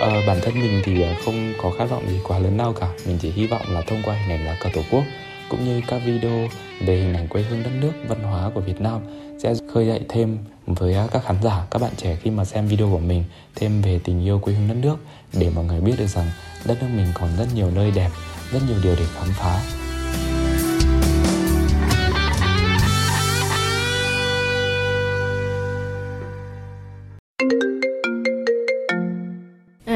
Ờ, 0.00 0.22
bản 0.26 0.38
thân 0.42 0.60
mình 0.60 0.82
thì 0.84 1.02
ờ, 1.02 1.14
không 1.24 1.52
có 1.62 1.70
khát 1.78 1.84
vọng 1.84 2.08
gì 2.08 2.18
quá 2.24 2.38
lớn 2.38 2.56
nào 2.56 2.72
cả. 2.72 2.88
Mình 3.06 3.18
chỉ 3.20 3.30
hy 3.30 3.46
vọng 3.46 3.62
là 3.68 3.82
thông 3.82 4.02
qua 4.04 4.14
hình 4.14 4.30
ảnh 4.30 4.46
lá 4.46 4.56
cờ 4.60 4.70
tổ 4.74 4.80
quốc 4.90 5.04
Cũng 5.48 5.64
như 5.64 5.80
các 5.86 5.98
video 6.04 6.48
về 6.80 6.96
hình 6.96 7.14
ảnh 7.14 7.28
quê 7.28 7.42
hương 7.42 7.62
đất 7.62 7.70
nước, 7.80 7.92
văn 8.08 8.22
hóa 8.22 8.50
của 8.54 8.60
Việt 8.60 8.80
Nam 8.80 9.00
Sẽ 9.42 9.54
khơi 9.72 9.86
dậy 9.86 10.00
thêm 10.08 10.38
với 10.66 10.96
các 11.12 11.24
khán 11.24 11.36
giả, 11.42 11.66
các 11.70 11.82
bạn 11.82 11.92
trẻ 11.96 12.16
khi 12.22 12.30
mà 12.30 12.44
xem 12.44 12.66
video 12.66 12.90
của 12.90 12.98
mình 12.98 13.24
Thêm 13.54 13.82
về 13.82 14.00
tình 14.04 14.24
yêu 14.24 14.38
quê 14.38 14.54
hương 14.54 14.68
đất 14.68 14.76
nước 14.80 14.96
Để 15.32 15.50
mọi 15.54 15.64
người 15.64 15.80
biết 15.80 15.94
được 15.98 16.06
rằng 16.06 16.26
đất 16.64 16.82
nước 16.82 16.88
mình 16.96 17.06
còn 17.14 17.28
rất 17.38 17.46
nhiều 17.54 17.70
nơi 17.70 17.90
đẹp, 17.90 18.10
rất 18.52 18.60
nhiều 18.68 18.76
điều 18.82 18.94
để 18.98 19.04
khám 19.14 19.28
phá. 19.38 19.60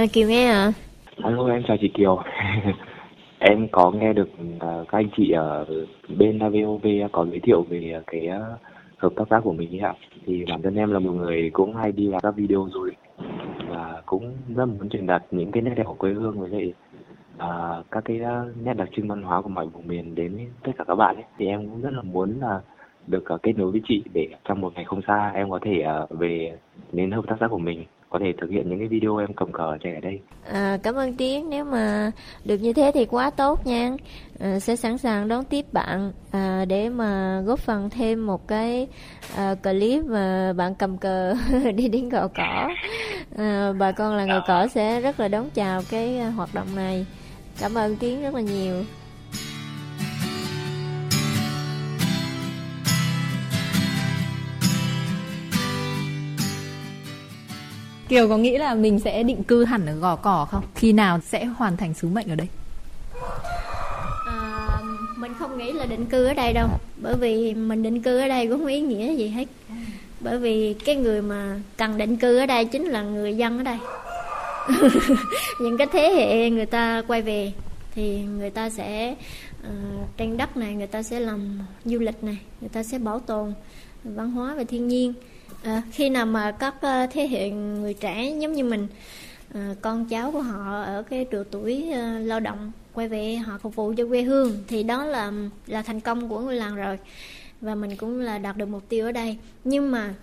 À, 0.00 0.06
Kiều 0.12 0.28
nghe 0.28 0.44
à? 0.44 0.72
Alo 1.22 1.46
em 1.46 1.62
chào 1.68 1.76
chị 1.80 1.88
Kiều. 1.88 2.22
em 3.38 3.68
có 3.68 3.90
nghe 3.90 4.12
được 4.12 4.28
uh, 4.56 4.60
các 4.60 4.98
anh 4.98 5.08
chị 5.16 5.30
ở 5.30 5.66
bên 6.18 6.38
VOV 6.38 6.86
có 7.12 7.26
giới 7.26 7.40
thiệu 7.40 7.62
về 7.68 8.00
cái 8.06 8.28
uh, 8.28 8.60
hợp 8.96 9.12
tác 9.16 9.24
xã 9.30 9.40
của 9.40 9.52
mình 9.52 9.74
ấy 9.74 9.78
ạ. 9.78 9.94
Thì 10.26 10.44
bản 10.48 10.62
thân 10.62 10.74
em 10.74 10.92
là 10.92 10.98
một 10.98 11.12
người 11.12 11.50
cũng 11.52 11.74
hay 11.74 11.92
đi 11.92 12.06
làm 12.06 12.20
các 12.20 12.36
video 12.36 12.68
du 12.72 12.84
lịch 12.84 12.98
và 13.68 14.02
cũng 14.06 14.32
rất 14.56 14.66
muốn 14.66 14.88
truyền 14.88 15.06
đạt 15.06 15.22
những 15.30 15.52
cái 15.52 15.62
nét 15.62 15.74
đẹp 15.76 15.84
của 15.86 15.94
quê 15.94 16.12
hương 16.12 16.40
với 16.40 16.50
lại 16.50 16.72
uh, 17.36 17.86
các 17.90 18.04
cái 18.04 18.20
nét 18.64 18.74
đặc 18.74 18.88
trưng 18.96 19.08
văn 19.08 19.22
hóa 19.22 19.42
của 19.42 19.48
mọi 19.48 19.66
vùng 19.66 19.88
miền 19.88 20.14
đến 20.14 20.36
với 20.36 20.46
tất 20.62 20.72
cả 20.78 20.84
các 20.88 20.94
bạn 20.94 21.16
ấy. 21.16 21.24
Thì 21.38 21.46
em 21.46 21.68
cũng 21.68 21.80
rất 21.80 21.92
là 21.92 22.02
muốn 22.02 22.40
là 22.40 22.60
được 23.06 23.24
kết 23.42 23.58
nối 23.58 23.70
với 23.70 23.80
chị 23.88 24.02
để 24.14 24.28
trong 24.44 24.60
một 24.60 24.72
ngày 24.74 24.84
không 24.84 25.02
xa 25.06 25.30
em 25.34 25.50
có 25.50 25.58
thể 25.62 25.84
về 26.10 26.58
đến 26.92 27.10
hợp 27.10 27.24
tác 27.28 27.36
xã 27.40 27.48
của 27.48 27.58
mình 27.58 27.84
có 28.10 28.18
thể 28.18 28.32
thực 28.40 28.50
hiện 28.50 28.68
những 28.68 28.78
cái 28.78 28.88
video 28.88 29.16
em 29.16 29.32
cầm 29.32 29.52
cờ 29.52 29.78
chạy 29.82 29.94
ở 29.94 30.00
đây. 30.00 30.20
À, 30.52 30.78
cảm 30.82 30.94
ơn 30.94 31.16
Tiến 31.16 31.50
nếu 31.50 31.64
mà 31.64 32.10
được 32.44 32.58
như 32.58 32.72
thế 32.72 32.90
thì 32.94 33.04
quá 33.04 33.30
tốt 33.30 33.66
nha. 33.66 33.90
À, 34.40 34.58
sẽ 34.58 34.76
sẵn 34.76 34.98
sàng 34.98 35.28
đón 35.28 35.44
tiếp 35.44 35.72
bạn 35.72 36.12
à, 36.30 36.64
để 36.68 36.88
mà 36.88 37.40
góp 37.40 37.58
phần 37.58 37.90
thêm 37.90 38.26
một 38.26 38.48
cái 38.48 38.88
à, 39.36 39.54
clip 39.54 40.04
mà 40.04 40.52
bạn 40.52 40.74
cầm 40.74 40.98
cờ 40.98 41.34
đi 41.74 41.88
đến 41.88 42.08
gò 42.08 42.28
cỏ. 42.28 42.68
À, 43.36 43.72
bà 43.78 43.92
con 43.92 44.16
là 44.16 44.24
người 44.24 44.40
cỏ 44.46 44.66
sẽ 44.66 45.00
rất 45.00 45.20
là 45.20 45.28
đón 45.28 45.50
chào 45.54 45.82
cái 45.90 46.20
hoạt 46.20 46.54
động 46.54 46.68
này. 46.76 47.06
Cảm 47.60 47.74
ơn 47.74 47.96
Tiến 47.96 48.22
rất 48.22 48.34
là 48.34 48.40
nhiều. 48.40 48.74
Kiều 58.10 58.28
có 58.28 58.36
nghĩ 58.36 58.58
là 58.58 58.74
mình 58.74 58.98
sẽ 58.98 59.22
định 59.22 59.42
cư 59.42 59.64
hẳn 59.64 59.86
ở 59.86 59.94
gò 59.94 60.16
cỏ 60.16 60.46
không? 60.50 60.64
Khi 60.74 60.92
nào 60.92 61.20
sẽ 61.20 61.44
hoàn 61.44 61.76
thành 61.76 61.94
sứ 61.94 62.08
mệnh 62.08 62.28
ở 62.28 62.34
đây? 62.34 62.46
À, 64.26 64.80
mình 65.16 65.32
không 65.38 65.58
nghĩ 65.58 65.72
là 65.72 65.86
định 65.86 66.06
cư 66.06 66.24
ở 66.24 66.34
đây 66.34 66.52
đâu 66.52 66.68
bởi 66.96 67.16
vì 67.16 67.54
mình 67.54 67.82
định 67.82 68.02
cư 68.02 68.18
ở 68.18 68.28
đây 68.28 68.46
cũng 68.46 68.58
không 68.58 68.66
ý 68.66 68.80
nghĩa 68.80 69.14
gì 69.16 69.28
hết 69.28 69.48
bởi 70.20 70.38
vì 70.38 70.74
cái 70.84 70.96
người 70.96 71.22
mà 71.22 71.60
cần 71.76 71.98
định 71.98 72.16
cư 72.16 72.38
ở 72.38 72.46
đây 72.46 72.64
chính 72.64 72.84
là 72.84 73.02
người 73.02 73.36
dân 73.36 73.58
ở 73.58 73.62
đây 73.62 73.78
những 75.60 75.78
cái 75.78 75.86
thế 75.92 76.12
hệ 76.14 76.50
người 76.50 76.66
ta 76.66 77.02
quay 77.08 77.22
về 77.22 77.52
thì 77.94 78.18
người 78.18 78.50
ta 78.50 78.70
sẽ 78.70 79.14
uh, 79.62 80.16
trên 80.16 80.36
đất 80.36 80.56
này 80.56 80.74
người 80.74 80.86
ta 80.86 81.02
sẽ 81.02 81.20
làm 81.20 81.58
du 81.84 81.98
lịch 81.98 82.24
này 82.24 82.38
người 82.60 82.68
ta 82.68 82.82
sẽ 82.82 82.98
bảo 82.98 83.20
tồn 83.20 83.52
văn 84.04 84.30
hóa 84.30 84.54
và 84.54 84.64
thiên 84.64 84.88
nhiên 84.88 85.14
à, 85.62 85.82
khi 85.92 86.08
nào 86.08 86.26
mà 86.26 86.52
các 86.52 86.74
ờ, 86.80 87.06
thế 87.10 87.28
hệ 87.28 87.50
người 87.50 87.94
trẻ 87.94 88.34
giống 88.40 88.52
như 88.52 88.64
mình 88.64 88.88
ờ, 89.54 89.60
con 89.80 90.06
cháu 90.06 90.32
của 90.32 90.42
họ 90.42 90.82
ở 90.82 91.02
cái 91.10 91.26
độ 91.30 91.44
tuổi 91.50 91.90
ờ, 91.92 92.18
lao 92.18 92.40
động 92.40 92.72
quay 92.94 93.08
về 93.08 93.36
họ 93.36 93.58
phục 93.58 93.74
vụ 93.74 93.94
cho 93.96 94.06
quê 94.06 94.22
hương 94.22 94.64
thì 94.68 94.82
đó 94.82 95.04
là 95.04 95.32
là 95.66 95.82
thành 95.82 96.00
công 96.00 96.28
của 96.28 96.40
người 96.40 96.56
làng 96.56 96.76
rồi 96.76 96.98
và 97.60 97.74
mình 97.74 97.96
cũng 97.96 98.20
là 98.20 98.38
đạt 98.38 98.56
được 98.56 98.68
mục 98.68 98.88
tiêu 98.88 99.06
ở 99.06 99.12
đây. 99.12 99.36
Nhưng 99.64 99.90
mà 99.90 100.14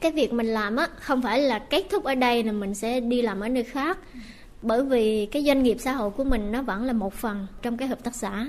cái 0.00 0.12
việc 0.12 0.32
mình 0.32 0.46
làm 0.46 0.76
á 0.76 0.88
không 0.96 1.22
phải 1.22 1.40
là 1.40 1.58
kết 1.58 1.84
thúc 1.90 2.04
ở 2.04 2.14
đây 2.14 2.42
là 2.42 2.52
mình 2.52 2.74
sẽ 2.74 3.00
đi 3.00 3.22
làm 3.22 3.40
ở 3.40 3.48
nơi 3.48 3.64
khác 3.64 3.98
bởi 4.64 4.84
vì 4.84 5.26
cái 5.26 5.44
doanh 5.44 5.62
nghiệp 5.62 5.76
xã 5.80 5.92
hội 5.92 6.10
của 6.10 6.24
mình 6.24 6.52
nó 6.52 6.62
vẫn 6.62 6.84
là 6.84 6.92
một 6.92 7.14
phần 7.14 7.46
trong 7.62 7.76
cái 7.76 7.88
hợp 7.88 8.04
tác 8.04 8.14
xã. 8.14 8.46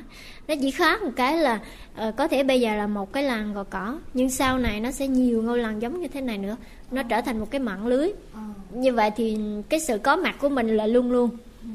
Nó 0.47 0.55
chỉ 0.61 0.71
khác 0.71 1.03
một 1.03 1.11
cái 1.15 1.37
là 1.37 1.59
uh, 2.07 2.15
có 2.15 2.27
thể 2.27 2.43
bây 2.43 2.61
giờ 2.61 2.75
là 2.75 2.87
một 2.87 3.13
cái 3.13 3.23
làng 3.23 3.53
gò 3.53 3.63
cỏ 3.63 3.99
nhưng 4.13 4.29
sau 4.29 4.57
này 4.57 4.79
nó 4.79 4.91
sẽ 4.91 5.07
nhiều 5.07 5.43
ngôi 5.43 5.59
làng 5.59 5.81
giống 5.81 6.01
như 6.01 6.07
thế 6.07 6.21
này 6.21 6.37
nữa. 6.37 6.57
Nó 6.91 7.03
trở 7.03 7.21
thành 7.21 7.39
một 7.39 7.51
cái 7.51 7.59
mạng 7.59 7.87
lưới. 7.87 8.11
Ờ. 8.33 8.41
như 8.71 8.93
vậy 8.93 9.11
thì 9.15 9.37
cái 9.69 9.79
sự 9.79 9.97
có 9.97 10.15
mặt 10.15 10.35
của 10.39 10.49
mình 10.49 10.77
là 10.77 10.87
luôn 10.87 11.11
luôn 11.11 11.29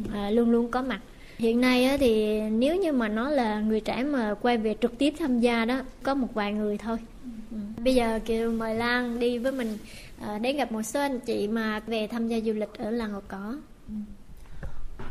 uh, 0.04 0.32
luôn 0.32 0.50
luôn 0.50 0.70
có 0.70 0.82
mặt. 0.82 1.00
Hiện 1.38 1.60
nay 1.60 1.84
á, 1.84 1.96
thì 1.96 2.40
nếu 2.40 2.76
như 2.76 2.92
mà 2.92 3.08
nó 3.08 3.28
là 3.28 3.60
người 3.60 3.80
trẻ 3.80 4.02
mà 4.02 4.34
quay 4.34 4.58
về 4.58 4.76
trực 4.80 4.98
tiếp 4.98 5.14
tham 5.18 5.40
gia 5.40 5.64
đó 5.64 5.80
có 6.02 6.14
một 6.14 6.34
vài 6.34 6.52
người 6.52 6.78
thôi. 6.78 6.96
Ừ. 7.50 7.56
bây 7.84 7.94
giờ 7.94 8.18
kêu 8.24 8.52
mời 8.52 8.74
lan 8.74 9.20
đi 9.20 9.38
với 9.38 9.52
mình 9.52 9.78
đến 10.40 10.56
gặp 10.56 10.72
một 10.72 10.82
số 10.82 11.00
anh 11.00 11.20
chị 11.20 11.48
mà 11.48 11.80
về 11.86 12.06
tham 12.06 12.28
gia 12.28 12.40
du 12.40 12.52
lịch 12.52 12.74
ở 12.78 12.90
làng 12.90 13.12
gò 13.12 13.20
cỏ 13.28 13.54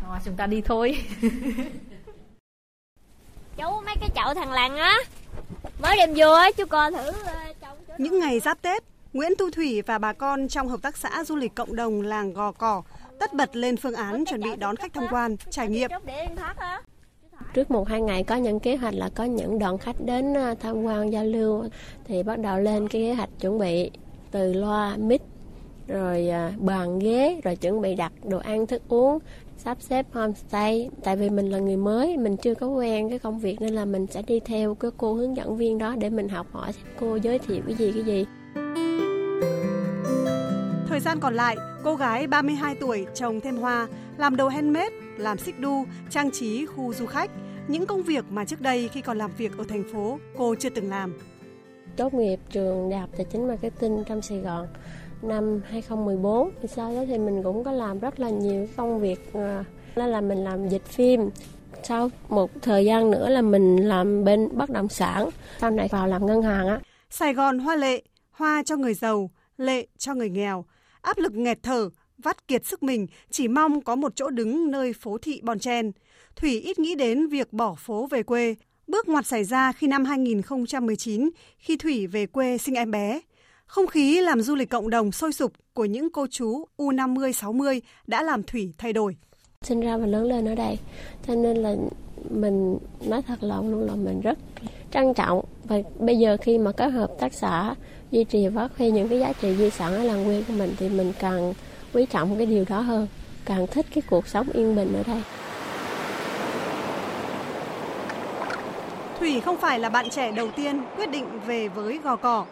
Rồi, 0.09 0.19
chúng 0.25 0.35
ta 0.35 0.47
đi 0.47 0.61
thôi. 0.61 0.97
Chú 3.57 3.81
mấy 3.85 3.95
cái 3.99 4.09
chậu 4.15 4.33
thằng 4.33 4.51
làng 4.51 4.77
á 4.77 4.97
Mới 5.81 5.97
đem 5.97 6.13
vô 6.15 6.31
á 6.33 6.51
chú 6.51 6.65
coi 6.65 6.91
thử 6.91 6.97
ờ, 6.97 7.13
Những 7.97 8.19
ngày 8.19 8.39
giáp 8.39 8.61
Tết 8.61 8.83
Nguyễn 9.13 9.31
Thu 9.39 9.49
Thủy 9.49 9.81
và 9.81 9.97
bà 9.97 10.13
con 10.13 10.47
trong 10.47 10.67
hợp 10.67 10.81
tác 10.81 10.97
xã 10.97 11.23
du 11.23 11.35
lịch 11.35 11.55
cộng 11.55 11.75
đồng 11.75 12.01
làng 12.01 12.33
Gò 12.33 12.51
Cỏ 12.51 12.83
tất 13.19 13.33
bật 13.33 13.55
lên 13.55 13.77
phương 13.77 13.95
án 13.95 14.25
chuẩn 14.25 14.41
bị 14.41 14.49
đón 14.55 14.75
khách 14.75 14.93
tham 14.93 15.05
quan, 15.11 15.37
trải 15.49 15.67
nghiệm. 15.67 15.91
Trước 17.53 17.71
một 17.71 17.87
hai 17.87 18.01
ngày 18.01 18.23
có 18.23 18.35
những 18.35 18.59
kế 18.59 18.75
hoạch 18.75 18.93
là 18.93 19.09
có 19.15 19.23
những 19.23 19.59
đoàn 19.59 19.77
khách 19.77 19.95
đến 20.05 20.33
ờ, 20.33 20.55
tham 20.59 20.83
quan 20.83 21.13
giao 21.13 21.25
lưu 21.25 21.63
thì 22.05 22.23
bắt 22.23 22.39
đầu 22.39 22.59
lên 22.59 22.87
cái 22.87 23.01
kế 23.01 23.13
hoạch 23.13 23.29
chuẩn 23.39 23.59
bị 23.59 23.91
từ 24.31 24.53
loa 24.53 24.97
mic 24.97 25.21
rồi 25.87 26.29
bàn 26.57 26.99
ghế 26.99 27.41
rồi 27.43 27.55
chuẩn 27.55 27.81
bị 27.81 27.95
đặt 27.95 28.11
đồ 28.23 28.37
ăn 28.37 28.67
thức 28.67 28.81
uống 28.87 29.19
sắp 29.59 29.77
xếp 29.81 30.05
homestay 30.13 30.89
tại 31.03 31.15
vì 31.15 31.29
mình 31.29 31.49
là 31.49 31.59
người 31.59 31.77
mới 31.77 32.17
mình 32.17 32.37
chưa 32.37 32.55
có 32.55 32.67
quen 32.67 33.09
cái 33.09 33.19
công 33.19 33.39
việc 33.39 33.61
nên 33.61 33.73
là 33.73 33.85
mình 33.85 34.07
sẽ 34.07 34.21
đi 34.21 34.39
theo 34.39 34.75
cái 34.75 34.91
cô 34.97 35.13
hướng 35.13 35.37
dẫn 35.37 35.57
viên 35.57 35.77
đó 35.77 35.95
để 35.99 36.09
mình 36.09 36.29
học 36.29 36.47
hỏi 36.51 36.71
cô 36.99 37.15
giới 37.15 37.39
thiệu 37.39 37.61
cái 37.67 37.75
gì 37.75 37.91
cái 37.91 38.03
gì 38.03 38.25
Thời 40.89 40.99
gian 40.99 41.19
còn 41.19 41.35
lại, 41.35 41.57
cô 41.83 41.95
gái 41.95 42.27
32 42.27 42.75
tuổi 42.75 43.05
trồng 43.13 43.41
thêm 43.41 43.57
hoa, 43.57 43.87
làm 44.17 44.35
đồ 44.35 44.47
handmade, 44.47 44.95
làm 45.17 45.37
xích 45.37 45.59
đu, 45.59 45.85
trang 46.09 46.31
trí 46.31 46.65
khu 46.65 46.93
du 46.93 47.05
khách. 47.05 47.31
Những 47.67 47.85
công 47.85 48.03
việc 48.03 48.25
mà 48.29 48.45
trước 48.45 48.61
đây 48.61 48.87
khi 48.87 49.01
còn 49.01 49.17
làm 49.17 49.31
việc 49.37 49.57
ở 49.57 49.63
thành 49.69 49.83
phố, 49.93 50.19
cô 50.37 50.55
chưa 50.55 50.69
từng 50.69 50.89
làm. 50.89 51.17
Tốt 51.95 52.13
nghiệp 52.13 52.39
trường 52.51 52.89
Đại 52.89 52.99
học 52.99 53.09
Tài 53.17 53.25
chính 53.31 53.47
Marketing 53.47 54.03
trong 54.07 54.21
Sài 54.21 54.37
Gòn 54.37 54.67
năm 55.21 55.61
2014 55.65 56.51
thì 56.61 56.67
sau 56.67 56.95
đó 56.95 57.03
thì 57.07 57.17
mình 57.17 57.43
cũng 57.43 57.63
có 57.63 57.71
làm 57.71 57.99
rất 57.99 58.19
là 58.19 58.29
nhiều 58.29 58.67
công 58.77 58.99
việc 58.99 59.33
ờ, 59.33 59.63
đó 59.95 60.05
là 60.05 60.21
mình 60.21 60.43
làm 60.43 60.69
dịch 60.69 60.85
phim 60.85 61.29
sau 61.83 62.09
một 62.29 62.51
thời 62.61 62.85
gian 62.85 63.11
nữa 63.11 63.29
là 63.29 63.41
mình 63.41 63.87
làm 63.87 64.23
bên 64.23 64.49
bất 64.51 64.69
động 64.69 64.89
sản 64.89 65.29
sau 65.59 65.71
này 65.71 65.87
vào 65.91 66.07
làm 66.07 66.25
ngân 66.25 66.41
hàng 66.41 66.67
á 66.67 66.79
Sài 67.11 67.33
Gòn 67.33 67.59
hoa 67.59 67.75
lệ, 67.75 68.03
hoa 68.31 68.63
cho 68.63 68.77
người 68.77 68.93
giàu, 68.93 69.31
lệ 69.57 69.87
cho 69.97 70.13
người 70.13 70.29
nghèo. 70.29 70.65
Áp 71.01 71.17
lực 71.17 71.33
nghẹt 71.35 71.63
thở, 71.63 71.89
vắt 72.17 72.47
kiệt 72.47 72.65
sức 72.65 72.83
mình, 72.83 73.07
chỉ 73.29 73.47
mong 73.47 73.81
có 73.81 73.95
một 73.95 74.15
chỗ 74.15 74.29
đứng 74.29 74.71
nơi 74.71 74.93
phố 74.93 75.17
thị 75.17 75.41
Bon 75.43 75.59
Chen. 75.59 75.91
Thủy 76.35 76.59
ít 76.59 76.79
nghĩ 76.79 76.95
đến 76.95 77.27
việc 77.27 77.53
bỏ 77.53 77.75
phố 77.75 78.07
về 78.07 78.23
quê. 78.23 78.55
Bước 78.87 79.09
ngoặt 79.09 79.25
xảy 79.25 79.43
ra 79.43 79.71
khi 79.71 79.87
năm 79.87 80.05
2019, 80.05 81.29
khi 81.57 81.77
Thủy 81.77 82.07
về 82.07 82.25
quê 82.25 82.57
sinh 82.57 82.75
em 82.75 82.91
bé. 82.91 83.19
Không 83.69 83.87
khí 83.87 84.21
làm 84.21 84.41
du 84.41 84.55
lịch 84.55 84.69
cộng 84.69 84.89
đồng 84.89 85.11
sôi 85.11 85.33
sục 85.33 85.53
của 85.73 85.85
những 85.85 86.09
cô 86.09 86.27
chú 86.31 86.65
U50-60 86.77 87.79
đã 88.07 88.23
làm 88.23 88.43
Thủy 88.43 88.73
thay 88.77 88.93
đổi. 88.93 89.15
sinh 89.61 89.81
ra 89.81 89.97
và 89.97 90.05
lớn 90.05 90.23
lên 90.23 90.47
ở 90.47 90.55
đây 90.55 90.77
cho 91.27 91.35
nên 91.35 91.57
là 91.57 91.75
mình 92.29 92.77
nói 93.05 93.21
thật 93.21 93.43
lòng 93.43 93.71
luôn 93.71 93.87
là 93.87 93.95
mình 93.95 94.21
rất 94.21 94.37
trân 94.91 95.13
trọng 95.13 95.45
và 95.63 95.77
bây 95.99 96.17
giờ 96.17 96.37
khi 96.41 96.57
mà 96.57 96.71
có 96.71 96.87
hợp 96.87 97.11
tác 97.19 97.33
xã 97.33 97.75
duy 98.11 98.23
trì 98.23 98.47
và 98.47 98.67
phát 98.67 98.77
huy 98.77 98.91
những 98.91 99.09
cái 99.09 99.19
giá 99.19 99.33
trị 99.33 99.55
di 99.55 99.69
sản 99.69 99.93
ở 99.93 100.03
làng 100.03 100.25
quê 100.25 100.43
của 100.47 100.53
mình 100.53 100.73
thì 100.77 100.89
mình 100.89 101.13
càng 101.19 101.53
quý 101.93 102.05
trọng 102.05 102.37
cái 102.37 102.45
điều 102.45 102.65
đó 102.69 102.79
hơn 102.79 103.07
càng 103.45 103.67
thích 103.67 103.85
cái 103.95 104.01
cuộc 104.09 104.27
sống 104.27 104.49
yên 104.53 104.75
bình 104.75 104.93
ở 104.93 105.03
đây 105.07 105.21
Thủy 109.19 109.41
không 109.41 109.57
phải 109.57 109.79
là 109.79 109.89
bạn 109.89 110.09
trẻ 110.09 110.31
đầu 110.31 110.47
tiên 110.55 110.81
quyết 110.97 111.11
định 111.11 111.25
về 111.45 111.67
với 111.67 111.99
Gò 112.03 112.15
Cỏ. 112.15 112.45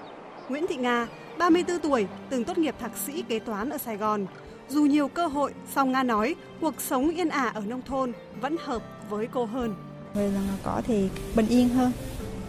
Nguyễn 0.50 0.68
Thị 0.68 0.76
Nga, 0.76 1.08
34 1.38 1.80
tuổi, 1.80 2.08
từng 2.30 2.44
tốt 2.44 2.58
nghiệp 2.58 2.76
thạc 2.80 2.92
sĩ 3.06 3.22
kế 3.22 3.40
toán 3.40 3.70
ở 3.70 3.78
Sài 3.78 3.98
Gòn. 3.98 4.26
Dù 4.70 4.82
nhiều 4.86 5.08
cơ 5.08 5.28
hội, 5.28 5.54
song 5.76 5.92
Nga 5.92 6.04
nói 6.04 6.36
cuộc 6.62 6.82
sống 6.82 7.10
yên 7.10 7.30
ả 7.30 7.52
ở 7.54 7.62
nông 7.62 7.82
thôn 7.82 8.12
vẫn 8.42 8.56
hợp 8.64 8.82
với 9.10 9.28
cô 9.34 9.46
hơn. 9.46 9.76
Về 10.14 10.30
Gò 10.30 10.40
Cỏ 10.64 10.82
thì 10.86 11.10
bình 11.36 11.48
yên 11.48 11.70
hơn, 11.70 11.92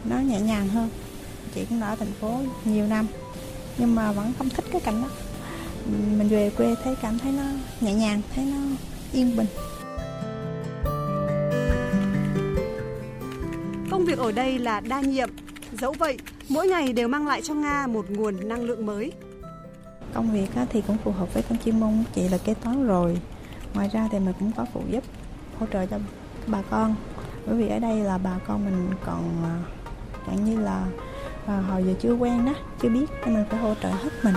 nó 0.05 0.17
nhẹ 0.17 0.41
nhàng 0.41 0.69
hơn. 0.69 0.89
Chị 1.55 1.65
cũng 1.69 1.81
đã 1.81 1.87
ở 1.87 1.97
thành 1.97 2.13
phố 2.21 2.41
nhiều 2.65 2.87
năm, 2.87 3.07
nhưng 3.79 3.95
mà 3.95 4.13
vẫn 4.13 4.33
không 4.39 4.49
thích 4.49 4.65
cái 4.73 4.81
cảnh 4.81 5.03
đó. 5.03 5.09
Mình 6.19 6.29
về 6.29 6.51
quê 6.57 6.75
thấy 6.85 6.95
cảm 7.03 7.19
thấy 7.19 7.33
nó 7.33 7.45
nhẹ 7.81 7.95
nhàng, 7.95 8.21
thấy 8.35 8.45
nó 8.45 8.59
yên 9.13 9.37
bình. 9.37 9.47
Công 13.91 14.05
việc 14.05 14.19
ở 14.19 14.33
đây 14.33 14.59
là 14.59 14.81
đa 14.81 15.01
nhiệm. 15.01 15.29
Dẫu 15.73 15.95
vậy, 15.99 16.19
mỗi 16.49 16.69
ngày 16.69 16.93
đều 16.93 17.09
mang 17.09 17.27
lại 17.27 17.43
cho 17.43 17.55
Nga 17.55 17.87
một 17.87 18.11
nguồn 18.11 18.49
năng 18.49 18.65
lượng 18.65 18.87
mới. 18.87 19.13
Công 20.15 20.33
việc 20.33 20.47
thì 20.71 20.83
cũng 20.87 20.97
phù 21.05 21.11
hợp 21.11 21.35
với 21.35 21.43
con 21.49 21.59
chuyên 21.65 21.81
môn 21.81 22.05
chị 22.15 22.29
là 22.29 22.39
kế 22.39 22.55
toán 22.55 22.87
rồi. 22.87 23.19
Ngoài 23.75 23.91
ra 23.93 24.09
thì 24.13 24.19
mình 24.19 24.35
cũng 24.39 24.53
có 24.57 24.67
phụ 24.73 24.83
giúp 24.91 25.05
hỗ 25.59 25.67
trợ 25.73 25.87
cho 25.87 25.99
bà 26.47 26.63
con. 26.71 26.95
Bởi 27.47 27.57
vì 27.57 27.69
ở 27.69 27.79
đây 27.79 27.97
là 27.97 28.19
bà 28.19 28.39
con 28.47 28.65
mình 28.65 28.91
còn 29.07 29.23
à, 29.45 29.55
dạng 30.27 30.45
như 30.45 30.61
là 30.61 30.85
à, 31.47 31.63
hồi 31.71 31.85
giờ 31.87 31.95
chưa 32.01 32.13
quen 32.13 32.45
đó, 32.47 32.53
chưa 32.83 32.89
biết 32.89 33.07
nên 33.27 33.35
mình 33.35 33.45
phải 33.51 33.61
hỗ 33.61 33.75
trợ 33.83 33.89
hết 33.89 34.11
mình. 34.23 34.35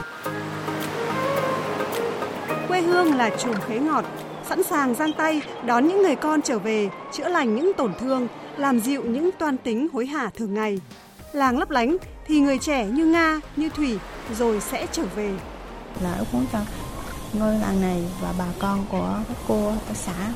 Quê 2.67 2.81
hương 2.81 3.15
là 3.15 3.29
chùm 3.37 3.55
khế 3.67 3.79
ngọt, 3.79 4.05
sẵn 4.49 4.63
sàng 4.63 4.95
giang 4.95 5.13
tay 5.13 5.41
đón 5.65 5.87
những 5.87 6.01
người 6.01 6.15
con 6.15 6.41
trở 6.41 6.59
về, 6.59 6.89
chữa 7.13 7.27
lành 7.27 7.55
những 7.55 7.71
tổn 7.77 7.93
thương, 7.99 8.27
làm 8.57 8.79
dịu 8.79 9.03
những 9.03 9.29
toan 9.39 9.57
tính 9.57 9.87
hối 9.93 10.05
hả 10.05 10.29
thường 10.35 10.53
ngày. 10.53 10.79
Làng 11.33 11.59
lấp 11.59 11.69
lánh 11.69 11.97
thì 12.25 12.39
người 12.39 12.57
trẻ 12.57 12.85
như 12.85 13.05
Nga, 13.05 13.39
như 13.55 13.69
Thủy 13.69 13.99
rồi 14.37 14.61
sẽ 14.61 14.87
trở 14.91 15.03
về. 15.15 15.33
Là 16.01 16.13
ước 16.13 16.25
muốn 16.31 16.45
cho 16.53 16.59
ngôi 17.33 17.55
làng 17.55 17.81
này 17.81 18.03
và 18.21 18.33
bà 18.37 18.45
con 18.59 18.85
của 18.89 19.19
các 19.27 19.37
cô 19.47 19.73
tác 19.87 19.95
xã 19.95 20.33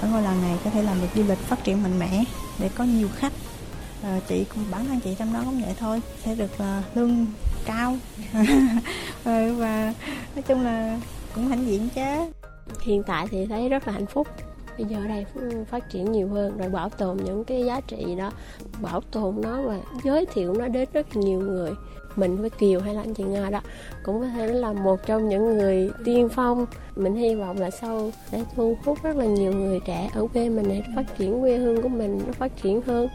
ở 0.00 0.08
ngôi 0.08 0.22
làng 0.22 0.42
này 0.42 0.58
có 0.64 0.70
thể 0.70 0.82
làm 0.82 1.00
được 1.00 1.08
du 1.14 1.22
lịch 1.28 1.38
phát 1.38 1.64
triển 1.64 1.82
mạnh 1.82 1.98
mẽ 1.98 2.24
để 2.58 2.70
có 2.74 2.84
nhiều 2.84 3.08
khách. 3.16 3.32
À, 4.02 4.20
chị 4.28 4.44
cũng 4.54 4.64
bản 4.70 4.86
thân 4.86 5.00
chị 5.00 5.16
trong 5.18 5.32
đó 5.32 5.40
cũng 5.44 5.62
vậy 5.62 5.74
thôi, 5.78 6.02
sẽ 6.24 6.34
được 6.34 6.58
à, 6.58 6.82
lương 6.94 7.26
cao 7.66 7.96
Rồi 9.24 9.52
và 9.58 9.94
nói 10.34 10.42
chung 10.46 10.64
là 10.64 11.00
cũng 11.34 11.48
hãnh 11.48 11.66
diện 11.66 11.88
chứ. 11.94 12.32
hiện 12.82 13.02
tại 13.06 13.26
thì 13.30 13.46
thấy 13.46 13.68
rất 13.68 13.86
là 13.86 13.92
hạnh 13.92 14.06
phúc 14.06 14.28
bây 14.78 14.86
giờ 14.86 14.96
ở 14.96 15.08
đây 15.08 15.26
phát 15.70 15.90
triển 15.90 16.12
nhiều 16.12 16.28
hơn 16.28 16.58
rồi 16.58 16.68
bảo 16.68 16.88
tồn 16.88 17.16
những 17.16 17.44
cái 17.44 17.64
giá 17.64 17.80
trị 17.80 18.14
đó. 18.18 18.30
Bảo 18.82 19.00
tồn 19.00 19.40
nó 19.42 19.62
và 19.62 19.78
giới 20.04 20.26
thiệu 20.26 20.54
nó 20.54 20.68
đến 20.68 20.88
rất 20.92 21.16
nhiều 21.16 21.40
người. 21.40 21.70
Mình 22.16 22.36
với 22.36 22.50
Kiều 22.50 22.80
hay 22.80 22.94
là 22.94 23.00
anh 23.00 23.14
chị 23.14 23.24
Nga 23.24 23.50
đó 23.50 23.60
cũng 24.02 24.20
có 24.20 24.26
thể 24.26 24.46
là 24.46 24.72
một 24.72 25.06
trong 25.06 25.28
những 25.28 25.58
người 25.58 25.90
tiên 26.04 26.28
phong. 26.28 26.66
Mình 26.96 27.14
hy 27.14 27.34
vọng 27.34 27.58
là 27.58 27.70
sau 27.70 28.10
sẽ 28.30 28.44
thu 28.56 28.76
hút 28.84 28.98
rất 29.02 29.16
là 29.16 29.24
nhiều 29.24 29.52
người 29.52 29.80
trẻ 29.86 30.10
ở 30.14 30.26
quê 30.32 30.48
mình 30.48 30.68
để 30.68 30.82
phát 30.96 31.18
triển 31.18 31.40
quê 31.40 31.56
hương 31.56 31.82
của 31.82 31.88
mình 31.88 32.20
nó 32.26 32.32
phát 32.32 32.62
triển 32.62 32.82
hơn. 32.82 33.08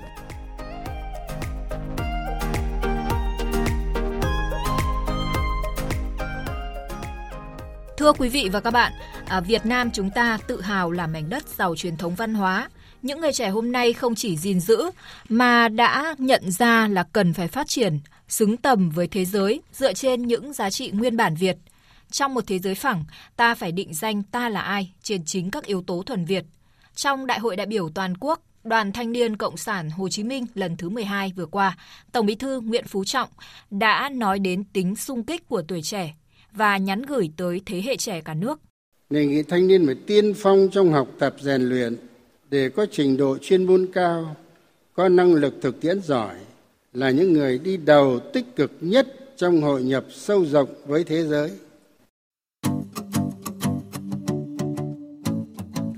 Thưa 7.98 8.14
quý 8.14 8.30
vị 8.30 8.50
và 8.54 8.60
các 8.60 8.72
bạn, 8.72 8.92
à, 9.30 9.42
Việt 9.42 9.66
Nam 9.66 9.92
chúng 9.92 10.10
ta 10.10 10.38
tự 10.48 10.62
hào 10.62 10.92
là 10.92 11.08
mảnh 11.08 11.30
đất 11.30 11.44
giàu 11.58 11.76
truyền 11.76 11.98
thống 11.98 12.16
văn 12.16 12.34
hóa. 12.34 12.70
Những 13.02 13.22
người 13.22 13.34
trẻ 13.34 13.50
hôm 13.50 13.72
nay 13.72 13.94
không 13.94 14.16
chỉ 14.16 14.38
gìn 14.38 14.60
giữ 14.60 14.92
mà 15.30 15.70
đã 15.70 16.16
nhận 16.18 16.52
ra 16.52 16.88
là 16.88 17.04
cần 17.14 17.34
phải 17.34 17.48
phát 17.48 17.68
triển 17.68 18.00
xứng 18.28 18.58
tầm 18.58 18.90
với 18.90 19.08
thế 19.08 19.26
giới 19.26 19.62
dựa 19.74 19.94
trên 19.94 20.28
những 20.28 20.54
giá 20.54 20.70
trị 20.70 20.92
nguyên 20.92 21.18
bản 21.18 21.36
Việt. 21.36 21.58
Trong 22.12 22.34
một 22.34 22.44
thế 22.48 22.60
giới 22.60 22.76
phẳng, 22.76 23.04
ta 23.36 23.56
phải 23.56 23.72
định 23.72 23.94
danh 23.94 24.24
ta 24.24 24.50
là 24.50 24.62
ai 24.62 24.94
trên 25.04 25.26
chính 25.26 25.52
các 25.52 25.66
yếu 25.66 25.82
tố 25.82 26.04
thuần 26.06 26.26
Việt. 26.26 26.46
Trong 26.96 27.26
Đại 27.26 27.40
hội 27.40 27.56
đại 27.56 27.68
biểu 27.68 27.90
toàn 27.90 28.18
quốc 28.18 28.42
Đoàn 28.64 28.92
Thanh 28.92 29.12
niên 29.12 29.38
Cộng 29.38 29.58
sản 29.58 29.90
Hồ 29.90 30.10
Chí 30.10 30.24
Minh 30.24 30.46
lần 30.54 30.78
thứ 30.78 30.90
12 30.90 31.34
vừa 31.36 31.46
qua, 31.46 31.78
Tổng 32.12 32.26
Bí 32.26 32.36
thư 32.36 32.62
Nguyễn 32.62 32.88
Phú 32.88 33.04
Trọng 33.06 33.30
đã 33.72 34.10
nói 34.10 34.40
đến 34.40 34.64
tính 34.64 34.96
sung 34.96 35.24
kích 35.24 35.48
của 35.48 35.62
tuổi 35.68 35.82
trẻ 35.82 36.16
và 36.52 36.78
nhắn 36.78 37.02
gửi 37.02 37.32
tới 37.38 37.62
thế 37.66 37.82
hệ 37.82 37.98
trẻ 37.98 38.22
cả 38.22 38.34
nước 38.34 38.60
đề 39.10 39.26
nghị 39.26 39.44
thanh 39.44 39.68
niên 39.68 39.86
phải 39.86 39.96
tiên 39.96 40.34
phong 40.38 40.68
trong 40.72 40.92
học 40.92 41.08
tập 41.20 41.36
rèn 41.42 41.62
luyện 41.62 41.96
để 42.50 42.70
có 42.70 42.86
trình 42.92 43.18
độ 43.18 43.38
chuyên 43.38 43.64
môn 43.64 43.88
cao 43.94 44.36
có 44.94 45.10
năng 45.10 45.34
lực 45.34 45.54
thực 45.62 45.82
tiễn 45.82 46.02
giỏi 46.02 46.36
là 46.94 47.10
những 47.10 47.34
người 47.34 47.58
đi 47.58 47.78
đầu 47.78 48.20
tích 48.34 48.56
cực 48.56 48.72
nhất 48.82 49.08
trong 49.36 49.62
hội 49.62 49.84
nhập 49.84 50.06
sâu 50.10 50.46
rộng 50.46 50.70
với 50.86 51.04
thế 51.04 51.24
giới 51.24 51.52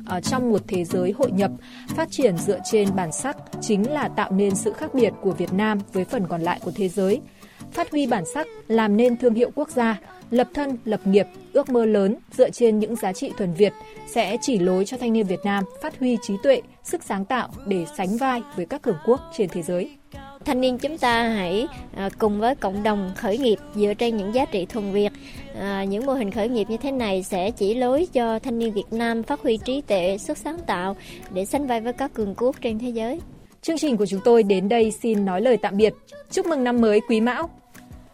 Ở 0.05 0.22
trong 0.22 0.51
một 0.51 0.62
thế 0.68 0.86
giới 0.86 1.12
hội 1.12 1.32
nhập, 1.32 1.51
phát 1.95 2.12
triển 2.12 2.38
dựa 2.38 2.60
trên 2.72 2.95
bản 2.95 3.12
sắc 3.12 3.38
chính 3.62 3.91
là 3.91 4.07
tạo 4.07 4.32
nên 4.32 4.55
sự 4.55 4.74
khác 4.74 4.93
biệt 4.93 5.14
của 5.22 5.32
Việt 5.32 5.53
Nam 5.53 5.80
với 5.93 6.05
phần 6.05 6.28
còn 6.28 6.41
lại 6.41 6.60
của 6.64 6.72
thế 6.76 6.89
giới. 6.89 7.22
Phát 7.72 7.91
huy 7.91 8.07
bản 8.07 8.24
sắc 8.34 8.47
làm 8.68 8.97
nên 8.97 9.18
thương 9.18 9.34
hiệu 9.34 9.51
quốc 9.55 9.70
gia, 9.70 9.99
lập 10.32 10.48
thân, 10.54 10.78
lập 10.86 11.08
nghiệp, 11.08 11.28
ước 11.54 11.70
mơ 11.70 11.86
lớn 11.86 12.16
dựa 12.32 12.50
trên 12.50 12.80
những 12.80 12.96
giá 12.96 13.14
trị 13.14 13.32
thuần 13.38 13.54
Việt 13.54 13.74
sẽ 14.08 14.38
chỉ 14.42 14.60
lối 14.60 14.86
cho 14.86 14.98
thanh 14.98 15.14
niên 15.14 15.28
Việt 15.28 15.40
Nam 15.44 15.64
phát 15.82 16.00
huy 16.00 16.18
trí 16.22 16.34
tuệ, 16.44 16.62
sức 16.84 17.04
sáng 17.04 17.26
tạo 17.26 17.50
để 17.68 17.86
sánh 17.98 18.18
vai 18.18 18.42
với 18.56 18.66
các 18.66 18.82
cường 18.82 18.98
quốc 19.06 19.22
trên 19.38 19.50
thế 19.50 19.62
giới. 19.62 19.92
thanh 20.46 20.62
niên 20.62 20.78
chúng 20.78 20.98
ta 20.98 21.24
hãy 21.24 21.68
à, 21.96 22.10
cùng 22.20 22.40
với 22.40 22.56
cộng 22.56 22.84
đồng 22.84 23.12
khởi 23.16 23.38
nghiệp 23.38 23.60
dựa 23.76 23.94
trên 23.94 24.18
những 24.18 24.34
giá 24.34 24.46
trị 24.46 24.66
thuần 24.66 24.92
Việt. 24.92 25.12
À, 25.60 25.84
những 25.84 26.06
mô 26.06 26.14
hình 26.14 26.32
khởi 26.32 26.50
nghiệp 26.50 26.70
như 26.70 26.78
thế 26.78 26.92
này 26.92 27.24
sẽ 27.24 27.52
chỉ 27.52 27.76
lối 27.76 28.08
cho 28.14 28.40
thanh 28.40 28.60
niên 28.60 28.74
Việt 28.74 28.92
Nam 28.92 29.24
phát 29.24 29.42
huy 29.42 29.58
trí 29.66 29.82
tuệ, 29.82 30.18
sức 30.18 30.38
sáng 30.38 30.58
tạo 30.68 30.96
để 31.34 31.46
sánh 31.46 31.68
vai 31.68 31.82
với 31.82 31.94
các 31.94 32.14
cường 32.14 32.36
quốc 32.36 32.56
trên 32.62 32.80
thế 32.80 32.90
giới. 32.90 33.20
Chương 33.62 33.78
trình 33.78 33.98
của 33.98 34.06
chúng 34.06 34.22
tôi 34.26 34.44
đến 34.44 34.70
đây 34.70 34.92
xin 34.92 35.26
nói 35.26 35.42
lời 35.42 35.58
tạm 35.58 35.78
biệt. 35.78 35.94
Chúc 36.32 36.46
mừng 36.46 36.64
năm 36.64 36.82
mới 36.82 37.00
Quý 37.10 37.22
Mão. 37.22 37.50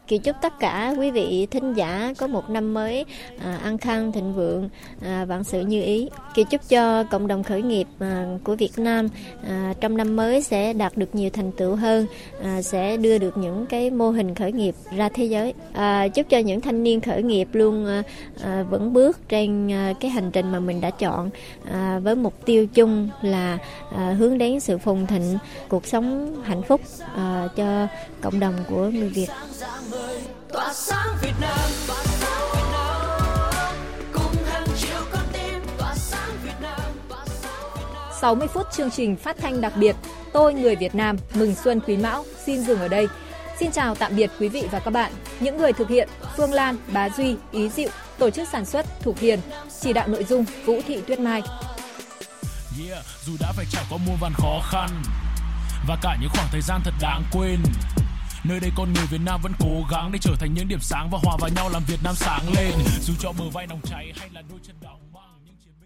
Kỳ 0.08 0.18
chúc 0.18 0.36
tất 0.42 0.60
cả 0.60 0.94
quý 0.98 1.12
vị 1.12 1.48
thính 1.52 1.74
giả 1.74 2.14
có 2.18 2.28
một 2.28 2.50
năm 2.50 2.74
mới 2.74 3.06
à, 3.44 3.60
an 3.64 3.78
khang 3.78 4.12
thịnh 4.12 4.34
vượng, 4.34 4.70
à, 5.02 5.26
vạn 5.26 5.44
sự 5.44 5.62
như 5.62 5.84
ý. 5.84 6.10
Kỳ 6.36 6.44
chúc 6.44 6.70
cho 6.70 7.04
cộng 7.04 7.28
đồng 7.28 7.44
khởi 7.44 7.62
nghiệp 7.62 7.88
à, 8.00 8.26
của 8.44 8.56
Việt 8.56 8.80
Nam 8.80 9.08
à, 9.48 9.74
trong 9.82 9.98
năm 9.98 10.16
mới 10.16 10.42
sẽ 10.42 10.74
đạt 10.74 10.98
được 10.98 11.16
nhiều 11.16 11.30
thành 11.30 11.52
tựu 11.52 11.76
hơn, 11.76 12.06
à, 12.44 12.62
sẽ 12.62 12.98
đưa 12.98 13.18
được 13.18 13.38
những 13.38 13.66
cái 13.66 13.90
mô 13.90 14.10
hình 14.10 14.36
khởi 14.36 14.52
nghiệp 14.52 14.76
ra 14.96 15.10
thế 15.10 15.26
giới. 15.26 15.54
À, 15.74 16.08
chúc 16.08 16.30
cho 16.30 16.38
những 16.38 16.62
thanh 16.62 16.84
niên 16.84 17.02
khởi 17.02 17.24
nghiệp 17.24 17.48
luôn 17.54 17.86
à, 17.86 18.04
à, 18.44 18.64
vững 18.70 18.94
bước 18.94 19.30
trên 19.30 19.72
à, 19.72 19.94
cái 20.00 20.12
hành 20.12 20.32
trình 20.32 20.52
mà 20.52 20.60
mình 20.60 20.82
đã 20.82 20.90
chọn 20.90 21.30
à, 21.72 22.00
với 22.04 22.16
mục 22.16 22.46
tiêu 22.46 22.68
chung 22.68 23.10
là 23.22 23.58
à, 23.96 24.16
hướng 24.20 24.38
đến 24.38 24.60
sự 24.60 24.78
phồn 24.78 25.06
thịnh, 25.08 25.38
cuộc 25.70 25.86
sống 25.86 26.36
hạnh 26.44 26.62
phúc 26.62 26.82
à, 27.16 27.48
cho 27.56 27.88
cộng 28.22 28.40
đồng 28.40 28.54
của 28.70 28.90
người 28.90 29.10
Việt 29.10 29.30
tỏa 30.54 30.74
sáng 30.74 31.08
Việt 31.22 31.34
Nam 31.42 31.70
tỏa 31.88 32.04
sáng 32.04 32.42
Việt 32.54 32.72
Nam 32.72 33.76
cùng 34.14 34.44
hàng 34.46 34.68
triệu 34.78 35.02
con 35.12 35.24
tim 35.34 35.62
tỏa 35.78 35.96
sáng 35.96 36.30
Việt 36.44 36.62
Nam 36.62 36.82
tỏa 37.10 37.26
sáng 37.26 38.22
60 38.22 38.48
phút 38.48 38.68
chương 38.72 38.92
trình 38.92 39.16
phát 39.16 39.38
thanh 39.38 39.62
đặc 39.62 39.74
biệt 39.76 39.96
Tôi 40.36 40.54
người 40.54 40.76
Việt 40.76 40.96
Nam 40.96 41.18
mừng 41.34 41.56
xuân 41.56 41.80
Quý 41.88 41.98
Mão 41.98 42.26
xin 42.46 42.62
dừng 42.62 42.80
ở 42.80 42.88
đây. 42.88 43.08
Xin 43.60 43.72
chào 43.72 43.96
tạm 43.96 44.16
biệt 44.16 44.32
quý 44.40 44.50
vị 44.50 44.68
và 44.72 44.80
các 44.80 44.92
bạn. 44.92 45.12
Những 45.40 45.58
người 45.58 45.74
thực 45.74 45.90
hiện 45.90 46.10
Phương 46.38 46.54
Lan, 46.54 46.78
Bá 46.94 47.10
Duy, 47.10 47.36
Ý 47.52 47.70
Diệu, 47.70 47.90
tổ 48.18 48.30
chức 48.30 48.48
sản 48.48 48.66
xuất 48.66 48.86
Thục 49.02 49.20
Hiền, 49.20 49.40
chỉ 49.82 49.94
đạo 49.94 50.08
nội 50.08 50.24
dung 50.24 50.46
Vũ 50.66 50.82
Thị 50.88 51.02
Tuyết 51.08 51.20
Mai. 51.20 51.42
Yeah, 52.90 53.06
dù 53.26 53.34
đã 53.40 53.52
phải 53.52 53.66
trải 53.72 53.84
qua 53.90 53.98
muôn 54.08 54.16
vàn 54.22 54.34
khó 54.34 54.60
khăn 54.72 54.90
và 55.88 55.98
cả 56.02 56.18
những 56.22 56.30
khoảng 56.34 56.48
thời 56.52 56.62
gian 56.62 56.82
thật 56.86 56.94
đáng 57.02 57.24
quên 57.32 57.60
Nơi 58.50 58.60
đây 58.60 58.72
con 58.76 58.94
người 58.94 59.06
Việt 59.06 59.22
Nam 59.26 59.40
vẫn 59.44 59.52
cố 59.60 59.84
gắng 59.92 60.12
để 60.12 60.20
trở 60.22 60.36
thành 60.40 60.54
những 60.54 60.68
điểm 60.68 60.80
sáng 60.82 61.10
và 61.12 61.20
hòa 61.24 61.38
vào 61.40 61.50
nhau 61.50 61.70
làm 61.70 61.84
Việt 61.88 62.04
Nam 62.04 62.16
sáng 62.16 62.42
lên. 62.56 62.72
Dù 63.02 63.14
cho 63.20 63.32
bờ 63.32 63.50
vai 63.54 63.68
nóng 63.68 63.82
cháy 63.84 64.14
hay 64.18 64.30
là 64.34 64.42
đôi 64.50 64.60
chân 64.64 64.76
đau 64.82 65.00